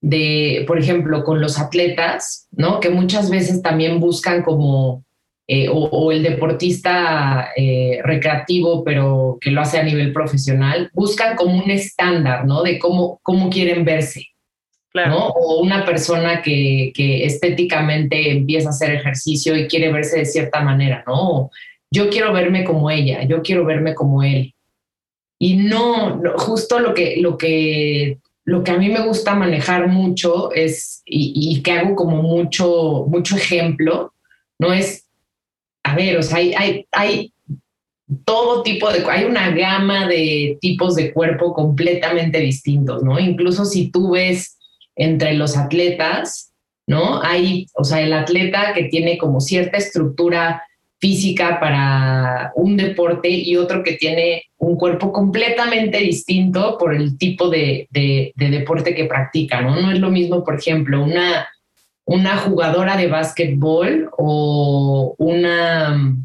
de, 0.00 0.64
por 0.66 0.78
ejemplo, 0.78 1.24
con 1.24 1.40
los 1.40 1.58
atletas, 1.58 2.48
¿no? 2.50 2.80
Que 2.80 2.90
muchas 2.90 3.30
veces 3.30 3.62
también 3.62 4.00
buscan 4.00 4.42
como, 4.42 5.03
eh, 5.46 5.68
o, 5.70 6.10
el 6.10 6.22
deportista 6.22 7.50
eh, 7.56 8.00
recreativo, 8.02 8.82
pero 8.82 9.38
que 9.40 9.50
lo 9.50 9.60
hace 9.60 9.78
a 9.78 9.82
nivel 9.82 10.12
profesional, 10.12 10.90
buscan 10.94 11.36
como 11.36 11.62
un 11.62 11.70
estándar, 11.70 12.46
¿no? 12.46 12.62
De 12.62 12.78
cómo, 12.78 13.20
cómo 13.22 13.50
quieren 13.50 13.84
verse. 13.84 14.28
¿no? 14.94 15.26
O 15.30 15.60
una 15.60 15.84
persona 15.84 16.40
que, 16.40 16.92
que, 16.94 17.24
estéticamente 17.24 18.30
empieza 18.30 18.68
a 18.68 18.70
hacer 18.70 18.94
ejercicio 18.94 19.56
y 19.56 19.66
quiere 19.66 19.90
verse 19.90 20.18
de 20.18 20.24
cierta 20.24 20.60
manera, 20.60 21.02
¿no? 21.04 21.50
Yo 21.90 22.08
quiero 22.10 22.32
verme 22.32 22.62
como 22.62 22.88
ella, 22.92 23.24
yo 23.24 23.42
quiero 23.42 23.64
verme 23.64 23.92
como 23.92 24.22
él. 24.22 24.54
Y 25.36 25.56
no, 25.56 26.22
justo 26.36 26.78
lo 26.78 26.94
que, 26.94 27.16
lo 27.20 27.36
que 27.36 28.18
lo 28.44 28.62
que 28.62 28.70
a 28.70 28.78
mí 28.78 28.88
me 28.88 29.04
gusta 29.04 29.34
manejar 29.34 29.88
mucho 29.88 30.52
es, 30.52 31.02
y, 31.06 31.62
que 31.62 31.72
hago 31.72 31.96
como 31.96 32.22
mucho, 32.22 33.06
mucho 33.08 33.36
ejemplo, 33.36 34.12
no 34.58 34.72
es, 34.72 35.03
ver, 35.94 36.18
o 36.18 36.22
sea, 36.22 36.38
hay, 36.38 37.32
todo 38.24 38.62
tipo 38.62 38.92
de, 38.92 39.04
hay 39.10 39.24
una 39.24 39.50
gama 39.50 40.06
de 40.06 40.58
tipos 40.60 40.94
de 40.94 41.12
cuerpo 41.12 41.54
completamente 41.54 42.38
distintos, 42.38 43.02
¿no? 43.02 43.18
Incluso 43.18 43.64
si 43.64 43.90
tú 43.90 44.12
ves 44.12 44.58
entre 44.96 45.34
los 45.34 45.56
atletas, 45.56 46.52
¿no? 46.86 47.22
Hay, 47.22 47.66
o 47.74 47.84
sea, 47.84 48.00
el 48.00 48.12
atleta 48.12 48.72
que 48.74 48.84
tiene 48.84 49.16
como 49.18 49.40
cierta 49.40 49.78
estructura 49.78 50.62
física 51.00 51.60
para 51.60 52.52
un 52.56 52.76
deporte 52.76 53.28
y 53.28 53.56
otro 53.56 53.82
que 53.82 53.92
tiene 53.92 54.44
un 54.56 54.76
cuerpo 54.76 55.12
completamente 55.12 55.98
distinto 55.98 56.78
por 56.78 56.94
el 56.94 57.18
tipo 57.18 57.50
de, 57.50 57.88
deporte 58.34 58.94
que 58.94 59.04
practica, 59.04 59.60
¿no? 59.60 59.80
No 59.80 59.92
es 59.92 59.98
lo 59.98 60.10
mismo, 60.10 60.44
por 60.44 60.58
ejemplo, 60.58 61.02
una, 61.02 61.46
una 62.06 62.36
jugadora 62.38 62.96
de 62.96 63.08
básquetbol 63.08 64.10
o 64.18 65.14
una, 65.18 66.16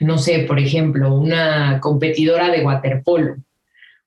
no 0.00 0.18
sé, 0.18 0.40
por 0.40 0.58
ejemplo, 0.58 1.14
una 1.14 1.80
competidora 1.80 2.50
de 2.50 2.64
waterpolo 2.64 3.36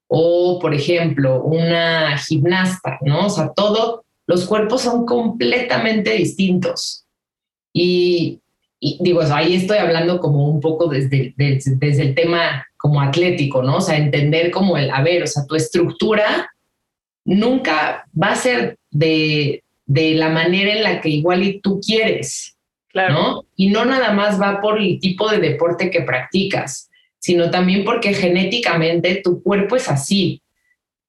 o, 0.07 0.59
por 0.59 0.73
ejemplo, 0.73 1.43
una 1.43 2.17
gimnasta, 2.17 2.97
¿no? 3.01 3.25
O 3.25 3.29
sea, 3.29 3.51
todo, 3.53 4.05
los 4.25 4.45
cuerpos 4.45 4.81
son 4.81 5.05
completamente 5.05 6.13
distintos. 6.13 7.05
Y, 7.73 8.39
digo, 8.79 9.21
ahí 9.21 9.55
estoy 9.55 9.77
hablando 9.77 10.19
como 10.19 10.47
un 10.47 10.61
poco 10.61 10.87
desde, 10.87 11.33
desde, 11.35 12.03
el 12.03 12.15
tema 12.15 12.65
como 12.77 13.01
atlético, 13.01 13.63
¿no? 13.63 13.77
O 13.77 13.81
sea, 13.81 13.97
entender 13.97 14.49
como 14.51 14.77
el, 14.77 14.89
a 14.91 15.01
ver, 15.01 15.23
o 15.23 15.27
sea, 15.27 15.45
tu 15.45 15.55
estructura 15.55 16.51
nunca 17.25 18.05
va 18.19 18.29
a 18.29 18.35
ser 18.35 18.77
de, 18.89 19.63
de 19.87 20.13
la 20.13 20.29
manera 20.29 20.73
en 20.73 20.83
la 20.83 21.01
que 21.01 21.09
igual 21.09 21.43
y 21.43 21.59
tú 21.61 21.79
quieres, 21.79 22.55
claro. 22.89 23.13
¿no? 23.13 23.45
Y 23.55 23.69
no 23.69 23.85
nada 23.85 24.11
más 24.11 24.39
va 24.39 24.61
por 24.61 24.79
el 24.79 24.99
tipo 24.99 25.29
de 25.29 25.39
deporte 25.39 25.89
que 25.89 26.01
practicas, 26.01 26.89
sino 27.19 27.49
también 27.49 27.83
porque 27.83 28.13
genéticamente 28.13 29.21
tu 29.23 29.41
cuerpo 29.41 29.77
es 29.77 29.89
así, 29.89 30.41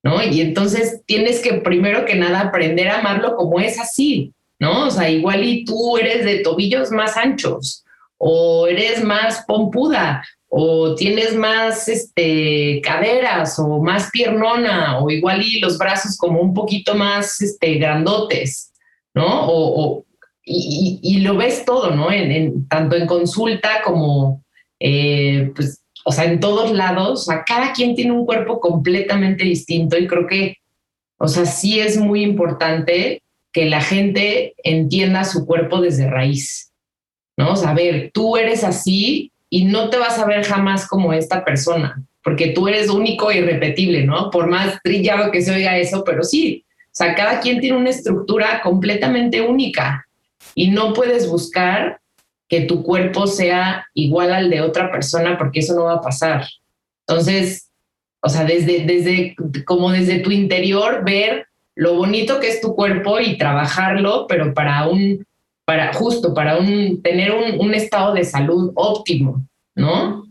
¿no? 0.03 0.23
Y 0.23 0.41
entonces 0.41 1.03
tienes 1.07 1.41
que 1.41 1.55
primero 1.55 2.05
que 2.05 2.15
nada 2.15 2.41
aprender 2.41 2.89
a 2.89 3.01
amarlo 3.01 3.37
como 3.37 3.61
es 3.61 3.79
así, 3.79 4.33
¿no? 4.59 4.87
O 4.87 4.91
sea, 4.91 5.11
igual 5.11 5.45
y 5.45 5.65
tú 5.65 5.99
eres 5.99 6.25
de 6.25 6.39
tobillos 6.39 6.91
más 6.91 7.17
anchos 7.17 7.85
o 8.17 8.67
eres 8.69 9.03
más 9.05 9.45
pompuda 9.47 10.25
o 10.49 10.95
tienes 10.95 11.35
más 11.37 11.89
este, 11.89 12.81
caderas 12.83 13.59
o 13.59 13.81
más 13.83 14.11
piernona 14.11 14.99
o 14.99 15.11
igual 15.11 15.43
y 15.43 15.61
los 15.61 15.77
brazos 15.77 16.17
como 16.17 16.41
un 16.41 16.55
poquito 16.55 16.95
más 16.95 17.41
este, 17.43 17.75
grandotes, 17.75 18.73
¿no? 19.15 19.27
O, 19.27 20.05
y, 20.51 21.21
lo 21.21 21.37
ves 21.37 21.67
todo, 21.67 21.91
¿no? 21.91 22.11
En, 22.11 22.67
tanto 22.69 22.97
en 22.97 23.07
consulta 23.07 23.83
como, 23.85 24.43
eh, 24.81 25.53
pues, 25.55 25.83
o 26.07 26.13
sea, 26.13 26.25
en 26.25 26.41
todos 26.41 26.73
lados, 26.73 27.21
o 27.21 27.25
sea, 27.25 27.45
cada 27.45 27.75
quien 27.75 27.95
tiene 27.95 28.13
un 28.13 28.25
cuerpo 28.25 28.59
completamente 28.59 29.45
distinto 29.45 29.99
y 29.99 30.07
creo 30.07 30.27
que, 30.27 30.57
o 31.19 31.29
sea, 31.29 31.45
sí 31.45 31.81
es 31.81 31.99
muy 31.99 32.23
importante 32.23 33.23
que 33.53 33.67
la 33.67 33.83
gente 33.83 34.55
entienda 34.63 35.25
su 35.25 35.45
cuerpo 35.45 35.83
desde 35.83 36.09
raíz, 36.09 36.73
¿no? 37.37 37.53
O 37.53 37.57
sea, 37.57 37.71
a 37.71 37.75
ver, 37.75 38.11
tú 38.15 38.39
eres 38.39 38.65
así 38.65 39.31
y 39.51 39.65
no 39.65 39.91
te 39.91 39.99
vas 39.99 40.19
a 40.19 40.27
ver 40.27 40.45
jamás 40.45 40.87
como 40.87 41.13
esta 41.13 41.45
persona, 41.45 42.03
porque 42.23 42.49
tú 42.49 42.69
eres 42.69 42.91
único 42.91 43.31
e 43.31 43.39
irrepetible, 43.39 44.05
¿no? 44.05 44.31
Por 44.31 44.49
más 44.49 44.79
trillado 44.83 45.31
que 45.31 45.43
se 45.43 45.53
oiga 45.53 45.79
eso, 45.79 46.05
pero 46.05 46.23
sí, 46.23 46.65
o 46.71 46.91
sea, 46.99 47.15
cada 47.15 47.41
quien 47.41 47.61
tiene 47.61 47.77
una 47.77 47.91
estructura 47.91 48.61
completamente 48.61 49.41
única 49.41 50.07
y 50.55 50.71
no 50.71 50.93
puedes 50.93 51.29
buscar 51.29 52.01
que 52.49 52.63
tu 52.63 52.83
cuerpo 52.83 53.27
sea 53.27 53.87
igual 53.95 54.33
al 54.33 54.51
de 54.51 54.63
otra 54.63 54.91
persona 54.91 55.37
porque 55.39 55.61
eso 55.61 55.75
no 55.75 55.85
va 55.85 55.95
a 55.95 56.01
pasar. 56.01 56.47
Entonces, 57.07 57.69
o 58.21 58.29
sea, 58.29 58.45
desde, 58.45 58.85
desde, 58.85 59.37
como 59.65 59.93
desde 59.93 60.21
tu 60.21 60.31
interior, 60.31 61.05
ver 61.05 61.47
lo 61.75 61.95
bonito 61.95 62.41
que 62.41 62.49
es 62.49 62.61
tu 62.61 62.75
cuerpo 62.75 63.21
y 63.21 63.39
trabajarlo, 63.39 64.27
pero 64.29 64.53
para 64.53 64.89
un, 64.89 65.25
para 65.69 65.93
justo, 65.93 66.33
para 66.33 66.57
un, 66.57 67.03
tener 67.03 67.31
un, 67.31 67.75
estado 67.75 68.15
de 68.15 68.25
salud 68.25 68.73
óptimo, 68.75 69.47
¿no? 69.77 70.25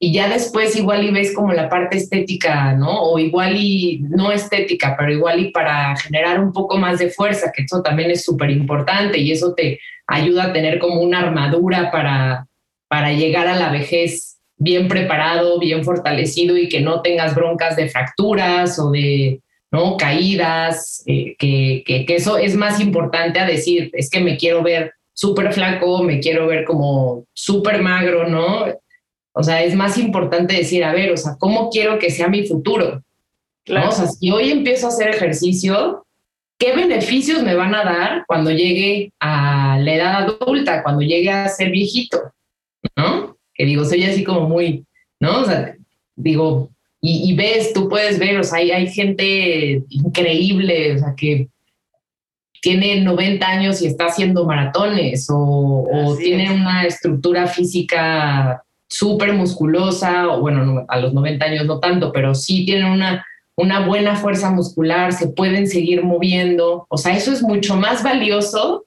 Y 0.00 0.12
ya 0.12 0.28
después 0.28 0.74
igual 0.74 1.04
y 1.04 1.12
ves 1.12 1.32
como 1.32 1.52
la 1.52 1.68
parte 1.68 1.96
estética, 1.96 2.74
¿no? 2.74 3.02
O 3.02 3.20
igual 3.20 3.54
y 3.56 4.00
no 4.10 4.32
estética, 4.32 4.96
pero 4.98 5.12
igual 5.12 5.38
y 5.38 5.52
para 5.52 5.94
generar 5.96 6.40
un 6.40 6.52
poco 6.52 6.76
más 6.76 6.98
de 6.98 7.10
fuerza, 7.10 7.52
que 7.54 7.62
eso 7.62 7.82
también 7.82 8.10
es 8.10 8.24
súper 8.24 8.50
importante 8.50 9.18
y 9.18 9.30
eso 9.30 9.54
te 9.54 9.78
ayuda 10.08 10.46
a 10.46 10.52
tener 10.52 10.80
como 10.80 11.02
una 11.02 11.20
armadura 11.20 11.92
para, 11.92 12.48
para 12.88 13.12
llegar 13.12 13.46
a 13.46 13.54
la 13.54 13.70
vejez 13.70 14.40
bien 14.56 14.88
preparado, 14.88 15.60
bien 15.60 15.84
fortalecido 15.84 16.56
y 16.56 16.68
que 16.68 16.80
no 16.80 17.00
tengas 17.00 17.36
broncas 17.36 17.76
de 17.76 17.88
fracturas 17.88 18.76
o 18.80 18.90
de, 18.90 19.40
¿no? 19.70 19.96
Caídas, 19.96 21.02
eh, 21.06 21.34
que, 21.38 21.84
que, 21.86 22.06
eso 22.14 22.38
es 22.38 22.56
más 22.56 22.80
importante 22.80 23.38
a 23.38 23.46
decir, 23.46 23.90
es 23.94 24.10
que 24.10 24.20
me 24.20 24.36
quiero 24.36 24.62
ver 24.62 24.92
súper 25.12 25.52
flaco, 25.52 26.02
me 26.02 26.20
quiero 26.20 26.46
ver 26.46 26.64
como 26.64 27.24
súper 27.34 27.82
magro, 27.82 28.28
¿no? 28.28 28.66
O 29.32 29.42
sea, 29.42 29.62
es 29.62 29.74
más 29.74 29.98
importante 29.98 30.54
decir, 30.54 30.84
a 30.84 30.92
ver, 30.92 31.12
o 31.12 31.16
sea, 31.16 31.36
¿cómo 31.38 31.70
quiero 31.70 31.98
que 31.98 32.10
sea 32.10 32.28
mi 32.28 32.46
futuro? 32.46 33.02
O 33.68 33.92
sea, 33.92 34.06
si 34.06 34.30
hoy 34.30 34.50
empiezo 34.50 34.86
a 34.86 34.88
hacer 34.88 35.08
ejercicio, 35.10 36.06
¿qué 36.58 36.74
beneficios 36.74 37.42
me 37.42 37.54
van 37.54 37.74
a 37.74 37.84
dar 37.84 38.24
cuando 38.26 38.50
llegue 38.50 39.12
a 39.20 39.78
la 39.80 39.94
edad 39.94 40.22
adulta, 40.22 40.82
cuando 40.82 41.02
llegue 41.02 41.30
a 41.30 41.48
ser 41.48 41.70
viejito? 41.70 42.32
¿No? 42.96 43.36
Que 43.54 43.66
digo, 43.66 43.84
soy 43.84 44.04
así 44.04 44.24
como 44.24 44.48
muy, 44.48 44.86
¿no? 45.20 45.42
O 45.42 45.44
sea, 45.44 45.76
digo, 46.16 46.70
y, 47.00 47.34
ves, 47.36 47.72
tú 47.72 47.88
puedes 47.88 48.18
ver, 48.18 48.38
o 48.40 48.44
sea, 48.44 48.58
hay, 48.58 48.72
hay 48.72 48.88
gente 48.88 49.84
increíble, 49.88 50.96
o 50.96 50.98
sea, 50.98 51.14
que 51.16 51.48
tiene 52.60 53.00
90 53.02 53.46
años 53.46 53.80
y 53.80 53.86
está 53.86 54.06
haciendo 54.06 54.44
maratones 54.44 55.30
o, 55.30 55.86
o 55.90 56.16
tiene 56.16 56.50
una 56.50 56.84
estructura 56.84 57.46
física 57.46 58.64
súper 58.88 59.32
musculosa, 59.34 60.28
o 60.28 60.40
bueno, 60.40 60.84
a 60.88 60.98
los 60.98 61.12
90 61.12 61.44
años 61.44 61.66
no 61.66 61.78
tanto, 61.78 62.10
pero 62.12 62.34
sí 62.34 62.64
tienen 62.64 62.86
una, 62.86 63.24
una 63.54 63.86
buena 63.86 64.16
fuerza 64.16 64.50
muscular, 64.50 65.12
se 65.12 65.28
pueden 65.28 65.68
seguir 65.68 66.02
moviendo, 66.02 66.86
o 66.88 66.96
sea, 66.96 67.16
eso 67.16 67.32
es 67.32 67.42
mucho 67.42 67.76
más 67.76 68.02
valioso, 68.02 68.86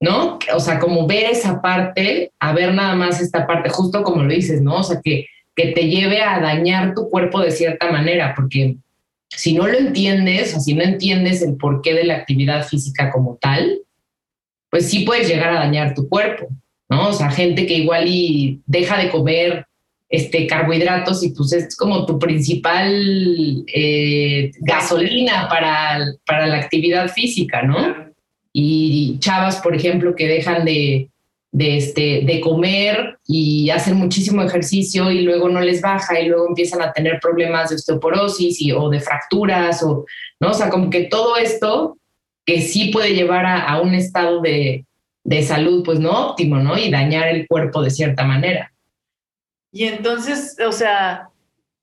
¿no? 0.00 0.38
O 0.54 0.60
sea, 0.60 0.78
como 0.78 1.06
ver 1.06 1.30
esa 1.30 1.62
parte, 1.62 2.32
a 2.40 2.52
ver 2.52 2.74
nada 2.74 2.94
más 2.96 3.20
esta 3.20 3.46
parte, 3.46 3.70
justo 3.70 4.02
como 4.02 4.24
lo 4.24 4.34
dices, 4.34 4.60
¿no? 4.60 4.80
O 4.80 4.82
sea, 4.82 5.00
que 5.02 5.26
que 5.54 5.68
te 5.68 5.88
lleve 5.88 6.22
a 6.22 6.40
dañar 6.40 6.94
tu 6.94 7.08
cuerpo 7.08 7.40
de 7.40 7.50
cierta 7.50 7.90
manera, 7.90 8.34
porque 8.34 8.76
si 9.28 9.52
no 9.52 9.66
lo 9.66 9.78
entiendes 9.78 10.54
o 10.54 10.60
si 10.60 10.74
no 10.74 10.82
entiendes 10.82 11.42
el 11.42 11.56
porqué 11.56 11.94
de 11.94 12.04
la 12.04 12.16
actividad 12.16 12.66
física 12.66 13.10
como 13.10 13.36
tal, 13.40 13.80
pues 14.70 14.90
sí 14.90 15.04
puedes 15.04 15.28
llegar 15.28 15.50
a 15.50 15.60
dañar 15.60 15.94
tu 15.94 16.08
cuerpo, 16.08 16.48
¿no? 16.88 17.08
O 17.08 17.12
sea, 17.12 17.30
gente 17.30 17.66
que 17.66 17.74
igual 17.74 18.06
y 18.08 18.60
deja 18.66 18.98
de 18.98 19.10
comer 19.10 19.66
este, 20.08 20.46
carbohidratos 20.46 21.22
y 21.24 21.30
pues 21.30 21.52
es 21.52 21.76
como 21.76 22.06
tu 22.06 22.18
principal 22.18 23.64
eh, 23.66 24.50
gasolina 24.60 25.48
para, 25.48 26.00
para 26.26 26.46
la 26.46 26.58
actividad 26.58 27.08
física, 27.08 27.62
¿no? 27.62 28.12
Y 28.52 29.16
chavas, 29.18 29.56
por 29.56 29.74
ejemplo, 29.74 30.14
que 30.14 30.28
dejan 30.28 30.64
de, 30.64 31.08
de, 31.54 31.76
este, 31.76 32.22
de 32.24 32.40
comer 32.40 33.16
y 33.28 33.70
hacer 33.70 33.94
muchísimo 33.94 34.42
ejercicio 34.42 35.08
y 35.12 35.20
luego 35.20 35.48
no 35.48 35.60
les 35.60 35.80
baja 35.80 36.18
y 36.18 36.26
luego 36.26 36.48
empiezan 36.48 36.82
a 36.82 36.92
tener 36.92 37.20
problemas 37.20 37.70
de 37.70 37.76
osteoporosis 37.76 38.60
y, 38.60 38.72
o 38.72 38.90
de 38.90 39.00
fracturas 39.00 39.80
o, 39.84 40.04
¿no? 40.40 40.50
O 40.50 40.54
sea, 40.54 40.68
como 40.68 40.90
que 40.90 41.04
todo 41.04 41.36
esto 41.36 41.96
que 42.44 42.60
sí 42.60 42.88
puede 42.88 43.14
llevar 43.14 43.46
a, 43.46 43.80
un 43.80 43.94
estado 43.94 44.40
de, 44.40 44.84
de, 45.22 45.42
salud 45.44 45.84
pues 45.84 46.00
no 46.00 46.30
óptimo, 46.30 46.56
¿no? 46.56 46.76
Y 46.76 46.90
dañar 46.90 47.28
el 47.28 47.46
cuerpo 47.46 47.82
de 47.82 47.90
cierta 47.90 48.24
manera. 48.24 48.72
Y 49.70 49.84
entonces, 49.84 50.56
o 50.66 50.72
sea, 50.72 51.28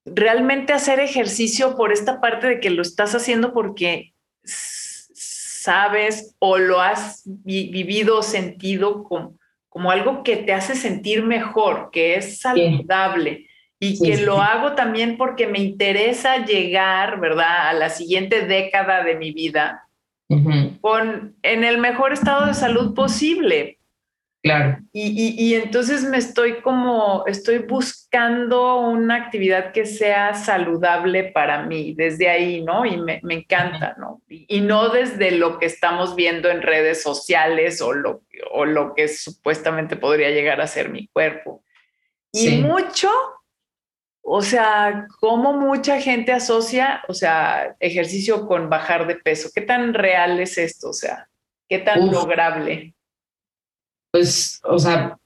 realmente 0.04 0.74
hacer 0.74 1.00
ejercicio 1.00 1.78
por 1.78 1.94
esta 1.94 2.20
parte 2.20 2.48
de 2.48 2.60
que 2.60 2.72
lo 2.72 2.82
estás 2.82 3.16
haciendo 3.16 3.54
porque 3.54 4.14
sabes 4.44 6.36
o 6.40 6.58
lo 6.58 6.82
has 6.82 7.22
vivido 7.26 8.18
o 8.18 8.22
sentido 8.22 9.04
como, 9.04 9.40
como 9.72 9.90
algo 9.90 10.22
que 10.22 10.36
te 10.36 10.52
hace 10.52 10.76
sentir 10.76 11.24
mejor, 11.24 11.92
que 11.94 12.16
es 12.16 12.42
saludable. 12.42 13.48
Y 13.80 14.00
que 14.00 14.18
lo 14.18 14.40
hago 14.42 14.74
también 14.74 15.18
porque 15.18 15.48
me 15.48 15.58
interesa 15.58 16.46
llegar, 16.46 17.20
¿verdad?, 17.20 17.70
a 17.70 17.74
la 17.74 17.90
siguiente 17.90 18.46
década 18.46 19.04
de 19.04 19.16
mi 19.16 19.32
vida 19.32 19.88
con, 20.82 21.36
en 21.42 21.64
el 21.64 21.78
mejor 21.78 22.14
estado 22.14 22.46
de 22.46 22.54
salud 22.54 22.94
posible. 22.94 23.80
Claro. 24.44 24.80
Y, 24.92 25.54
entonces 25.54 26.04
me 26.04 26.18
estoy 26.18 26.62
como, 26.62 27.24
estoy 27.28 27.60
buscando 27.60 28.80
una 28.80 29.16
actividad 29.16 29.72
que 29.72 29.86
sea 29.86 30.34
saludable 30.34 31.26
para 31.26 31.64
mí, 31.64 31.94
desde 31.94 32.28
ahí, 32.28 32.64
¿no? 32.64 32.84
Y 32.84 32.98
me, 32.98 33.22
encanta, 33.30 33.96
¿no? 34.00 34.24
Y, 34.28 34.62
no 34.62 34.90
desde 34.90 35.30
lo 35.30 35.60
que 35.60 35.68
estamos 35.68 36.16
viendo 36.16 36.50
en 36.50 36.64
redes 36.64 37.04
sociales 37.04 37.82
o 37.84 37.94
lo, 37.94 38.24
o 38.52 38.66
lo 38.66 38.96
que 38.96 39.08
supuestamente 39.10 39.96
podría 39.96 40.32
llegar 40.32 40.60
a 40.60 40.66
ser 40.66 40.90
mi 40.90 41.08
cuerpo. 41.10 41.64
Y 42.32 42.64
mucho, 42.64 43.12
o 44.24 44.42
sea, 44.42 45.06
como 45.20 45.54
mucha 45.54 46.02
gente 46.02 46.32
asocia, 46.32 47.04
o 47.08 47.14
sea, 47.14 47.76
ejercicio 47.80 48.48
con 48.48 48.72
bajar 48.72 49.06
de 49.06 49.18
peso. 49.18 49.50
¿Qué 49.54 49.62
tan 49.62 49.94
real 49.94 50.40
es 50.40 50.58
esto? 50.58 50.90
O 50.90 50.94
sea, 50.94 51.28
¿qué 51.70 51.78
tan 51.78 52.12
lograble? 52.12 52.96
Pues, 54.12 54.60
o 54.64 54.78
sea, 54.78 55.18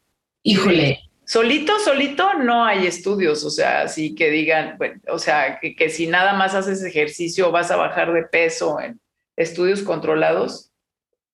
híjole. 0.44 1.00
Solito, 1.26 1.74
solito 1.80 2.36
no 2.36 2.64
hay 2.64 2.86
estudios, 2.86 3.44
o 3.44 3.50
sea, 3.50 3.82
así 3.82 4.14
que 4.14 4.30
digan, 4.30 4.76
bueno, 4.78 5.02
o 5.08 5.18
sea, 5.18 5.60
que, 5.60 5.90
si 5.90 6.06
nada 6.06 6.34
más 6.34 6.54
haces 6.54 6.84
ejercicio 6.84 7.52
vas 7.52 7.72
a 7.72 7.78
bajar 7.78 8.14
de 8.14 8.24
peso 8.24 8.80
en 8.80 9.00
estudios 9.36 9.82
controlados, 9.82 10.70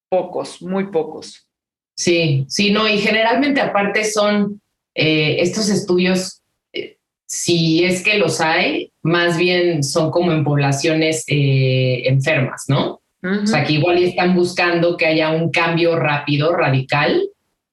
pocos, 0.08 0.62
muy 0.62 0.88
pocos. 0.88 1.45
Sí, 1.97 2.45
sí, 2.47 2.72
no, 2.72 2.88
y 2.88 2.99
generalmente 2.99 3.60
aparte 3.60 4.06
son 4.06 4.62
eh, 4.95 5.38
estos 5.39 5.68
estudios, 5.68 6.41
eh, 6.72 6.97
si 7.26 7.84
es 7.84 8.02
que 8.02 8.18
los 8.18 8.39
hay, 8.39 8.93
más 9.02 9.38
bien 9.38 9.84
son 9.84 10.10
como 10.10 10.32
en 10.32 10.45
poblaciones 10.45 11.26
eh, 11.28 12.04
enfermas, 12.06 12.64
¿no? 12.70 13.02
O 13.24 13.45
sea, 13.45 13.64
que 13.66 13.74
igual 13.74 13.99
están 13.99 14.34
buscando 14.36 14.97
que 14.97 15.06
haya 15.06 15.30
un 15.30 15.52
cambio 15.52 15.95
rápido, 15.95 16.56
radical, 16.56 17.30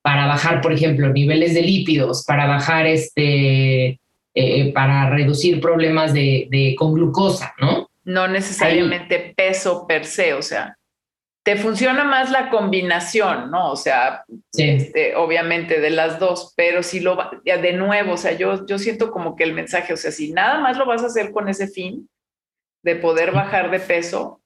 para 0.09 0.26
bajar, 0.26 0.62
por 0.62 0.72
ejemplo, 0.72 1.11
niveles 1.11 1.52
de 1.52 1.61
lípidos, 1.61 2.24
para 2.24 2.46
bajar 2.46 2.86
este, 2.86 4.00
eh, 4.32 4.72
para 4.72 5.11
reducir 5.11 5.61
problemas 5.61 6.14
de, 6.14 6.74
con 6.78 6.94
glucosa, 6.94 7.54
¿no? 7.61 7.90
No 8.04 8.26
necesariamente 8.26 9.34
peso 9.36 9.86
per 9.86 10.06
se, 10.06 10.32
o 10.32 10.40
sea, 10.40 10.78
te 11.42 11.56
funciona 11.56 12.04
más 12.04 12.30
la 12.30 12.48
combinación, 12.48 13.50
¿no? 13.50 13.70
O 13.70 13.76
sea, 13.76 14.24
este, 14.56 15.14
obviamente 15.14 15.78
de 15.78 15.90
las 15.90 16.18
dos, 16.18 16.54
pero 16.56 16.82
si 16.82 17.00
lo 17.00 17.18
de 17.44 17.72
nuevo, 17.74 18.14
o 18.14 18.16
sea, 18.16 18.32
yo, 18.32 18.64
yo 18.66 18.78
siento 18.78 19.11
como 19.11 19.36
que 19.36 19.44
el 19.44 19.52
mensaje, 19.52 19.92
o 19.92 19.98
sea, 19.98 20.11
si 20.11 20.32
nada 20.32 20.59
más 20.59 20.78
lo 20.78 20.86
vas 20.86 21.02
a 21.02 21.09
hacer 21.09 21.32
con 21.32 21.50
ese 21.50 21.68
fin 21.68 22.09
de 22.82 22.96
poder 22.96 23.32
bajar 23.32 23.70
de 23.70 23.80
peso, 23.80 24.40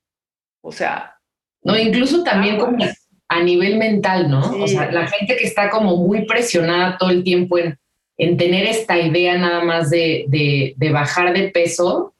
o 0.60 0.72
sea. 0.72 1.20
No, 1.62 1.78
incluso 1.78 2.24
también 2.24 2.58
como 2.58 2.84
a 3.32 3.42
nivel 3.42 3.78
mental, 3.78 4.30
¿no? 4.30 4.40
O 4.62 4.68
sea, 4.68 4.92
la 4.92 5.06
gente 5.06 5.36
que 5.36 5.44
está 5.44 5.70
como 5.70 5.96
muy 5.96 6.26
presionada 6.26 6.98
todo 6.98 7.08
el 7.08 7.24
tiempo 7.24 7.56
en, 7.56 7.78
en 8.18 8.36
tener 8.36 8.66
esta 8.66 8.98
idea 8.98 9.38
nada 9.38 9.64
más 9.64 9.88
de, 9.88 10.26
de, 10.28 10.90
bajar 10.90 11.32
de 11.32 11.48
peso, 11.48 12.14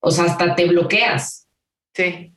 o 0.00 0.10
sea, 0.10 0.24
hasta 0.24 0.56
te 0.56 0.64
bloqueas. 0.64 1.46
Sí. 1.94 2.32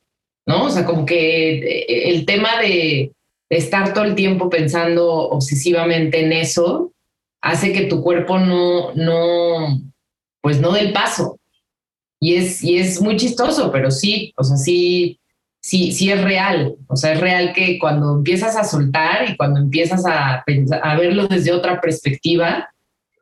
¿No? 0.46 0.66
O 0.66 0.70
sea, 0.70 0.86
como 0.86 1.08
que 1.08 1.58
eh, 1.58 2.10
el 2.12 2.26
tema 2.26 2.62
de, 2.62 3.12
estar 3.50 3.96
todo 3.96 4.04
el 4.04 4.14
tiempo 4.14 4.48
pensando 4.48 5.12
obsesivamente 5.12 6.24
en 6.24 6.32
eso 6.32 6.94
hace 7.42 7.74
que 7.74 7.86
tu 7.86 8.04
cuerpo 8.04 8.38
no, 8.38 8.94
no, 8.94 9.82
pues 10.40 10.62
no 10.62 10.72
dé 10.72 10.82
el 10.82 10.94
paso. 10.94 11.40
Y 12.20 12.36
es, 12.36 12.64
y 12.64 12.78
es 12.78 13.02
muy 13.02 13.18
chistoso, 13.18 13.72
pero 13.72 13.90
sí, 13.90 14.34
o 14.38 14.44
sea, 14.44 14.56
sí, 14.56 15.20
sí, 15.60 15.92
sí 15.92 16.12
es 16.12 16.24
real. 16.24 16.76
O 16.88 16.96
sea, 16.96 17.14
es 17.14 17.20
real 17.20 17.54
que 17.54 17.78
cuando 17.80 18.16
empiezas 18.16 18.56
a 18.56 18.64
soltar 18.64 19.30
y 19.30 19.38
cuando 19.38 19.60
empiezas 19.60 20.06
a, 20.06 20.44
verlo 20.98 21.28
desde 21.28 21.52
otra 21.52 21.80
perspectiva, 21.82 22.70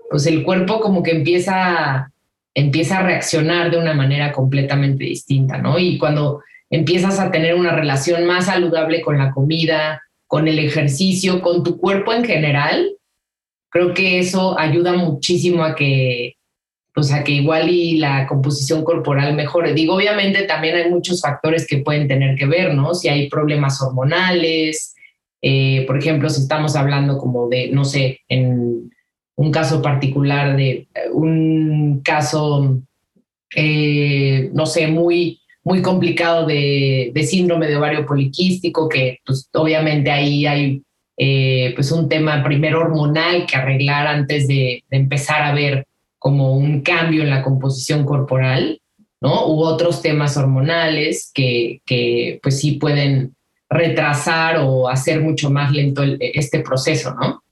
pues 0.10 0.26
el 0.26 0.44
cuerpo 0.44 0.80
como 0.80 1.04
que 1.04 1.12
empieza, 1.12 2.12
empieza 2.54 3.00
a 3.00 3.04
reaccionar 3.04 3.72
de 3.72 3.78
una 3.78 3.94
manera 3.94 4.32
completamente 4.32 5.04
distinta, 5.04 5.58
¿no? 5.58 5.78
Y 5.80 5.98
cuando 5.98 6.42
empiezas 6.70 7.20
a 7.20 7.32
tener 7.32 7.56
una 7.56 7.72
relación 7.72 8.26
más 8.26 8.46
saludable 8.46 9.02
con 9.02 9.18
la 9.18 9.32
comida, 9.32 10.02
con 10.28 10.48
el 10.48 10.60
ejercicio, 10.60 11.42
con 11.42 11.64
tu 11.64 11.78
cuerpo 11.78 12.14
en 12.14 12.26
general, 12.26 12.92
creo 13.70 13.94
que 13.94 14.20
eso 14.20 14.58
ayuda 14.58 14.94
muchísimo 14.94 15.64
a 15.64 15.76
que 15.76 16.37
o 16.98 17.04
sea, 17.04 17.24
que 17.24 17.32
igual 17.34 17.70
y 17.70 17.98
la 17.98 18.26
composición 18.26 18.84
corporal 18.84 19.36
mejore. 19.36 19.74
Digo, 19.74 19.94
obviamente 19.94 20.44
también 20.44 20.76
hay 20.76 20.90
muchos 20.90 21.22
factores 21.22 21.68
que 21.68 21.78
pueden 21.78 22.08
tener 22.08 22.36
que 22.36 22.48
ver, 22.48 22.74
¿no? 22.74 22.96
Si 22.96 23.08
hay 23.08 23.30
problemas 23.30 23.80
hormonales, 23.82 24.96
eh, 25.44 25.84
por 25.86 26.00
ejemplo, 26.00 26.28
si 26.28 26.42
estamos 26.42 26.76
hablando 26.76 27.20
como 27.20 27.48
de, 27.50 27.70
no 27.70 27.86
sé, 27.86 28.22
en 28.28 28.90
un 29.36 29.52
caso 29.52 29.80
particular 29.80 30.58
de 30.58 30.70
eh, 30.72 30.88
un 31.14 32.02
caso, 32.04 32.82
eh, 33.56 34.50
no 34.54 34.66
sé, 34.66 34.88
muy, 34.88 35.40
muy 35.64 35.84
complicado 35.84 36.48
de, 36.48 37.12
síndrome 37.28 37.68
de 37.68 37.78
ovario 37.78 38.08
poliquístico, 38.08 38.90
que 38.90 39.20
pues 39.24 39.48
obviamente 39.54 40.10
ahí 40.10 40.48
hay 40.48 40.82
pues 41.76 41.92
un 41.92 42.10
tema 42.10 42.44
primero 42.44 42.80
hormonal 42.80 43.46
que 43.46 43.56
arreglar 43.56 44.08
antes 44.08 44.48
de, 44.48 44.84
de 44.90 44.98
empezar 44.98 45.44
a 45.44 45.54
ver 45.54 45.86
como 46.20 46.54
un 46.54 46.82
cambio 46.82 47.24
en 47.24 47.30
la 47.30 47.44
composición 47.44 48.06
corporal, 48.06 48.82
¿no? 49.22 49.48
U 49.48 49.62
otros 49.62 50.02
temas 50.02 50.38
hormonales 50.38 51.32
que, 51.34 51.82
que 51.86 52.40
pues 52.42 52.60
sí 52.60 52.74
pueden 52.74 53.36
retrasar 53.70 54.58
o 54.60 54.88
hacer 54.88 55.22
mucho 55.22 55.50
más 55.50 55.72
lento 55.72 56.04
este 56.20 56.60
proceso, 56.60 57.14
¿no? 57.16 57.44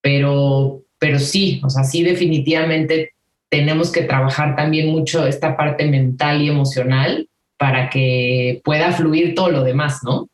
Pero, 0.00 0.82
pero 0.98 1.18
sí, 1.18 1.60
o 1.64 1.70
sea, 1.70 1.84
sí 1.84 2.02
definitivamente 2.02 3.12
tenemos 3.48 3.90
que 3.90 4.02
trabajar 4.02 4.56
también 4.56 4.88
mucho 4.88 5.26
esta 5.26 5.56
parte 5.56 5.86
mental 5.86 6.42
y 6.42 6.48
emocional 6.48 7.28
para 7.58 7.88
que 7.88 8.60
pueda 8.64 8.92
fluir 8.92 9.34
todo 9.34 9.50
lo 9.50 9.64
demás, 9.64 10.00
¿no? 10.04 10.28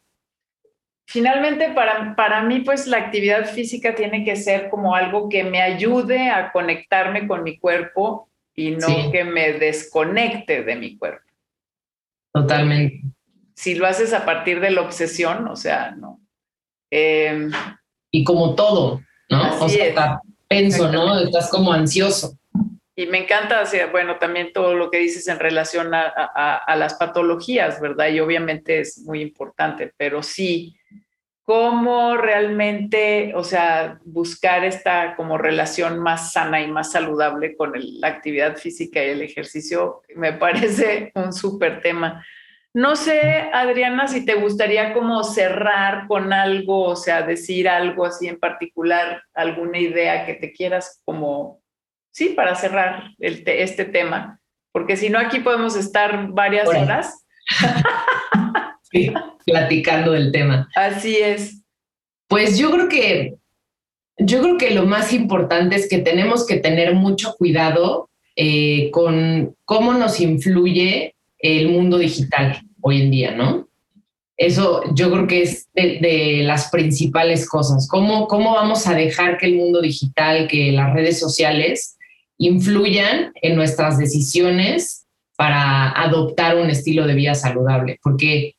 Finalmente, 1.13 1.69
para, 1.75 2.17
para 2.17 2.43
mí, 2.43 2.61
pues 2.61 2.87
la 2.87 2.97
actividad 2.97 3.45
física 3.45 3.95
tiene 3.95 4.25
que 4.25 4.35
ser 4.35 4.71
como 4.71 4.95
algo 4.95 5.29
que 5.29 5.45
me 5.45 5.61
ayude 5.61 6.31
a 6.31 6.51
conectarme 6.53 7.29
con 7.29 7.43
mi 7.43 7.59
cuerpo 7.59 8.31
y 8.55 8.71
no 8.71 9.13
que 9.13 9.23
me 9.23 9.53
desconecte 9.53 10.65
de 10.65 10.75
mi 10.75 10.97
cuerpo. 10.97 11.31
Totalmente. 12.33 13.03
Si 13.55 13.75
lo 13.75 13.87
haces 13.87 14.15
a 14.15 14.25
partir 14.25 14.59
de 14.61 14.71
la 14.71 14.81
obsesión, 14.81 15.47
o 15.49 15.55
sea, 15.55 15.91
no. 15.91 16.19
Em, 16.91 17.53
y 18.11 18.25
como 18.25 18.55
todo, 18.55 19.03
¿no? 19.29 19.63
O 19.63 19.69
sea, 19.69 20.19
penso, 20.49 20.91
¿no? 20.91 21.19
Estás 21.19 21.51
como 21.51 21.75
ansioso. 21.75 22.39
Y 22.97 23.05
me 23.05 23.19
encanta, 23.19 23.65
bueno, 23.91 24.17
también 24.17 24.51
todo 24.55 24.75
lo 24.75 24.91
que 24.91 24.97
dices 24.97 25.29
en 25.29 25.39
relación 25.39 25.95
a, 25.95 26.07
a, 26.07 26.77
las 26.77 26.95
patologías, 26.95 27.83
¿verdad? 27.83 28.09
Y 28.09 28.21
obviamente 28.21 28.81
es 28.81 28.99
muy 29.01 29.21
importante, 29.21 29.93
pero 29.99 30.23
sí, 30.23 30.75
cómo 31.45 32.17
realmente, 32.17 33.33
o 33.35 33.43
sea, 33.43 33.99
buscar 34.05 34.65
esta 34.65 35.17
como 35.17 35.39
relación 35.39 35.99
más 35.99 36.33
sana 36.33 36.61
y 36.61 36.69
más 36.69 36.93
saludable 36.93 37.57
con 37.57 37.73
la 37.75 38.09
actividad 38.09 38.57
física 38.57 39.05
y 39.05 39.11
el 39.11 39.23
ejercicio, 39.23 40.03
me 40.15 40.33
parece 40.33 41.11
un 41.15 41.33
súper 41.33 41.81
tema. 41.81 42.25
No 42.75 42.97
sé, 42.97 43.51
Adriana, 43.53 44.09
si 44.09 44.25
te 44.25 44.35
gustaría 44.35 44.95
como 44.95 45.23
cerrar 45.25 46.07
con 46.07 46.33
algo, 46.33 46.85
o 46.85 46.97
sea, 46.97 47.23
decir 47.23 47.69
algo 47.69 48.07
así 48.07 48.29
en 48.29 48.39
particular, 48.39 49.23
alguna 49.35 49.79
idea 49.79 50.25
que 50.25 50.35
te 50.35 50.53
quieras 50.53 51.03
como, 51.05 51.61
sí, 52.13 52.31
para 52.31 52.55
cerrar 52.55 53.11
este 53.19 53.85
tema, 53.85 54.41
porque 54.73 54.97
si 54.97 55.11
no, 55.11 55.19
aquí 55.19 55.41
podemos 55.41 55.77
estar 55.77 56.29
varias 56.29 56.69
horas. 56.69 57.27
platicando 59.47 60.13
del 60.13 60.33
tema. 60.33 60.69
Así 60.75 61.17
es. 61.17 61.63
Pues 62.29 62.59
yo 62.59 62.71
creo 62.71 62.89
que 62.89 63.35
yo 64.19 64.43
creo 64.43 64.59
que 64.59 64.71
lo 64.71 64.87
más 64.87 65.13
importante 65.13 65.77
es 65.77 65.89
que 65.89 65.99
tenemos 65.99 66.47
que 66.47 66.57
tener 66.57 66.95
mucho 66.95 67.35
cuidado 67.37 68.09
eh, 68.37 68.91
con 68.91 69.57
cómo 69.65 69.95
nos 69.95 70.21
influye 70.21 71.15
el 71.39 71.69
mundo 71.69 71.99
digital 71.99 72.61
hoy 72.81 73.03
en 73.03 73.11
día, 73.11 73.31
¿no? 73.33 73.69
Eso 74.37 74.83
yo 74.95 75.11
creo 75.11 75.27
que 75.27 75.43
es 75.43 75.69
de, 75.75 76.41
las 76.45 76.71
principales 76.71 77.49
cosas. 77.49 77.87
¿Cómo, 77.89 78.27
¿Cómo 78.27 78.55
vamos 78.55 78.87
a 78.87 78.95
dejar 78.95 79.39
que 79.39 79.47
el 79.47 79.57
mundo 79.57 79.81
digital, 79.81 80.49
que 80.49 80.73
las 80.73 80.93
redes 80.95 81.19
sociales 81.19 81.97
influyan 82.39 83.33
en 83.41 83.57
nuestras 83.57 83.99
decisiones 83.99 85.07
para 85.37 85.91
adoptar 85.91 86.57
un 86.57 86.71
estilo 86.71 87.07
de 87.07 87.15
vida 87.15 87.35
saludable? 87.35 87.99
Porque 88.03 88.57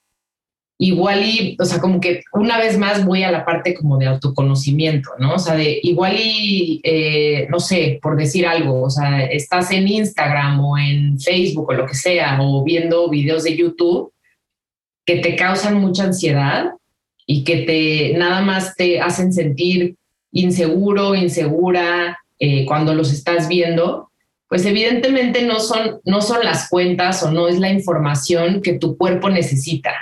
igual 0.84 1.24
y, 1.24 1.56
o 1.58 1.64
sea, 1.64 1.80
como 1.80 2.02
que 2.02 2.24
una 2.34 2.58
vez 2.58 2.78
más 2.78 3.06
voy 3.06 3.24
a 3.24 3.32
la 3.32 3.46
parte 3.46 3.74
como 3.74 3.98
de 3.98 4.08
autoconocimiento, 4.08 5.12
¿no? 5.18 5.36
O 5.36 5.40
sea, 5.40 5.56
de 5.56 5.80
igual 5.82 6.18
y, 6.20 6.82
eh, 6.84 7.48
no 7.50 7.62
sé, 7.62 8.00
por 8.02 8.18
decir 8.18 8.46
algo, 8.46 8.82
o 8.82 8.90
sea, 8.90 9.24
estás 9.24 9.72
en 9.72 9.88
Instagram 9.88 10.60
o 10.60 10.78
en 10.78 11.18
Facebook 11.22 11.70
o 11.70 11.74
lo 11.74 11.86
que 11.86 11.96
sea, 11.96 12.38
o 12.42 12.66
viendo 12.66 13.10
videos 13.10 13.44
de 13.44 13.56
YouTube 13.56 14.12
que 15.06 15.20
te 15.20 15.38
causan 15.38 15.80
mucha 15.80 16.04
ansiedad 16.04 16.72
y 17.26 17.46
que 17.46 17.58
te 17.58 18.18
nada 18.18 18.42
más 18.42 18.76
te 18.76 19.00
hacen 19.00 19.32
sentir 19.32 19.96
inseguro, 20.34 21.16
insegura 21.16 22.20
eh, 22.40 22.66
cuando 22.66 22.94
los 22.94 23.14
estás 23.14 23.48
viendo, 23.48 24.10
pues 24.50 24.66
evidentemente 24.66 25.44
no 25.44 25.62
son, 25.62 26.02
no 26.04 26.22
son 26.22 26.44
las 26.44 26.68
cuentas 26.68 27.24
o 27.24 27.32
no 27.32 27.48
es 27.48 27.58
la 27.60 27.72
información 27.72 28.62
que 28.62 28.74
tu 28.74 28.98
cuerpo 28.98 29.30
necesita. 29.30 29.94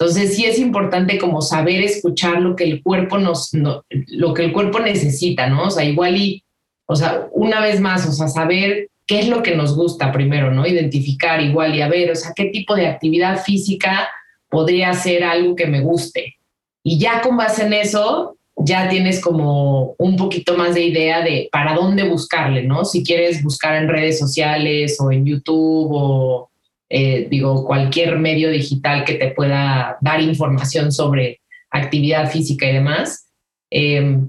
Entonces 0.00 0.34
sí 0.34 0.46
es 0.46 0.58
importante 0.58 1.18
como 1.18 1.42
saber 1.42 1.82
escuchar 1.82 2.40
lo 2.40 2.56
que 2.56 2.64
el 2.64 2.82
cuerpo 2.82 3.18
nos, 3.18 3.50
lo 3.52 4.32
que 4.32 4.44
el 4.44 4.52
cuerpo 4.52 4.80
necesita, 4.80 5.50
¿no? 5.50 5.64
O 5.64 5.70
sea, 5.70 5.84
igual 5.84 6.16
y, 6.16 6.42
o 6.86 6.96
sea, 6.96 7.28
una 7.32 7.60
vez 7.60 7.80
más, 7.80 8.08
o 8.08 8.12
sea, 8.12 8.28
saber 8.28 8.88
qué 9.06 9.18
es 9.18 9.28
lo 9.28 9.42
que 9.42 9.54
nos 9.54 9.76
gusta 9.76 10.10
primero, 10.10 10.50
¿no? 10.52 10.66
Identificar 10.66 11.42
igual 11.42 11.74
y 11.74 11.82
a 11.82 11.88
ver, 11.88 12.10
o 12.10 12.16
sea, 12.16 12.32
qué 12.34 12.46
tipo 12.46 12.74
de 12.74 12.86
actividad 12.86 13.42
física 13.44 14.08
podría 14.48 14.94
ser 14.94 15.22
algo 15.22 15.54
que 15.54 15.66
me 15.66 15.82
guste. 15.82 16.36
Y 16.82 16.98
ya 16.98 17.20
con 17.20 17.36
base 17.36 17.66
en 17.66 17.74
eso, 17.74 18.38
ya 18.56 18.88
tienes 18.88 19.20
como 19.20 19.96
un 19.98 20.16
poquito 20.16 20.56
más 20.56 20.74
de 20.74 20.84
idea 20.84 21.20
de 21.20 21.50
para 21.52 21.74
dónde 21.74 22.08
buscarle, 22.08 22.62
¿no? 22.62 22.86
Si 22.86 23.04
quieres 23.04 23.42
buscar 23.42 23.74
en 23.76 23.88
redes 23.88 24.18
sociales 24.18 24.98
o 24.98 25.12
en 25.12 25.26
YouTube 25.26 25.88
o 25.90 26.49
eh, 26.92 27.28
digo, 27.30 27.64
cualquier 27.64 28.18
medio 28.18 28.50
digital 28.50 29.04
que 29.04 29.14
te 29.14 29.30
pueda 29.30 29.96
dar 30.00 30.20
información 30.20 30.90
sobre 30.90 31.40
actividad 31.70 32.30
física 32.30 32.68
y 32.68 32.74
demás. 32.74 33.28
Em, 33.70 34.28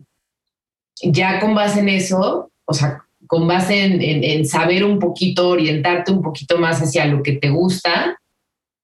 ya 1.02 1.40
con 1.40 1.56
base 1.56 1.80
en 1.80 1.90
eso, 1.90 2.52
o 2.66 2.74
sea, 2.74 3.04
con 3.26 3.48
base 3.48 3.84
en, 3.84 4.46
saber 4.46 4.84
un 4.84 5.00
poquito, 5.00 5.50
orientarte 5.50 6.12
un 6.12 6.22
poquito 6.22 6.58
más 6.60 6.82
hacia 6.82 7.06
lo 7.06 7.24
que 7.24 7.34
te 7.34 7.50
gusta, 7.50 8.20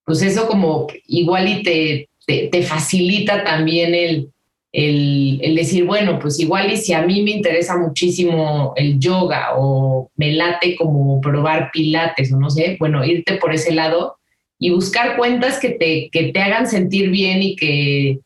pues 0.03 0.23
eso 0.23 0.47
como 0.47 0.87
igual 1.05 1.47
y 1.47 1.63
te, 1.63 2.49
te 2.49 2.63
facilita 2.63 3.43
también 3.43 3.93
el, 3.93 4.31
el, 4.71 5.55
decir, 5.55 5.85
bueno, 5.85 6.19
pues 6.19 6.39
igual 6.39 6.71
y 6.71 6.77
si 6.77 6.93
a 6.93 7.01
mí 7.01 7.23
me 7.23 7.31
interesa 7.31 7.77
muchísimo 7.77 8.73
el 8.75 8.99
yoga 8.99 9.55
o 9.55 10.11
me 10.15 10.33
late 10.33 10.75
como 10.75 11.21
probar 11.21 11.71
pilates 11.71 12.31
o 12.31 12.37
no 12.37 12.49
sé, 12.49 12.77
bueno, 12.79 13.03
irte 13.03 13.35
por 13.35 13.53
ese 13.53 13.73
lado 13.73 14.17
y 14.59 14.71
buscar 14.71 15.17
cuentas 15.17 15.59
que 15.59 15.69
te, 15.69 16.09
que 16.11 16.31
te 16.31 16.39
hagan 16.41 16.67
sentir 16.67 17.09
bien 17.09 17.41
y 17.41 17.55
que, 17.55 18.19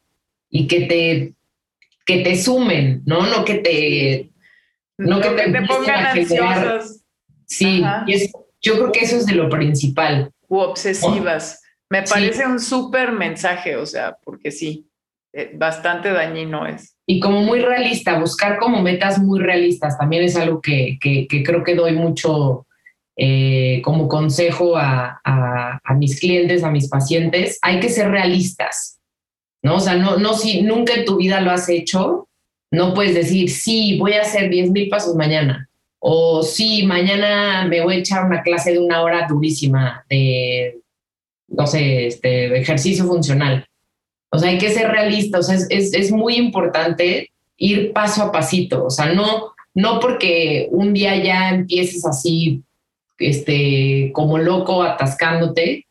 y 0.50 0.68
que 0.68 0.82
te 0.82 1.34
que 2.06 2.24
te 2.24 2.36
sumen, 2.36 3.04
¿no? 3.06 3.28
No 3.28 3.46
que 3.46 3.56
te 3.56 4.32
no, 4.98 5.20
que, 5.20 5.30
te, 5.30 5.62
pongan 5.64 6.06
ansiosas. 6.06 7.04
Sí, 7.46 7.84
yo 8.62 8.76
creo 8.76 8.92
que 8.92 9.00
eso 9.00 9.18
es 9.18 9.26
de 9.26 9.34
lo 9.34 9.50
principal. 9.50 10.32
U 10.48 10.60
obsesivas. 10.60 11.62
Me 11.90 12.04
parece 12.04 12.46
un 12.46 12.60
súper 12.60 13.12
mensaje, 13.12 13.76
o 13.76 13.86
sea, 13.86 14.18
porque 14.24 14.52
sí. 14.52 14.88
Eh, 15.34 15.52
bastante 15.54 16.12
dañino 16.12 16.66
es. 16.68 16.98
Y 17.06 17.20
como 17.20 17.42
muy 17.42 17.60
realista, 17.60 18.20
buscar 18.20 18.58
como 18.58 18.82
metas 18.82 19.20
muy 19.20 19.40
realistas 19.40 19.98
también 19.98 20.24
es 20.24 20.36
algo 20.36 20.62
que, 20.62 20.98
creo 21.00 21.64
que 21.64 21.76
doy 21.76 21.94
mucho 21.94 22.68
eh, 23.16 23.82
como 23.84 24.08
consejo 24.08 24.74
a, 24.76 25.22
mis 25.98 26.20
clientes, 26.20 26.64
a 26.64 26.72
mis 26.72 26.90
pacientes. 26.90 27.60
Hay 27.62 27.80
que 27.80 27.90
ser 27.90 28.10
realistas, 28.10 29.00
¿no? 29.64 29.76
O 29.76 29.80
sea, 29.80 29.96
no, 29.96 30.18
no 30.18 30.34
si 30.34 30.62
nunca 30.64 30.94
en 30.94 31.06
tu 31.06 31.18
vida 31.18 31.42
lo 31.42 31.52
has 31.52 31.70
hecho, 31.70 32.28
no 32.72 32.94
puedes 32.94 33.14
decir, 33.14 33.50
sí, 33.50 33.98
voy 34.00 34.14
a 34.14 34.22
hacer 34.22 34.50
10 34.50 34.72
mil 34.72 34.90
pasos 34.90 35.16
mañana. 35.16 35.70
O 36.00 36.44
sí, 36.44 36.86
mañana 36.86 37.68
me 37.68 37.82
voy 37.82 37.96
a 37.96 38.00
echar 38.00 38.26
una 38.26 38.42
clase 38.42 38.74
de 38.74 38.80
una 38.80 39.02
hora 39.02 39.28
durísima 39.30 40.04
de, 40.10 40.80
no 41.48 41.68
sé, 41.68 42.08
este, 42.08 42.50
de 42.50 42.60
ejercicio 42.60 43.06
funcional 43.06 43.66
o 44.32 44.40
sea, 44.40 44.50
hay 44.50 44.58
que 44.58 44.72
ser 44.72 44.90
realistas, 44.90 45.42
o 45.42 45.44
sea, 45.44 45.68
es, 45.70 46.12
muy 46.12 46.36
importante 46.36 47.30
ir 47.58 47.92
paso 47.92 48.24
a 48.24 48.32
pasito, 48.32 48.86
o 48.86 48.90
sea, 48.90 49.14
no, 49.14 49.54
no 49.74 50.00
porque 50.00 50.68
un 50.72 50.94
día 50.94 51.22
ya 51.22 51.50
empieces 51.50 52.06
así, 52.06 52.64
este, 53.20 54.12
como 54.14 54.38
loco, 54.38 54.84
atascándote, 54.84 55.86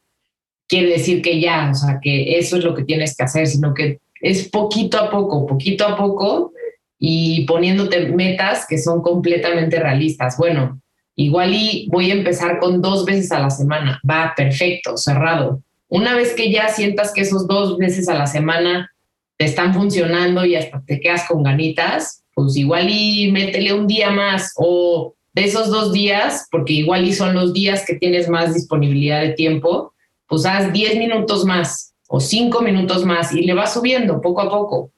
quiere 0.66 0.90
decir 0.90 1.20
que 1.20 1.38
ya, 1.40 1.70
o 1.70 1.74
sea, 1.74 2.00
que 2.02 2.38
eso 2.38 2.56
es 2.56 2.64
lo 2.64 2.74
que 2.74 2.84
tienes 2.84 3.14
que 3.16 3.24
hacer, 3.24 3.46
sino 3.46 3.74
que 3.74 3.98
es 4.20 4.48
poquito 4.48 4.98
a 4.98 5.10
poco, 5.10 5.46
poquito 5.46 5.86
a 5.86 5.96
poco 5.96 6.52
y 6.98 7.44
poniéndote 7.44 8.08
metas 8.08 8.66
que 8.68 8.78
son 8.78 9.02
completamente 9.02 9.80
realistas. 9.80 10.36
Bueno, 10.36 10.80
igual 11.16 11.54
y 11.54 11.88
voy 11.90 12.10
a 12.10 12.14
empezar 12.14 12.58
con 12.58 12.80
dos 12.80 13.04
veces 13.04 13.32
a 13.32 13.40
la 13.40 13.50
semana. 13.50 14.00
Va, 14.08 14.32
perfecto, 14.36 14.96
cerrado. 14.96 15.62
Una 15.90 16.14
vez 16.14 16.34
que 16.34 16.52
ya 16.52 16.68
sientas 16.68 17.12
que 17.12 17.22
esos 17.22 17.48
dos 17.48 17.76
veces 17.76 18.08
a 18.08 18.14
la 18.14 18.28
semana 18.28 18.92
te 19.36 19.44
están 19.44 19.74
funcionando 19.74 20.44
y 20.44 20.54
hasta 20.54 20.82
te 20.86 21.00
quedas 21.00 21.26
con 21.28 21.42
ganitas, 21.42 22.22
pues 22.32 22.56
igual 22.56 22.88
y 22.88 23.30
métele 23.32 23.72
un 23.74 23.88
día 23.88 24.10
más 24.10 24.52
o 24.56 25.14
de 25.32 25.44
esos 25.44 25.68
dos 25.68 25.92
días, 25.92 26.46
porque 26.50 26.74
igual 26.74 27.04
y 27.04 27.12
son 27.12 27.34
los 27.34 27.52
días 27.52 27.84
que 27.84 27.96
tienes 27.96 28.28
más 28.28 28.54
disponibilidad 28.54 29.20
de 29.20 29.30
tiempo, 29.30 29.92
pues 30.28 30.46
haz 30.46 30.72
10 30.72 30.96
minutos 30.96 31.44
más 31.44 31.92
o 32.08 32.20
5 32.20 32.62
minutos 32.62 33.04
más 33.04 33.32
y 33.32 33.42
le 33.42 33.54
vas 33.54 33.74
subiendo 33.74 34.20
poco 34.20 34.42
a 34.42 34.50
poco. 34.50 34.92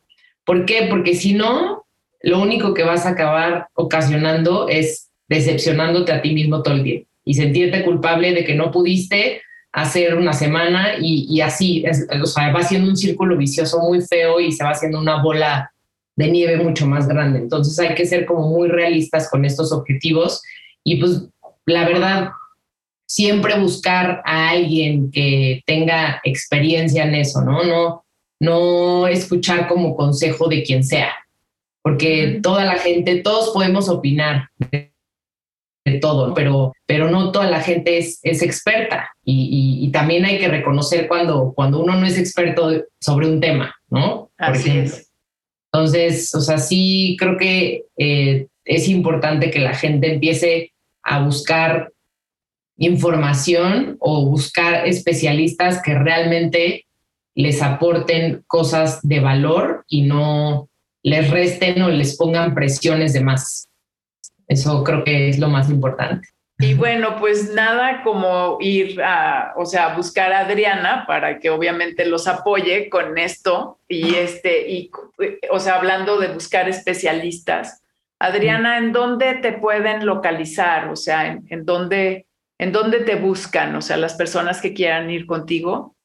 ¿Por 0.44 0.66
qué? 0.66 0.88
Porque 0.90 1.14
si 1.14 1.32
no, 1.32 1.86
lo 2.20 2.40
único 2.40 2.74
que 2.74 2.82
vas 2.82 3.06
a 3.06 3.10
acabar 3.10 3.68
ocasionando 3.74 4.68
es 4.68 5.10
decepcionándote 5.28 6.12
a 6.12 6.20
ti 6.20 6.34
mismo 6.34 6.62
todo 6.62 6.74
el 6.74 6.84
día 6.84 7.00
y 7.24 7.34
sentirte 7.34 7.82
culpable 7.82 8.32
de 8.32 8.44
que 8.44 8.54
no 8.54 8.70
pudiste 8.70 9.40
hacer 9.72 10.14
una 10.16 10.34
semana 10.34 10.96
y, 11.00 11.40
así, 11.40 11.84
o 12.20 12.26
sea, 12.26 12.52
va 12.52 12.60
haciendo 12.60 12.90
un 12.90 12.96
círculo 12.96 13.36
vicioso 13.36 13.80
muy 13.80 14.02
feo 14.02 14.38
y 14.38 14.52
se 14.52 14.64
va 14.64 14.70
haciendo 14.70 14.98
una 14.98 15.22
bola 15.22 15.72
de 16.14 16.30
nieve 16.30 16.62
mucho 16.62 16.86
más 16.86 17.08
grande. 17.08 17.38
Entonces 17.38 17.78
hay 17.78 17.94
que 17.94 18.04
ser 18.04 18.26
como 18.26 18.48
muy 18.48 18.68
realistas 18.68 19.30
con 19.30 19.44
estos 19.44 19.72
objetivos 19.72 20.42
y 20.84 20.96
pues 21.00 21.22
la 21.64 21.86
verdad, 21.86 22.30
siempre 23.06 23.58
buscar 23.58 24.22
a 24.24 24.50
alguien 24.50 25.10
que 25.10 25.62
tenga 25.66 26.20
experiencia 26.24 27.04
en 27.04 27.14
eso, 27.14 27.40
¿no? 27.42 27.62
No, 27.62 28.04
no 28.40 29.06
escuchar 29.06 29.68
como 29.68 29.96
consejo 29.96 30.48
de 30.48 30.62
quien 30.62 30.84
sea, 30.84 31.12
porque 31.82 32.40
toda 32.42 32.64
la 32.64 32.76
gente, 32.76 33.16
todos 33.22 33.50
podemos 33.50 33.88
opinar 33.88 34.48
de 34.58 34.91
todo, 36.00 36.32
pero, 36.34 36.72
pero 36.86 37.10
no 37.10 37.32
toda 37.32 37.50
la 37.50 37.60
gente 37.60 37.98
es, 37.98 38.20
es 38.22 38.42
experta 38.42 39.10
y, 39.24 39.90
también 39.92 40.24
hay 40.24 40.38
que 40.38 40.48
reconocer 40.48 41.06
cuando, 41.06 41.52
cuando 41.54 41.80
uno 41.80 41.96
no 41.96 42.06
es 42.06 42.18
experto 42.18 42.70
sobre 42.98 43.28
un 43.28 43.40
tema, 43.40 43.74
¿no? 43.90 44.30
Así 44.38 44.70
es. 44.70 45.10
Entonces, 45.70 46.34
o 46.34 46.40
sea, 46.40 46.56
sí 46.56 47.16
creo 47.18 47.36
que 47.36 47.84
eh, 47.98 48.46
es 48.64 48.88
importante 48.88 49.50
que 49.50 49.58
la 49.58 49.74
gente 49.74 50.14
empiece 50.14 50.72
a 51.02 51.22
buscar 51.24 51.92
información 52.78 53.96
o 54.00 54.26
buscar 54.26 54.86
especialistas 54.86 55.82
que 55.82 55.94
realmente 55.94 56.86
les 57.34 57.62
aporten 57.62 58.44
cosas 58.46 59.00
de 59.02 59.20
valor 59.20 59.84
y 59.88 60.02
no 60.02 60.68
les 61.02 61.30
resten 61.30 61.82
o 61.82 61.88
les 61.88 62.16
pongan 62.16 62.54
presiones 62.54 63.12
de 63.12 63.22
más. 63.22 63.68
Eso 64.48 64.82
creo 64.84 65.04
que 65.04 65.28
es 65.28 65.38
lo 65.38 65.48
más 65.48 65.70
importante. 65.70 66.28
Y 66.58 66.74
bueno, 66.74 67.16
pues 67.18 67.52
nada 67.54 68.02
como 68.04 68.58
ir 68.60 69.02
a, 69.02 69.52
o 69.56 69.66
sea, 69.66 69.96
buscar 69.96 70.32
a 70.32 70.40
Adriana 70.40 71.04
para 71.08 71.40
que 71.40 71.50
obviamente 71.50 72.06
los 72.06 72.28
apoye 72.28 72.88
con 72.88 73.18
esto 73.18 73.80
y 73.88 74.14
este, 74.14 74.70
y, 74.70 74.90
o 75.50 75.58
sea, 75.58 75.76
hablando 75.76 76.20
de 76.20 76.28
buscar 76.28 76.68
especialistas. 76.68 77.82
Adriana, 78.20 78.78
¿en 78.78 78.92
dónde 78.92 79.34
te 79.34 79.52
pueden 79.52 80.06
localizar? 80.06 80.88
O 80.88 80.94
sea, 80.94 81.26
¿en, 81.26 81.44
en 81.48 81.64
dónde, 81.64 82.26
en 82.58 82.70
dónde 82.70 83.00
te 83.00 83.16
buscan? 83.16 83.74
O 83.74 83.82
sea, 83.82 83.96
las 83.96 84.14
personas 84.14 84.60
que 84.60 84.72
quieran 84.72 85.10
ir 85.10 85.26
contigo. 85.26 85.96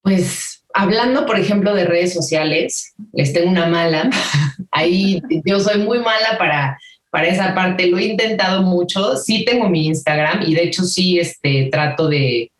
Pues 0.00 0.64
hablando, 0.72 1.26
por 1.26 1.38
ejemplo, 1.38 1.74
de 1.74 1.84
redes 1.84 2.14
sociales, 2.14 2.94
les 3.12 3.32
tengo 3.32 3.50
una 3.50 3.66
mala. 3.66 4.08
Ahí 4.70 5.20
yo 5.44 5.60
soy 5.60 5.82
muy 5.82 5.98
mala 5.98 6.38
para 6.38 6.78
para 7.14 7.28
esa 7.28 7.54
parte. 7.54 7.86
Lo 7.86 7.96
he 7.96 8.06
intentado 8.06 8.64
mucho. 8.64 9.16
Sí 9.16 9.44
tengo 9.44 9.68
mi 9.68 9.86
Instagram 9.86 10.42
y 10.44 10.54
de 10.56 10.64
hecho 10.64 10.82
sí 10.82 11.20
este, 11.20 11.68
trato 11.70 12.08
de, 12.08 12.50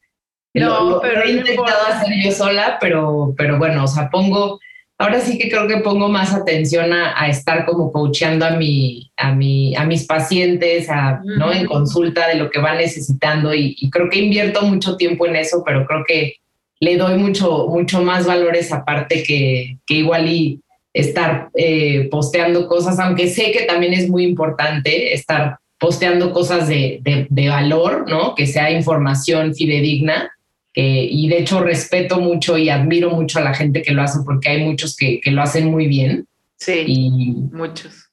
No, 0.56 1.00
pero 1.02 1.24
he 1.24 1.32
intentado 1.32 1.86
hacer 1.88 2.10
yo 2.24 2.32
sola, 2.32 2.78
pero, 2.80 3.36
pero 3.38 3.60
bueno, 3.60 3.84
o 3.84 3.88
sea, 3.88 4.10
pongo, 4.10 4.60
ahora 4.98 5.20
sí 5.20 5.38
que 5.38 5.50
creo 5.50 5.68
que 5.68 5.78
pongo 5.78 6.08
más 6.08 6.34
atención 6.34 6.92
a, 6.94 7.28
estar 7.28 7.66
como 7.66 7.92
coacheando 7.92 8.46
a, 8.46 8.52
mi, 8.52 9.12
a, 9.18 9.34
mi, 9.34 9.76
a 9.76 9.84
mis 9.84 10.06
pacientes, 10.06 10.90
a, 10.90 11.22
¿no? 11.24 11.52
En 11.52 11.66
consulta 11.66 12.30
de 12.30 12.36
lo 12.36 12.50
que 12.50 12.60
van 12.60 12.78
necesitando 12.78 13.54
y, 13.54 13.76
creo 13.92 14.10
que 14.10 14.20
invierto 14.20 14.62
mucho 14.64 14.96
tiempo 14.96 15.28
en 15.28 15.36
eso, 15.36 15.62
pero 15.66 15.86
creo 15.86 16.04
que 16.08 16.38
le 16.86 16.98
doy 16.98 17.18
mucho, 17.18 17.68
mucho 17.68 18.04
más 18.04 18.28
valor 18.28 18.54
a 18.54 18.60
esa 18.60 18.86
parte 18.86 19.24
que, 19.24 19.80
que 19.88 19.96
igual 19.96 20.30
y 20.30 20.62
estar 20.94 21.50
eh, 21.56 22.08
posteando 22.12 22.68
cosas, 22.68 23.00
aunque 23.00 23.28
sé 23.28 23.52
que 23.52 23.64
también 23.64 23.94
es 23.94 24.08
muy 24.08 24.24
importante 24.24 25.12
estar 25.14 25.58
posteando 25.80 26.32
cosas 26.32 26.68
de, 26.68 27.00
de, 27.04 27.50
valor, 27.50 28.08
¿no? 28.08 28.36
Que 28.36 28.46
sea 28.46 28.70
información 28.70 29.56
fidedigna, 29.56 30.32
y 30.74 31.28
de 31.30 31.40
hecho 31.40 31.62
respeto 31.62 32.20
mucho 32.20 32.58
y 32.58 32.70
admiro 32.70 33.10
mucho 33.10 33.40
a 33.40 33.44
la 33.44 33.54
gente 33.54 33.82
que 33.82 33.94
lo 33.94 34.02
hace 34.02 34.20
porque 34.26 34.50
hay 34.50 34.64
muchos 34.64 34.96
que, 34.96 35.22
que 35.22 35.32
lo 35.32 35.42
hacen 35.42 35.72
muy 35.72 35.88
bien. 35.88 36.28
Sí, 36.58 36.84
y, 36.86 37.10
muchos. 37.52 38.10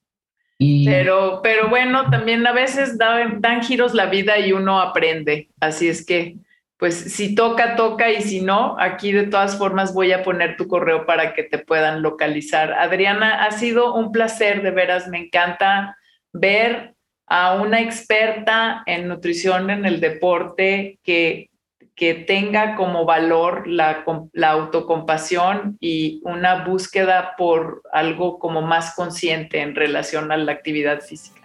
Y, 0.59 0.87
pero, 0.87 1.41
pero 1.43 1.69
bueno, 1.69 2.09
también 2.11 2.47
a 2.47 2.53
veces 2.53 2.97
dan 2.97 3.63
giros 3.63 3.95
la 3.95 4.07
vida 4.07 4.39
y 4.39 4.53
uno 4.53 4.81
aprende. 4.81 5.49
Así 5.61 5.89
es 5.89 6.07
que, 6.07 6.37
pues 6.83 6.97
si 7.15 7.37
toca, 7.37 7.77
toca 7.77 8.11
y 8.11 8.23
si 8.23 8.41
no, 8.41 8.75
aquí 8.77 9.13
de 9.13 9.29
todas 9.29 9.57
formas 9.57 9.95
voy 9.95 10.11
a 10.11 10.25
poner 10.25 10.57
tu 10.57 10.67
correo 10.67 11.07
para 11.07 11.33
que 11.33 11.45
te 11.45 11.59
puedan 11.59 12.03
localizar. 12.03 12.73
Adriana, 12.73 13.45
ha 13.45 13.53
sido 13.53 13.95
un 13.95 14.11
placer, 14.11 14.63
de 14.63 14.73
veras, 14.73 15.07
me 15.07 15.21
encanta 15.21 15.97
ver 16.33 16.97
a 17.29 17.55
una 17.55 17.81
experta 17.81 18.83
en 18.87 19.07
nutrición 19.07 19.71
en 19.71 19.87
el 19.87 20.01
deporte 20.01 20.99
que 21.05 21.51
que 21.95 22.15
tenga 22.15 22.75
como 22.75 23.05
valor 23.05 23.69
la, 23.69 24.03
autocompasión 24.49 25.77
y 25.79 26.21
una 26.25 26.65
búsqueda 26.65 27.35
por 27.39 27.83
algo 27.93 28.41
como 28.41 28.61
más 28.61 28.97
consciente 28.97 29.61
en 29.61 29.77
relación 29.77 30.33
a 30.33 30.37
la 30.37 30.51
actividad 30.51 31.01
física. 31.01 31.42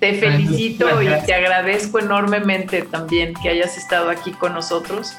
Te 0.00 0.14
felicito 0.14 1.02
y 1.02 1.08
te 1.26 1.34
agradezco 1.34 1.98
enormemente 1.98 2.82
también 2.82 3.34
que 3.34 3.48
hayas 3.48 3.76
estado 3.76 4.10
aquí 4.10 4.30
con 4.30 4.54
nosotros, 4.54 5.12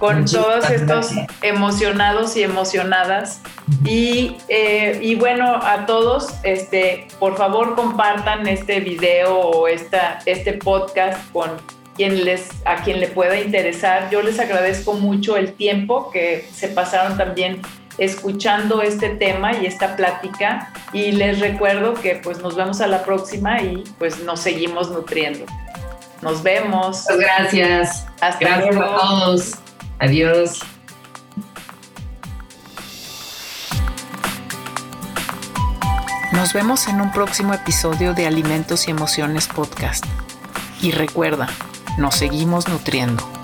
con 0.00 0.24
todos 0.24 0.68
estos 0.68 1.12
emocionados 1.42 2.36
y 2.36 2.42
emocionadas. 2.42 3.40
Y, 3.84 4.36
eh, 4.48 4.98
y, 5.00 5.14
bueno, 5.14 5.56
a 5.62 5.86
todos, 5.86 6.34
este, 6.42 7.06
por 7.20 7.36
favor 7.36 7.76
compartan 7.76 8.48
este 8.48 8.80
video 8.80 9.38
o 9.38 9.68
esta, 9.68 10.18
este 10.26 10.54
podcast 10.54 11.30
con 11.32 11.50
quien 11.96 12.24
les, 12.24 12.50
a 12.64 12.82
quien 12.82 12.98
le 12.98 13.06
pueda 13.06 13.40
interesar. 13.40 14.10
Yo 14.10 14.22
les 14.22 14.40
agradezco 14.40 14.94
mucho 14.94 15.36
el 15.36 15.52
tiempo 15.52 16.10
que 16.10 16.48
se 16.52 16.68
pasaron 16.68 17.16
también 17.16 17.60
escuchando 17.98 18.82
este 18.82 19.10
tema 19.10 19.52
y 19.54 19.66
esta 19.66 19.96
plática 19.96 20.72
y 20.92 21.12
les 21.12 21.40
recuerdo 21.40 21.94
que 21.94 22.20
pues 22.22 22.38
nos 22.40 22.56
vemos 22.56 22.80
a 22.80 22.86
la 22.86 23.04
próxima 23.04 23.60
y 23.60 23.84
pues 23.98 24.22
nos 24.22 24.40
seguimos 24.40 24.90
nutriendo. 24.90 25.46
Nos 26.22 26.42
vemos. 26.42 27.06
gracias. 27.18 28.06
Hasta 28.20 28.38
gracias 28.38 28.74
luego. 28.74 28.94
a 28.94 28.98
todos. 28.98 29.52
Adiós. 29.98 30.60
Nos 36.32 36.52
vemos 36.52 36.86
en 36.88 37.00
un 37.00 37.12
próximo 37.12 37.54
episodio 37.54 38.12
de 38.12 38.26
Alimentos 38.26 38.88
y 38.88 38.90
Emociones 38.90 39.48
Podcast. 39.48 40.04
Y 40.82 40.90
recuerda, 40.90 41.48
nos 41.96 42.14
seguimos 42.14 42.68
nutriendo. 42.68 43.35